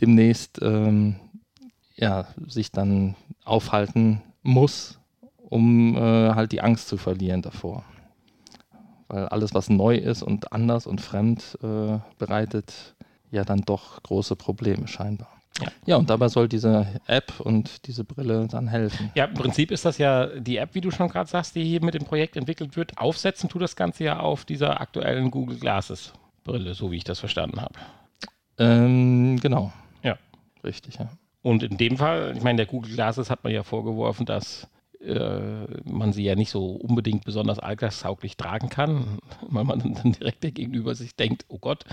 demnächst 0.00 0.60
ähm, 0.62 1.16
ja, 1.96 2.26
sich 2.46 2.72
dann 2.72 3.14
aufhalten 3.44 4.22
muss, 4.42 4.98
um 5.38 5.96
äh, 5.96 6.34
halt 6.34 6.52
die 6.52 6.60
Angst 6.60 6.88
zu 6.88 6.96
verlieren 6.96 7.42
davor. 7.42 7.84
Weil 9.08 9.26
alles, 9.26 9.54
was 9.54 9.68
neu 9.68 9.96
ist 9.96 10.22
und 10.22 10.52
anders 10.52 10.86
und 10.86 11.00
fremd, 11.00 11.58
äh, 11.62 11.98
bereitet 12.18 12.91
ja 13.32 13.44
dann 13.44 13.62
doch 13.62 14.02
große 14.02 14.36
Probleme 14.36 14.86
scheinbar. 14.86 15.28
Ja. 15.60 15.68
ja, 15.84 15.96
und 15.96 16.08
dabei 16.08 16.28
soll 16.28 16.48
diese 16.48 16.86
App 17.06 17.38
und 17.40 17.86
diese 17.86 18.04
Brille 18.04 18.48
dann 18.48 18.68
helfen. 18.68 19.10
Ja, 19.14 19.26
im 19.26 19.34
Prinzip 19.34 19.70
ist 19.70 19.84
das 19.84 19.98
ja 19.98 20.26
die 20.26 20.56
App, 20.56 20.74
wie 20.74 20.80
du 20.80 20.90
schon 20.90 21.08
gerade 21.08 21.28
sagst, 21.28 21.54
die 21.54 21.64
hier 21.64 21.84
mit 21.84 21.94
dem 21.94 22.04
Projekt 22.04 22.36
entwickelt 22.36 22.76
wird. 22.76 22.96
Aufsetzen 22.96 23.50
tut 23.50 23.60
das 23.60 23.76
Ganze 23.76 24.04
ja 24.04 24.20
auf 24.20 24.44
dieser 24.46 24.80
aktuellen 24.80 25.30
Google 25.30 25.58
Glasses 25.58 26.14
Brille, 26.44 26.74
so 26.74 26.90
wie 26.90 26.96
ich 26.96 27.04
das 27.04 27.20
verstanden 27.20 27.60
habe. 27.60 27.74
Ähm, 28.58 29.38
genau. 29.40 29.72
Ja. 30.02 30.16
Richtig, 30.64 30.96
ja. 30.96 31.10
Und 31.42 31.62
in 31.62 31.76
dem 31.76 31.98
Fall, 31.98 32.32
ich 32.36 32.42
meine, 32.42 32.56
der 32.56 32.66
Google 32.66 32.94
Glasses 32.94 33.28
hat 33.28 33.44
man 33.44 33.52
ja 33.52 33.62
vorgeworfen, 33.62 34.26
dass 34.26 34.68
äh, 35.04 35.66
man 35.84 36.12
sie 36.12 36.24
ja 36.24 36.34
nicht 36.34 36.50
so 36.50 36.72
unbedingt 36.72 37.24
besonders 37.24 37.58
alltagstauglich 37.58 38.36
tragen 38.36 38.68
kann, 38.68 39.18
weil 39.48 39.64
man 39.64 39.94
dann 39.94 40.12
direkt 40.12 40.40
gegenüber 40.40 40.94
sich 40.94 41.16
denkt, 41.16 41.44
oh 41.48 41.58
Gott. 41.58 41.84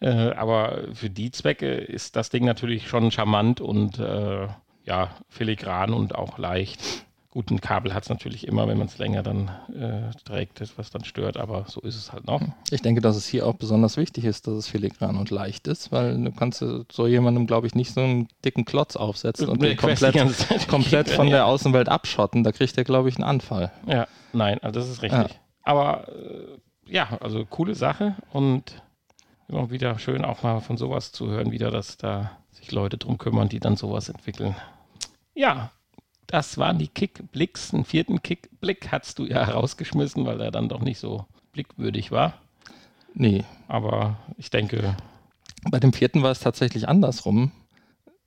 Äh, 0.00 0.30
aber 0.32 0.84
für 0.94 1.10
die 1.10 1.30
Zwecke 1.30 1.74
ist 1.74 2.16
das 2.16 2.30
Ding 2.30 2.44
natürlich 2.44 2.88
schon 2.88 3.10
charmant 3.10 3.60
und 3.60 3.98
äh, 3.98 4.48
ja, 4.84 5.10
filigran 5.28 5.92
und 5.92 6.14
auch 6.14 6.38
leicht. 6.38 7.06
Gut, 7.36 7.50
ein 7.50 7.60
Kabel 7.60 7.92
hat 7.92 8.04
es 8.04 8.08
natürlich 8.08 8.48
immer, 8.48 8.66
wenn 8.66 8.78
man 8.78 8.86
es 8.86 8.96
länger 8.96 9.22
dann 9.22 9.50
äh, 9.78 10.10
trägt, 10.24 10.58
was 10.78 10.88
dann 10.88 11.04
stört, 11.04 11.36
aber 11.36 11.66
so 11.68 11.82
ist 11.82 11.94
es 11.94 12.10
halt 12.10 12.26
noch. 12.26 12.40
Ich 12.70 12.80
denke, 12.80 13.02
dass 13.02 13.14
es 13.14 13.26
hier 13.26 13.46
auch 13.46 13.56
besonders 13.56 13.98
wichtig 13.98 14.24
ist, 14.24 14.46
dass 14.46 14.54
es 14.54 14.68
filigran 14.68 15.18
und 15.18 15.30
leicht 15.30 15.68
ist, 15.68 15.92
weil 15.92 16.16
du 16.16 16.32
kannst 16.32 16.64
so 16.90 17.06
jemandem, 17.06 17.46
glaube 17.46 17.66
ich, 17.66 17.74
nicht 17.74 17.92
so 17.92 18.00
einen 18.00 18.28
dicken 18.42 18.64
Klotz 18.64 18.96
aufsetzen 18.96 19.50
und 19.50 19.60
den 19.60 19.76
komplett, 19.76 20.16
komplett 20.68 21.10
von 21.10 21.28
der 21.28 21.44
Außenwelt 21.44 21.90
abschotten. 21.90 22.42
Da 22.42 22.52
kriegt 22.52 22.78
er, 22.78 22.84
glaube 22.84 23.10
ich, 23.10 23.16
einen 23.16 23.24
Anfall. 23.24 23.70
Ja, 23.86 24.08
nein, 24.32 24.58
also 24.62 24.80
das 24.80 24.88
ist 24.88 25.02
richtig. 25.02 25.32
Ja. 25.32 25.36
Aber 25.62 26.08
äh, 26.08 26.90
ja, 26.90 27.18
also 27.20 27.44
coole 27.44 27.74
Sache 27.74 28.16
und 28.32 28.82
immer 29.48 29.70
wieder 29.70 29.98
schön 29.98 30.24
auch 30.24 30.42
mal 30.42 30.60
von 30.60 30.78
sowas 30.78 31.12
zu 31.12 31.28
hören, 31.28 31.52
wieder, 31.52 31.70
dass 31.70 31.98
da 31.98 32.30
sich 32.52 32.72
Leute 32.72 32.96
drum 32.96 33.18
kümmern, 33.18 33.50
die 33.50 33.60
dann 33.60 33.76
sowas 33.76 34.08
entwickeln. 34.08 34.56
Ja, 35.34 35.70
das 36.26 36.58
waren 36.58 36.78
die 36.78 36.88
Kickblicks. 36.88 37.72
Einen 37.72 37.84
vierten 37.84 38.22
Kickblick 38.22 38.90
hast 38.90 39.18
du 39.18 39.26
ja 39.26 39.44
rausgeschmissen, 39.44 40.26
weil 40.26 40.40
er 40.40 40.50
dann 40.50 40.68
doch 40.68 40.80
nicht 40.80 40.98
so 40.98 41.24
blickwürdig 41.52 42.10
war. 42.10 42.34
Nee. 43.14 43.44
Aber 43.68 44.18
ich 44.36 44.50
denke. 44.50 44.96
Bei 45.70 45.80
dem 45.80 45.92
vierten 45.92 46.22
war 46.22 46.30
es 46.30 46.40
tatsächlich 46.40 46.88
andersrum. 46.88 47.52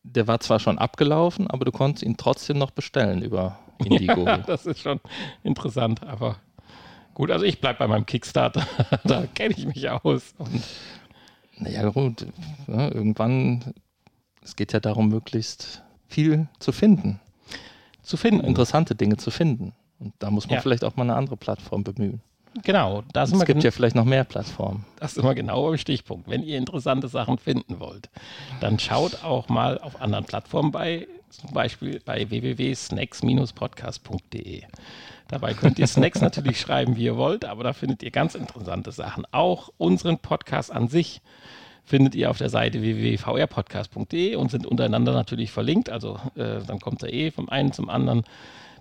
Der 0.03 0.27
war 0.27 0.39
zwar 0.39 0.59
schon 0.59 0.79
abgelaufen, 0.79 1.47
aber 1.49 1.65
du 1.65 1.71
konntest 1.71 2.03
ihn 2.03 2.17
trotzdem 2.17 2.57
noch 2.57 2.71
bestellen 2.71 3.21
über 3.21 3.59
Indigo. 3.83 4.25
Ja, 4.25 4.37
das 4.37 4.65
ist 4.65 4.79
schon 4.79 4.99
interessant, 5.43 6.03
aber 6.03 6.37
gut, 7.13 7.31
also 7.31 7.45
ich 7.45 7.59
bleibe 7.59 7.79
bei 7.79 7.87
meinem 7.87 8.05
Kickstarter. 8.05 8.65
da 9.03 9.27
kenne 9.27 9.55
ich 9.57 9.65
mich 9.65 9.89
aus. 9.89 10.33
Und 10.37 10.63
naja, 11.57 11.89
gut. 11.89 12.25
Ja, 12.67 12.91
irgendwann, 12.91 13.73
es 14.41 14.55
geht 14.55 14.71
ja 14.71 14.79
darum, 14.79 15.09
möglichst 15.09 15.83
viel 16.07 16.47
zu 16.59 16.71
finden 16.71 17.19
zu 18.10 18.18
finden, 18.18 18.45
interessante 18.45 18.95
Dinge 18.95 19.16
zu 19.18 19.32
finden. 19.32 19.74
Und 19.99 20.14
da 20.20 20.32
muss 20.32 20.47
man 20.47 20.55
ja. 20.55 20.62
vielleicht 20.62 20.84
auch 20.84 20.95
mal 20.95 21.03
eine 21.03 21.16
andere 21.16 21.38
Plattform 21.38 21.84
bemühen. 21.84 22.22
Genau. 22.64 23.03
Das 23.14 23.32
es 23.32 23.45
gibt 23.45 23.64
ja 23.64 23.70
vielleicht 23.72 23.95
noch 23.95 24.05
mehr 24.05 24.24
Plattformen. 24.24 24.86
Das 24.99 25.12
ist 25.12 25.20
immer 25.20 25.36
genau 25.36 25.72
im 25.72 25.78
Stichpunkt. 25.78 26.28
Wenn 26.30 26.41
ihr 26.43 26.57
interessante 26.57 27.07
Sachen 27.07 27.38
finden 27.38 27.80
wollt, 27.80 28.10
dann 28.60 28.80
schaut 28.80 29.24
auch 29.24 29.49
mal 29.49 29.78
auf 29.78 30.01
anderen 30.01 30.26
Plattformen 30.26 30.72
bei, 30.72 31.07
zum 31.30 31.53
Beispiel 31.53 32.01
bei 32.03 32.28
www.snacks-podcast.de. 32.30 34.64
Dabei 35.28 35.53
könnt 35.53 35.78
ihr 35.78 35.86
Snacks 35.86 36.22
natürlich 36.22 36.60
schreiben, 36.60 36.95
wie 36.95 37.03
ihr 37.03 37.18
wollt, 37.18 37.45
aber 37.45 37.64
da 37.64 37.74
findet 37.74 38.01
ihr 38.01 38.10
ganz 38.12 38.34
interessante 38.34 38.91
Sachen. 38.91 39.26
Auch 39.32 39.70
unseren 39.78 40.18
Podcast 40.18 40.72
an 40.72 40.88
sich 40.88 41.22
findet 41.89 42.13
ihr 42.13 42.29
auf 42.29 42.37
der 42.37 42.49
Seite 42.49 42.81
www.vrpodcast.de 42.81 44.35
und 44.35 44.51
sind 44.51 44.67
untereinander 44.67 45.11
natürlich 45.11 45.51
verlinkt. 45.51 45.89
Also 45.89 46.19
äh, 46.35 46.59
dann 46.65 46.79
kommt 46.79 47.01
er 47.01 47.11
eh 47.11 47.31
vom 47.31 47.49
einen 47.49 47.71
zum 47.71 47.89
anderen 47.89 48.23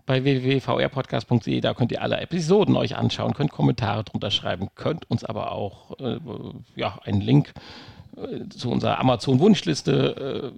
bei 0.04 0.24
www.vrpodcast.de. 0.24 1.60
Da 1.62 1.72
könnt 1.72 1.90
ihr 1.90 2.02
alle 2.02 2.20
Episoden 2.20 2.76
euch 2.76 2.96
anschauen, 2.96 3.32
könnt 3.32 3.50
Kommentare 3.50 4.04
drunter 4.04 4.30
schreiben, 4.30 4.68
könnt 4.74 5.10
uns 5.10 5.24
aber 5.24 5.52
auch 5.52 5.98
äh, 5.98 6.18
ja, 6.76 6.98
einen 7.02 7.22
Link 7.22 7.54
äh, 8.16 8.46
zu 8.50 8.70
unserer 8.70 8.98
Amazon-Wunschliste 9.00 10.52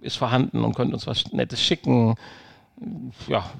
äh, 0.00 0.06
ist 0.06 0.16
vorhanden 0.16 0.62
und 0.62 0.76
könnt 0.76 0.94
uns 0.94 1.08
was 1.08 1.32
Nettes 1.32 1.60
schicken. 1.60 2.14
Ja, 3.26 3.50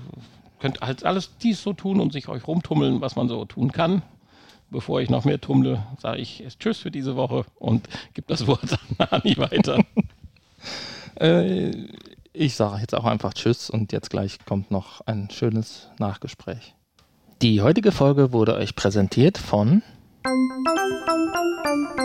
könnt 0.61 0.81
halt 0.81 1.05
alles 1.05 1.37
dies 1.39 1.61
so 1.61 1.73
tun 1.73 2.01
und 2.01 2.13
sich 2.13 2.29
euch 2.29 2.47
rumtummeln, 2.47 3.01
was 3.01 3.17
man 3.17 3.29
so 3.29 3.45
tun 3.47 3.73
kann 3.73 4.03
bevor 4.71 5.01
ich 5.01 5.11
noch 5.11 5.25
mehr 5.25 5.41
tummle, 5.41 5.85
sage 5.99 6.21
ich 6.21 6.45
Tschüss 6.59 6.79
für 6.79 6.91
diese 6.91 7.17
Woche 7.17 7.45
und 7.57 7.89
gebe 8.15 8.27
das 8.27 8.47
Wort 8.47 8.73
an 8.73 8.79
Nani 9.11 9.37
weiter. 9.37 9.85
äh, 11.21 11.71
ich 12.33 12.55
sage 12.55 12.81
jetzt 12.81 12.95
auch 12.95 13.05
einfach 13.05 13.35
Tschüss 13.35 13.71
und 13.71 13.93
jetzt 13.93 14.11
gleich 14.11 14.39
kommt 14.45 14.71
noch 14.71 15.01
ein 15.07 15.29
schönes 15.31 15.89
Nachgespräch. 15.99 16.75
Die 17.43 17.63
heutige 17.63 17.93
Folge 17.93 18.33
wurde 18.33 18.55
euch 18.55 18.75
präsentiert 18.75 19.39
von 19.39 19.83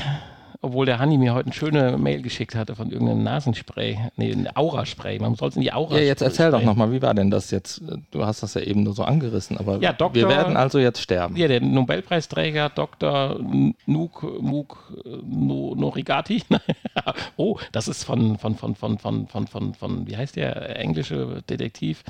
Obwohl 0.62 0.84
der 0.84 0.98
Hanni 0.98 1.16
mir 1.16 1.32
heute 1.32 1.46
eine 1.46 1.54
schöne 1.54 1.96
Mail 1.96 2.20
geschickt 2.20 2.54
hatte 2.54 2.74
von 2.76 2.90
irgendeinem 2.90 3.22
Nasenspray. 3.22 3.98
Nee, 4.16 4.32
ein 4.32 4.48
Aura-Spray. 4.54 5.18
Man 5.18 5.34
soll 5.34 5.48
es 5.48 5.56
in 5.56 5.62
die 5.62 5.72
Aura 5.72 5.96
Ja, 5.96 6.02
jetzt 6.02 6.20
erzähl 6.20 6.50
doch 6.50 6.62
nochmal, 6.62 6.92
wie 6.92 7.00
war 7.00 7.14
denn 7.14 7.30
das 7.30 7.50
jetzt? 7.50 7.82
Du 8.10 8.26
hast 8.26 8.42
das 8.42 8.52
ja 8.52 8.60
eben 8.60 8.82
nur 8.82 8.92
so 8.92 9.02
angerissen, 9.04 9.56
aber 9.56 9.78
ja, 9.78 9.94
Doktor, 9.94 10.14
wir 10.14 10.28
werden 10.28 10.58
also 10.58 10.78
jetzt 10.78 11.00
sterben. 11.00 11.34
Ja, 11.36 11.48
der 11.48 11.62
Nobelpreisträger 11.62 12.68
Dr. 12.68 13.40
Nuk 13.86 14.22
Muk 14.42 14.94
no, 15.24 15.74
Norigati. 15.74 16.42
oh, 17.36 17.58
das 17.72 17.88
ist 17.88 18.04
von, 18.04 18.36
von, 18.36 18.54
von, 18.54 18.74
von, 18.74 18.98
von, 18.98 19.28
von, 19.28 19.46
von, 19.46 19.74
von, 19.74 20.06
wie 20.06 20.16
heißt 20.18 20.36
der 20.36 20.78
englische 20.78 21.42
Detektiv, 21.48 22.04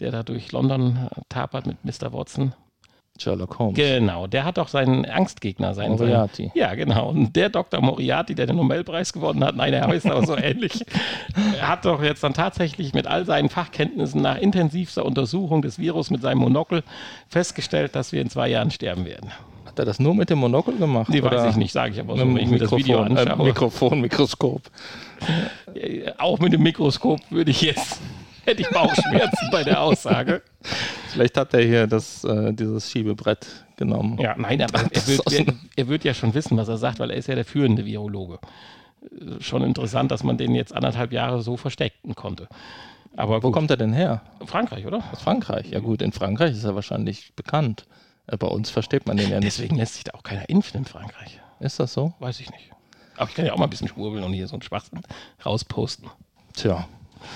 der 0.00 0.10
da 0.10 0.22
durch 0.22 0.52
London 0.52 1.08
tapert 1.30 1.66
mit 1.66 1.82
Mr. 1.82 2.12
Watson? 2.12 2.52
Sherlock 3.18 3.58
Holmes. 3.58 3.74
Genau, 3.74 4.26
der 4.26 4.44
hat 4.44 4.58
doch 4.58 4.68
seinen 4.68 5.04
Angstgegner, 5.06 5.74
seinen 5.74 5.96
Moriarty. 5.96 6.50
Ja, 6.54 6.74
genau. 6.74 7.08
Und 7.10 7.34
der 7.36 7.48
Dr. 7.48 7.80
Moriarty, 7.80 8.34
der 8.34 8.46
den 8.46 8.56
Nobelpreis 8.56 9.12
gewonnen 9.12 9.42
hat, 9.44 9.56
nein, 9.56 9.72
er 9.72 9.86
heißt 9.86 10.06
aber 10.06 10.26
so 10.26 10.36
ähnlich, 10.38 10.84
hat 11.60 11.84
doch 11.84 12.02
jetzt 12.02 12.22
dann 12.22 12.34
tatsächlich 12.34 12.94
mit 12.94 13.06
all 13.06 13.24
seinen 13.24 13.48
Fachkenntnissen 13.48 14.22
nach 14.22 14.38
intensivster 14.38 15.04
Untersuchung 15.04 15.62
des 15.62 15.78
Virus 15.78 16.10
mit 16.10 16.22
seinem 16.22 16.38
Monokel 16.38 16.82
festgestellt, 17.28 17.94
dass 17.96 18.12
wir 18.12 18.20
in 18.20 18.30
zwei 18.30 18.48
Jahren 18.48 18.70
sterben 18.70 19.04
werden. 19.04 19.30
Hat 19.66 19.78
er 19.78 19.84
das 19.84 19.98
nur 20.00 20.14
mit 20.14 20.30
dem 20.30 20.38
Monokel 20.38 20.76
gemacht? 20.78 21.08
Nee, 21.10 21.22
weiß 21.22 21.32
oder 21.32 21.48
ich 21.50 21.56
nicht, 21.56 21.72
sage 21.72 21.92
ich 21.92 22.00
aber 22.00 22.16
so, 22.16 22.24
mit 22.24 22.36
wenn 22.36 22.42
ich 22.44 22.50
mir 22.50 22.58
das 22.58 22.72
Video 22.72 23.02
Mikrofon, 23.02 23.18
anschaue. 23.18 23.42
Äh, 23.42 23.48
Mikrofon, 23.48 24.00
Mikroskop. 24.00 24.62
Äh, 25.74 26.12
Auch 26.18 26.38
mit 26.38 26.52
dem 26.52 26.62
Mikroskop 26.62 27.20
würde 27.30 27.50
ich 27.50 27.60
jetzt, 27.60 28.00
hätte 28.44 28.62
ich 28.62 28.68
Bauchschmerzen 28.70 29.48
bei 29.50 29.64
der 29.64 29.82
Aussage. 29.82 30.42
Vielleicht 31.16 31.36
hat 31.36 31.54
er 31.54 31.62
hier 31.62 31.86
das, 31.86 32.24
äh, 32.24 32.52
dieses 32.52 32.90
Schiebebrett 32.90 33.46
genommen. 33.76 34.18
Ja, 34.20 34.34
nein, 34.36 34.60
aber 34.62 34.80
er 34.92 35.06
wird, 35.06 35.32
er, 35.32 35.54
er 35.76 35.88
wird 35.88 36.04
ja 36.04 36.14
schon 36.14 36.34
wissen, 36.34 36.56
was 36.56 36.68
er 36.68 36.76
sagt, 36.78 36.98
weil 36.98 37.10
er 37.10 37.16
ist 37.16 37.26
ja 37.28 37.34
der 37.34 37.44
führende 37.44 37.84
Virologe. 37.86 38.38
Äh, 39.02 39.40
Schon 39.42 39.62
interessant, 39.62 40.10
dass 40.10 40.22
man 40.22 40.36
den 40.38 40.54
jetzt 40.54 40.74
anderthalb 40.74 41.12
Jahre 41.12 41.42
so 41.42 41.56
verstecken 41.56 42.14
konnte. 42.14 42.48
Aber 43.16 43.36
Wo 43.42 43.48
gut. 43.48 43.54
kommt 43.54 43.70
er 43.70 43.78
denn 43.78 43.92
her? 43.94 44.20
Frankreich, 44.44 44.84
oder? 44.86 45.02
Aus 45.12 45.22
Frankreich. 45.22 45.70
Ja 45.70 45.80
gut, 45.80 46.02
in 46.02 46.12
Frankreich 46.12 46.52
ist 46.52 46.64
er 46.64 46.74
wahrscheinlich 46.74 47.32
bekannt. 47.34 47.86
Äh, 48.26 48.36
Bei 48.36 48.48
uns 48.48 48.68
versteht 48.70 49.06
man 49.06 49.16
den 49.16 49.30
ja 49.30 49.36
nicht. 49.40 49.46
Deswegen 49.46 49.76
lässt 49.76 49.94
sich 49.94 50.04
da 50.04 50.12
auch 50.14 50.22
keiner 50.22 50.48
impfen 50.50 50.80
in 50.80 50.84
Frankreich. 50.84 51.40
Ist 51.60 51.80
das 51.80 51.94
so? 51.94 52.12
Weiß 52.18 52.40
ich 52.40 52.50
nicht. 52.50 52.70
Aber 53.16 53.30
ich 53.30 53.34
kann 53.34 53.46
ja 53.46 53.54
auch 53.54 53.58
mal 53.58 53.64
ein 53.64 53.70
bisschen 53.70 53.88
schwurbeln 53.88 54.22
und 54.24 54.34
hier 54.34 54.46
so 54.46 54.54
einen 54.56 54.62
Schwachsinn 54.62 55.00
rausposten. 55.46 56.10
Tja, 56.52 56.86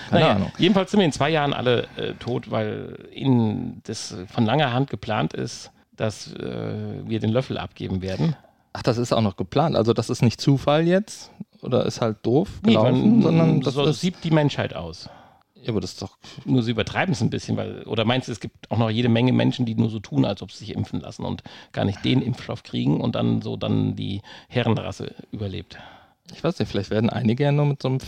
keine 0.08 0.20
Naja, 0.22 0.34
Ahnung. 0.36 0.52
Jedenfalls 0.58 0.90
sind 0.90 1.00
wir 1.00 1.06
in 1.06 1.12
zwei 1.12 1.30
Jahren 1.30 1.52
alle 1.52 1.88
äh, 1.96 2.14
tot, 2.18 2.50
weil 2.50 3.08
ihnen 3.12 3.80
das 3.84 4.16
von 4.32 4.44
langer 4.44 4.72
Hand 4.72 4.90
geplant 4.90 5.32
ist, 5.34 5.70
dass 5.96 6.32
äh, 6.34 7.02
wir 7.04 7.20
den 7.20 7.30
Löffel 7.30 7.58
abgeben 7.58 8.02
werden. 8.02 8.36
Ach, 8.72 8.82
das 8.82 8.98
ist 8.98 9.12
auch 9.12 9.20
noch 9.20 9.36
geplant. 9.36 9.76
Also 9.76 9.92
das 9.92 10.10
ist 10.10 10.22
nicht 10.22 10.40
Zufall 10.40 10.86
jetzt 10.86 11.30
oder 11.62 11.84
ist 11.86 12.00
halt 12.00 12.18
doof 12.22 12.48
Nee, 12.62 12.72
gelaufen, 12.72 13.10
man, 13.14 13.22
sondern 13.22 13.60
das 13.60 13.74
so 13.74 13.84
ist... 13.84 14.00
sieht 14.00 14.22
die 14.24 14.30
Menschheit 14.30 14.74
aus. 14.74 15.10
Ja, 15.62 15.70
aber 15.70 15.80
das 15.82 15.92
ist 15.92 16.02
doch... 16.02 16.16
Nur 16.46 16.62
sie 16.62 16.70
übertreiben 16.70 17.12
es 17.12 17.20
ein 17.20 17.28
bisschen, 17.28 17.56
weil, 17.58 17.82
oder 17.82 18.06
meinst 18.06 18.28
du, 18.28 18.32
es 18.32 18.40
gibt 18.40 18.70
auch 18.70 18.78
noch 18.78 18.88
jede 18.88 19.10
Menge 19.10 19.32
Menschen, 19.32 19.66
die 19.66 19.74
nur 19.74 19.90
so 19.90 19.98
tun, 19.98 20.24
als 20.24 20.40
ob 20.40 20.52
sie 20.52 20.64
sich 20.64 20.74
impfen 20.74 21.00
lassen 21.00 21.24
und 21.24 21.42
gar 21.72 21.84
nicht 21.84 22.02
den 22.04 22.22
Impfstoff 22.22 22.62
kriegen 22.62 23.00
und 23.00 23.14
dann 23.14 23.42
so 23.42 23.56
dann 23.58 23.94
die 23.94 24.22
Herrenrasse 24.48 25.14
überlebt. 25.32 25.76
Ich 26.32 26.42
weiß 26.42 26.58
nicht, 26.58 26.68
vielleicht 26.70 26.90
werden 26.90 27.10
einige 27.10 27.44
ja 27.44 27.52
nur 27.52 27.66
mit 27.66 27.82
so 27.82 27.88
einem 27.88 27.98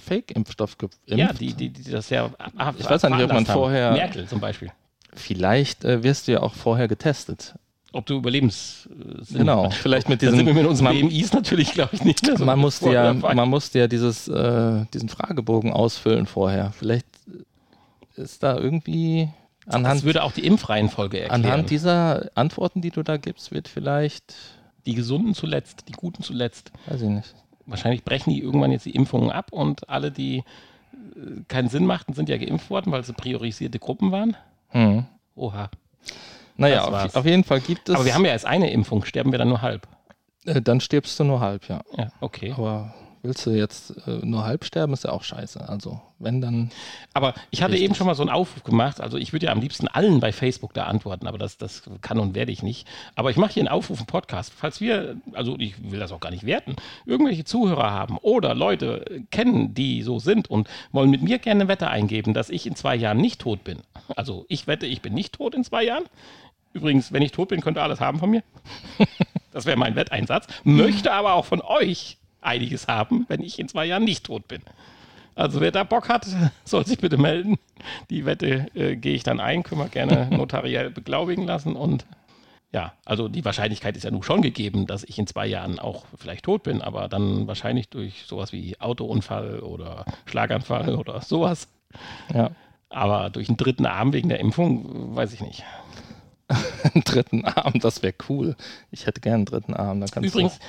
Fake-Impfstoff 0.00 0.76
geimpft. 0.78 0.98
Ja, 1.06 1.32
die, 1.32 1.52
die, 1.54 1.68
die 1.70 1.90
das 1.90 2.10
ja. 2.10 2.30
ab- 2.56 2.74
Ich 2.78 2.88
weiß 2.88 3.02
nicht, 3.04 3.22
ob 3.22 3.32
man 3.32 3.46
vorher- 3.46 3.92
Merkel 3.92 4.26
zum 4.26 4.40
Beispiel. 4.40 4.70
Vielleicht 5.14 5.84
äh, 5.84 6.02
wirst 6.02 6.28
du 6.28 6.32
ja 6.32 6.42
auch 6.42 6.54
vorher 6.54 6.88
getestet. 6.88 7.54
Ob 7.92 8.06
du 8.06 8.14
überlebens. 8.18 8.88
äh, 9.32 9.38
Genau, 9.38 9.68
vielleicht 9.70 10.08
mit 10.08 10.22
Da 10.22 10.26
sind 10.30 10.38
wir 10.38 10.44
diesem... 10.44 10.56
mit 10.62 10.66
unseren 10.66 10.84
man, 10.84 10.94
BMIs 11.08 11.32
natürlich, 11.32 11.72
glaube 11.72 11.90
ich, 11.96 12.04
nicht 12.04 12.24
so 12.24 12.44
man, 12.44 12.58
musste 12.60 12.92
ja, 12.92 13.12
man 13.12 13.48
musste 13.48 13.80
ja 13.80 13.88
dieses, 13.88 14.28
äh, 14.28 14.84
diesen 14.94 15.08
Fragebogen 15.08 15.72
ausfüllen 15.72 16.26
vorher. 16.26 16.72
Vielleicht 16.78 17.06
ist 18.16 18.42
da 18.44 18.56
irgendwie 18.56 19.28
Das 19.66 19.74
anhand, 19.74 20.04
würde 20.04 20.22
auch 20.22 20.30
die 20.32 20.46
Impfreihenfolge 20.46 21.18
erklären. 21.20 21.44
anhand 21.44 21.70
dieser 21.70 22.30
Antworten, 22.36 22.80
die 22.80 22.90
du 22.90 23.02
da 23.02 23.16
gibst, 23.16 23.50
wird 23.50 23.66
vielleicht, 23.66 24.34
die 24.86 24.94
Gesunden 24.94 25.34
zuletzt, 25.34 25.84
die 25.88 25.92
Guten 25.92 26.22
zuletzt. 26.22 26.70
weiß 26.86 27.02
ich 27.02 27.08
nicht. 27.08 27.34
Wahrscheinlich 27.70 28.04
brechen 28.04 28.30
die 28.30 28.40
irgendwann 28.40 28.72
jetzt 28.72 28.84
die 28.84 28.94
Impfungen 28.94 29.30
ab 29.30 29.52
und 29.52 29.88
alle, 29.88 30.10
die 30.10 30.38
äh, 30.38 30.42
keinen 31.48 31.68
Sinn 31.68 31.86
machten, 31.86 32.14
sind 32.14 32.28
ja 32.28 32.36
geimpft 32.36 32.68
worden, 32.68 32.92
weil 32.92 33.04
sie 33.04 33.12
priorisierte 33.12 33.78
Gruppen 33.78 34.12
waren. 34.12 34.36
Hm. 34.68 35.04
Oha. 35.36 35.70
Naja, 36.56 36.84
auf, 36.84 37.16
auf 37.16 37.24
jeden 37.24 37.44
Fall 37.44 37.60
gibt 37.60 37.88
es. 37.88 37.94
Aber 37.94 38.04
wir 38.04 38.14
haben 38.14 38.24
ja 38.24 38.32
erst 38.32 38.44
eine 38.44 38.70
Impfung, 38.70 39.04
sterben 39.04 39.32
wir 39.32 39.38
dann 39.38 39.48
nur 39.48 39.62
halb. 39.62 39.88
äh, 40.44 40.60
dann 40.60 40.80
stirbst 40.80 41.18
du 41.18 41.24
nur 41.24 41.40
halb, 41.40 41.68
ja. 41.68 41.80
Ja, 41.96 42.08
okay. 42.20 42.52
Aber 42.56 42.92
willst 43.22 43.44
du 43.46 43.50
jetzt 43.50 43.90
äh, 44.06 44.24
nur 44.24 44.44
halb 44.44 44.64
sterben, 44.64 44.92
ist 44.92 45.04
ja 45.04 45.12
auch 45.12 45.22
scheiße. 45.22 45.68
Also, 45.68 46.00
wenn 46.18 46.40
dann. 46.40 46.70
Aber 47.12 47.34
ich 47.50 47.62
hatte 47.62 47.72
Richtig. 47.72 47.86
eben 47.86 47.94
schon 47.94 48.06
mal 48.06 48.14
so 48.14 48.22
einen 48.22 48.30
Aufruf 48.30 48.62
gemacht. 48.62 49.00
Also 49.00 49.16
ich 49.16 49.32
würde 49.32 49.46
ja 49.46 49.52
am 49.52 49.60
liebsten 49.60 49.88
allen 49.88 50.20
bei 50.20 50.32
Facebook 50.32 50.74
da 50.74 50.84
antworten, 50.84 51.26
aber 51.26 51.38
das, 51.38 51.58
das 51.58 51.82
kann 52.00 52.18
und 52.18 52.34
werde 52.34 52.52
ich 52.52 52.62
nicht. 52.62 52.86
Aber 53.14 53.30
ich 53.30 53.36
mache 53.36 53.54
hier 53.54 53.62
einen 53.62 53.68
Aufruf 53.68 54.00
im 54.00 54.06
Podcast. 54.06 54.52
Falls 54.56 54.80
wir, 54.80 55.16
also 55.32 55.56
ich 55.58 55.90
will 55.90 55.98
das 55.98 56.12
auch 56.12 56.20
gar 56.20 56.30
nicht 56.30 56.46
werten, 56.46 56.76
irgendwelche 57.06 57.44
Zuhörer 57.44 57.90
haben 57.90 58.18
oder 58.18 58.54
Leute 58.54 59.22
kennen, 59.30 59.74
die 59.74 60.02
so 60.02 60.18
sind 60.18 60.48
und 60.48 60.68
wollen 60.92 61.10
mit 61.10 61.22
mir 61.22 61.38
gerne 61.38 61.62
eine 61.62 61.68
Wette 61.68 61.88
eingeben, 61.88 62.34
dass 62.34 62.50
ich 62.50 62.66
in 62.66 62.76
zwei 62.76 62.96
Jahren 62.96 63.18
nicht 63.18 63.40
tot 63.40 63.64
bin. 63.64 63.78
Also 64.16 64.44
ich 64.48 64.66
wette, 64.66 64.86
ich 64.86 65.02
bin 65.02 65.14
nicht 65.14 65.34
tot 65.34 65.54
in 65.54 65.64
zwei 65.64 65.84
Jahren. 65.84 66.04
Übrigens, 66.72 67.12
wenn 67.12 67.22
ich 67.22 67.32
tot 67.32 67.48
bin, 67.48 67.60
könnt 67.60 67.78
ihr 67.78 67.82
alles 67.82 68.00
haben 68.00 68.18
von 68.18 68.30
mir. 68.30 68.42
Das 69.52 69.66
wäre 69.66 69.76
mein 69.76 69.96
Wetteinsatz. 69.96 70.46
Möchte 70.62 71.12
aber 71.12 71.34
auch 71.34 71.44
von 71.44 71.60
euch 71.60 72.19
einiges 72.40 72.88
haben, 72.88 73.24
wenn 73.28 73.42
ich 73.42 73.58
in 73.58 73.68
zwei 73.68 73.86
Jahren 73.86 74.04
nicht 74.04 74.24
tot 74.24 74.48
bin. 74.48 74.62
Also 75.34 75.60
wer 75.60 75.70
da 75.70 75.84
Bock 75.84 76.08
hat, 76.08 76.26
soll 76.64 76.86
sich 76.86 76.98
bitte 76.98 77.16
melden. 77.16 77.56
Die 78.10 78.26
Wette 78.26 78.66
äh, 78.74 78.96
gehe 78.96 79.14
ich 79.14 79.22
dann 79.22 79.40
ein, 79.40 79.62
können 79.62 79.80
wir 79.80 79.88
gerne 79.88 80.28
notariell 80.36 80.90
beglaubigen 80.90 81.46
lassen. 81.46 81.76
Und 81.76 82.04
ja, 82.72 82.92
also 83.04 83.28
die 83.28 83.44
Wahrscheinlichkeit 83.44 83.96
ist 83.96 84.04
ja 84.04 84.10
nun 84.10 84.22
schon 84.22 84.42
gegeben, 84.42 84.86
dass 84.86 85.02
ich 85.02 85.18
in 85.18 85.26
zwei 85.26 85.46
Jahren 85.46 85.78
auch 85.78 86.04
vielleicht 86.16 86.44
tot 86.44 86.62
bin, 86.62 86.82
aber 86.82 87.08
dann 87.08 87.46
wahrscheinlich 87.46 87.88
durch 87.88 88.24
sowas 88.26 88.52
wie 88.52 88.78
Autounfall 88.80 89.60
oder 89.60 90.04
Schlaganfall 90.26 90.94
oder 90.96 91.20
sowas. 91.20 91.68
Ja, 92.32 92.50
Aber 92.88 93.30
durch 93.30 93.48
einen 93.48 93.56
dritten 93.56 93.86
Arm 93.86 94.12
wegen 94.12 94.28
der 94.28 94.38
Impfung, 94.40 95.16
weiß 95.16 95.32
ich 95.32 95.40
nicht. 95.40 95.64
einen 96.94 97.02
dritten 97.04 97.44
Arm, 97.44 97.80
das 97.80 98.02
wäre 98.02 98.14
cool. 98.28 98.56
Ich 98.90 99.06
hätte 99.06 99.20
gern 99.20 99.34
einen 99.34 99.44
dritten 99.46 99.74
Arm. 99.74 100.02
Übrigens, 100.20 100.60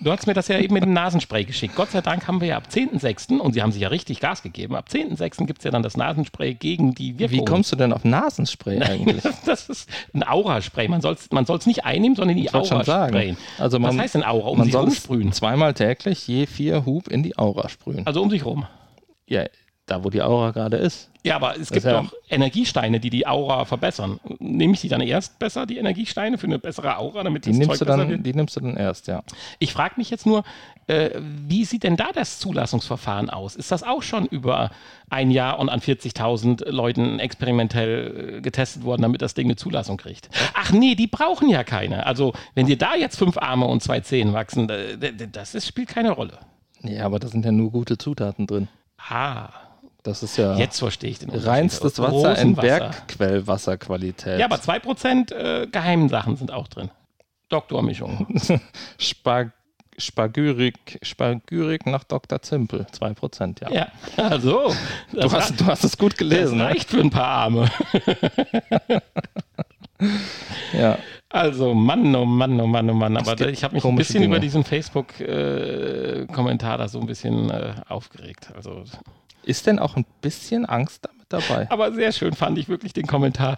du 0.00 0.12
hast 0.12 0.26
mir 0.26 0.34
das 0.34 0.48
ja 0.48 0.58
eben 0.58 0.74
mit 0.74 0.82
dem 0.82 0.92
Nasenspray 0.92 1.44
geschickt. 1.44 1.74
Gott 1.76 1.90
sei 1.90 2.00
Dank 2.00 2.26
haben 2.28 2.40
wir 2.40 2.48
ja 2.48 2.56
ab 2.56 2.64
10.06. 2.70 3.38
und 3.38 3.52
sie 3.52 3.62
haben 3.62 3.72
sich 3.72 3.82
ja 3.82 3.88
richtig 3.88 4.20
Gas 4.20 4.42
gegeben. 4.42 4.76
Ab 4.76 4.86
10.06. 4.90 5.46
gibt 5.46 5.58
es 5.58 5.64
ja 5.64 5.70
dann 5.70 5.82
das 5.82 5.96
Nasenspray 5.96 6.54
gegen 6.54 6.94
die 6.94 7.18
Wirkung. 7.18 7.38
Wie 7.38 7.44
kommst 7.44 7.72
du 7.72 7.76
denn 7.76 7.92
auf 7.92 8.04
Nasenspray 8.04 8.80
eigentlich? 8.82 9.24
Das 9.44 9.68
ist 9.68 9.88
ein 10.12 10.22
Auraspray. 10.22 10.88
Man 10.88 11.00
soll 11.00 11.14
es 11.14 11.30
man 11.30 11.46
soll's 11.46 11.66
nicht 11.66 11.84
einnehmen, 11.84 12.16
sondern 12.16 12.36
in 12.36 12.42
die 12.42 12.52
Aura 12.54 12.82
sprayen. 12.82 13.36
Also 13.58 13.78
man, 13.78 13.96
Was 13.96 14.02
heißt 14.02 14.14
denn 14.16 14.24
Aura? 14.24 14.48
Um 14.48 14.58
man 14.58 14.64
sich 14.66 14.72
soll 14.72 14.84
es 14.84 14.94
rumsprühen. 14.94 15.32
zweimal 15.32 15.74
täglich 15.74 16.26
je 16.28 16.46
vier 16.46 16.86
Hub 16.86 17.08
in 17.08 17.22
die 17.22 17.36
Aura 17.38 17.68
sprühen. 17.68 18.06
Also 18.06 18.22
um 18.22 18.30
sich 18.30 18.44
rum. 18.44 18.66
Ja, 19.26 19.44
da 19.90 20.04
wo 20.04 20.10
die 20.10 20.22
Aura 20.22 20.50
gerade 20.52 20.76
ist. 20.76 21.10
Ja, 21.24 21.36
aber 21.36 21.58
es 21.58 21.70
gibt 21.70 21.84
ja- 21.84 22.00
doch 22.02 22.12
Energiesteine, 22.30 23.00
die 23.00 23.10
die 23.10 23.26
Aura 23.26 23.64
verbessern. 23.64 24.20
Nehme 24.38 24.74
ich 24.74 24.80
die 24.80 24.88
dann 24.88 25.00
erst 25.00 25.38
besser, 25.38 25.66
die 25.66 25.76
Energiesteine, 25.78 26.38
für 26.38 26.46
eine 26.46 26.58
bessere 26.58 26.96
Aura, 26.98 27.22
damit 27.24 27.44
Die 27.44 27.50
das 27.50 27.58
nimmst, 27.58 27.78
Zeug 27.78 27.88
du 27.88 27.96
dann, 27.96 28.22
die 28.22 28.32
nimmst 28.34 28.56
du 28.56 28.60
dann 28.60 28.76
erst, 28.76 29.08
ja. 29.08 29.22
Ich 29.58 29.72
frage 29.72 29.94
mich 29.96 30.10
jetzt 30.10 30.26
nur, 30.26 30.44
äh, 30.86 31.10
wie 31.20 31.64
sieht 31.64 31.82
denn 31.82 31.96
da 31.96 32.12
das 32.14 32.38
Zulassungsverfahren 32.38 33.30
aus? 33.30 33.56
Ist 33.56 33.70
das 33.72 33.82
auch 33.82 34.02
schon 34.02 34.26
über 34.26 34.70
ein 35.10 35.30
Jahr 35.30 35.58
und 35.58 35.68
an 35.68 35.80
40.000 35.80 36.70
Leuten 36.70 37.18
experimentell 37.18 38.36
äh, 38.36 38.40
getestet 38.40 38.84
worden, 38.84 39.02
damit 39.02 39.20
das 39.22 39.34
Ding 39.34 39.46
eine 39.48 39.56
Zulassung 39.56 39.96
kriegt? 39.96 40.28
Ach 40.54 40.70
nee, 40.72 40.94
die 40.94 41.06
brauchen 41.08 41.48
ja 41.50 41.64
keine. 41.64 42.06
Also, 42.06 42.32
wenn 42.54 42.66
dir 42.66 42.78
da 42.78 42.94
jetzt 42.94 43.16
fünf 43.18 43.36
Arme 43.38 43.66
und 43.66 43.82
zwei 43.82 44.00
Zehen 44.00 44.32
wachsen, 44.32 44.68
äh, 44.70 44.96
das 45.32 45.54
ist, 45.54 45.66
spielt 45.66 45.88
keine 45.88 46.12
Rolle. 46.12 46.38
Ja, 46.82 47.04
aber 47.06 47.18
da 47.18 47.26
sind 47.28 47.44
ja 47.44 47.50
nur 47.52 47.72
gute 47.72 47.98
Zutaten 47.98 48.46
drin. 48.46 48.68
Ah, 49.10 49.48
Das 50.02 50.22
ist 50.22 50.36
ja 50.36 50.56
jetzt 50.56 50.78
verstehe 50.78 51.10
ich 51.10 51.18
den 51.18 51.30
reinstes 51.30 51.98
Wasser 51.98 52.38
in. 52.38 52.54
Bergquellwasserqualität. 52.54 54.38
Ja, 54.38 54.46
aber 54.46 54.56
2% 54.56 55.34
äh, 55.34 55.66
geheimen 55.66 56.08
Sachen 56.08 56.36
sind 56.36 56.52
auch 56.52 56.68
drin. 56.68 56.90
Doktormischung. 57.48 58.38
Spar 58.98 59.52
Spargyrik, 60.00 61.00
Spargyrik 61.02 61.84
nach 61.86 62.04
Dr. 62.04 62.40
Zimpel, 62.40 62.86
2%, 62.92 63.62
ja. 63.62 63.70
ja, 63.72 63.88
also. 64.16 64.72
Du, 65.10 65.18
Das, 65.18 65.32
hast, 65.32 65.60
du 65.60 65.66
hast 65.66 65.82
es 65.82 65.98
gut 65.98 66.12
das 66.12 66.18
gelesen, 66.18 66.58
ne? 66.58 66.66
reicht 66.66 66.90
für 66.90 67.00
ein 67.00 67.10
paar 67.10 67.26
Arme. 67.26 67.68
Ja. 70.72 70.98
Also, 71.28 71.74
Mann, 71.74 72.14
oh 72.14 72.24
Mann, 72.24 72.58
oh 72.60 72.66
Mann, 72.66 72.88
oh 72.88 72.94
Mann. 72.94 73.16
Aber 73.16 73.36
gibt 73.36 73.50
ich 73.50 73.64
habe 73.64 73.74
mich 73.74 73.84
ein 73.84 73.96
bisschen 73.96 74.22
Dinge. 74.22 74.36
über 74.36 74.40
diesen 74.40 74.64
Facebook-Kommentar 74.64 76.78
da 76.78 76.88
so 76.88 77.00
ein 77.00 77.06
bisschen 77.06 77.50
äh, 77.50 77.74
aufgeregt. 77.88 78.50
Also, 78.54 78.84
Ist 79.42 79.66
denn 79.66 79.78
auch 79.78 79.96
ein 79.96 80.04
bisschen 80.20 80.66
Angst 80.66 81.04
damit 81.04 81.26
dabei? 81.28 81.70
aber 81.70 81.92
sehr 81.92 82.12
schön 82.12 82.34
fand 82.34 82.58
ich 82.58 82.68
wirklich 82.68 82.92
den 82.92 83.06
Kommentar. 83.06 83.56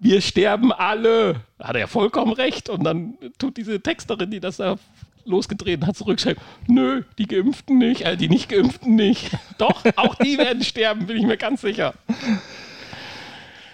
Wir 0.00 0.20
sterben 0.20 0.72
alle. 0.72 1.36
Hat 1.60 1.74
er 1.74 1.82
ja 1.82 1.86
vollkommen 1.86 2.32
recht. 2.32 2.68
Und 2.68 2.82
dann 2.82 3.14
tut 3.38 3.56
diese 3.56 3.80
Texterin, 3.80 4.30
die 4.30 4.40
das 4.40 4.56
da 4.56 4.76
losgetreten 5.24 5.86
hat, 5.86 5.96
zurückschreiben, 5.96 6.42
nö, 6.66 7.02
die 7.18 7.26
Geimpften 7.26 7.78
nicht, 7.78 8.02
äh, 8.02 8.16
die 8.16 8.28
nicht 8.28 8.48
Geimpften 8.48 8.96
nicht. 8.96 9.30
Doch, 9.58 9.84
auch 9.96 10.16
die 10.16 10.38
werden 10.38 10.64
sterben, 10.64 11.06
bin 11.06 11.16
ich 11.16 11.26
mir 11.26 11.36
ganz 11.36 11.60
sicher. 11.60 11.94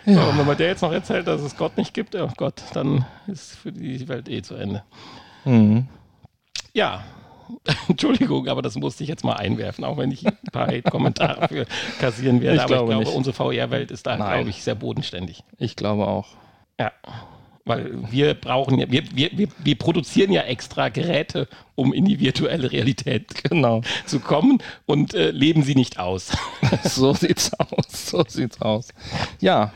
So, 0.05 0.20
und 0.20 0.39
wenn 0.39 0.47
man 0.47 0.57
der 0.57 0.68
jetzt 0.68 0.82
noch 0.82 0.93
erzählt, 0.93 1.26
dass 1.26 1.43
es 1.43 1.57
Gott 1.57 1.76
nicht 1.76 1.93
gibt, 1.93 2.14
oh 2.14 2.30
Gott, 2.36 2.62
dann 2.72 3.05
ist 3.26 3.57
für 3.57 3.72
die 3.72 4.09
Welt 4.09 4.28
eh 4.28 4.43
zu 4.43 4.55
Ende. 4.55 4.82
Mhm. 5.45 5.86
Ja, 6.72 7.05
Entschuldigung, 7.88 8.49
aber 8.49 8.62
das 8.62 8.76
musste 8.76 9.03
ich 9.03 9.09
jetzt 9.09 9.24
mal 9.24 9.34
einwerfen, 9.34 9.84
auch 9.84 9.96
wenn 9.96 10.11
ich 10.11 10.26
ein 10.26 10.36
paar 10.53 10.66
Hate-Kommentare 10.68 11.49
für 11.49 11.66
kassieren 11.99 12.40
werde. 12.40 12.57
Ich 12.57 12.62
aber 12.62 12.68
glaube 12.68 12.84
ich 12.84 12.99
glaube, 12.99 13.05
nicht. 13.05 13.16
unsere 13.16 13.34
VR-Welt 13.34 13.90
ist 13.90 14.07
da, 14.07 14.16
Nein. 14.16 14.34
glaube 14.34 14.51
ich, 14.51 14.62
sehr 14.62 14.74
bodenständig. 14.74 15.42
Ich 15.59 15.76
glaube 15.76 16.07
auch. 16.07 16.28
Ja. 16.78 16.92
Weil 17.64 18.11
wir 18.11 18.32
brauchen 18.32 18.78
ja, 18.78 18.90
wir, 18.90 19.03
wir, 19.14 19.30
wir, 19.36 19.49
wir 19.59 19.76
produzieren 19.76 20.32
ja 20.32 20.40
extra 20.42 20.88
Geräte, 20.88 21.49
um 21.74 21.92
in 21.92 22.07
die 22.07 22.18
virtuelle 22.18 22.72
Realität 22.72 23.44
Genau. 23.51 23.82
zu 24.07 24.20
kommen 24.20 24.62
und 24.86 25.12
äh, 25.12 25.30
leben 25.32 25.62
sie 25.62 25.74
nicht 25.74 25.99
aus. 25.99 26.30
so 26.84 27.12
sieht's 27.12 27.53
aus. 27.59 28.11
So 28.11 28.24
sieht's 28.26 28.61
aus. 28.62 28.88
Ja, 29.40 29.72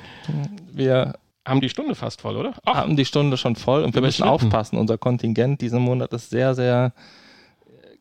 wir 0.72 1.18
Haben 1.46 1.60
die 1.60 1.68
Stunde 1.68 1.94
fast 1.94 2.22
voll, 2.22 2.36
oder? 2.36 2.54
Ach, 2.64 2.76
haben 2.76 2.96
die 2.96 3.04
Stunde 3.04 3.36
schon 3.36 3.56
voll 3.56 3.82
und 3.84 3.94
wir 3.94 4.00
müssen 4.00 4.22
aufpassen. 4.22 4.78
Unser 4.78 4.96
Kontingent 4.96 5.60
diesen 5.60 5.82
Monat 5.82 6.14
ist 6.14 6.30
sehr, 6.30 6.54
sehr 6.54 6.92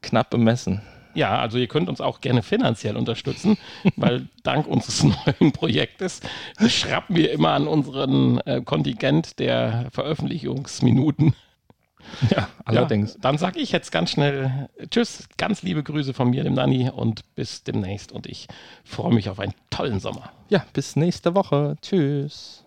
knapp 0.01 0.29
bemessen. 0.29 0.81
ja, 1.13 1.39
also 1.39 1.57
ihr 1.57 1.67
könnt 1.67 1.89
uns 1.89 2.01
auch 2.01 2.21
gerne 2.21 2.43
finanziell 2.43 2.95
unterstützen, 2.95 3.57
weil 3.95 4.27
dank 4.43 4.67
unseres 4.67 5.03
neuen 5.41 5.51
Projektes 5.51 6.21
schrappen 6.67 7.15
wir 7.15 7.31
immer 7.31 7.51
an 7.51 7.67
unseren 7.67 8.39
äh, 8.41 8.61
Kontingent 8.61 9.39
der 9.39 9.87
Veröffentlichungsminuten. 9.91 11.35
Ja, 12.29 12.49
allerdings. 12.65 13.13
Ja, 13.13 13.19
dann 13.21 13.37
sage 13.37 13.59
ich 13.59 13.71
jetzt 13.71 13.91
ganz 13.91 14.11
schnell 14.11 14.69
Tschüss, 14.89 15.27
ganz 15.37 15.63
liebe 15.63 15.83
Grüße 15.83 16.13
von 16.13 16.29
mir, 16.29 16.43
dem 16.43 16.53
Nanni, 16.53 16.89
und 16.89 17.23
bis 17.35 17.63
demnächst. 17.63 18.11
Und 18.11 18.27
ich 18.27 18.47
freue 18.83 19.13
mich 19.13 19.29
auf 19.29 19.39
einen 19.39 19.53
tollen 19.69 19.99
Sommer. 19.99 20.31
Ja, 20.49 20.65
bis 20.73 20.95
nächste 20.95 21.35
Woche. 21.35 21.75
Tschüss. 21.81 22.65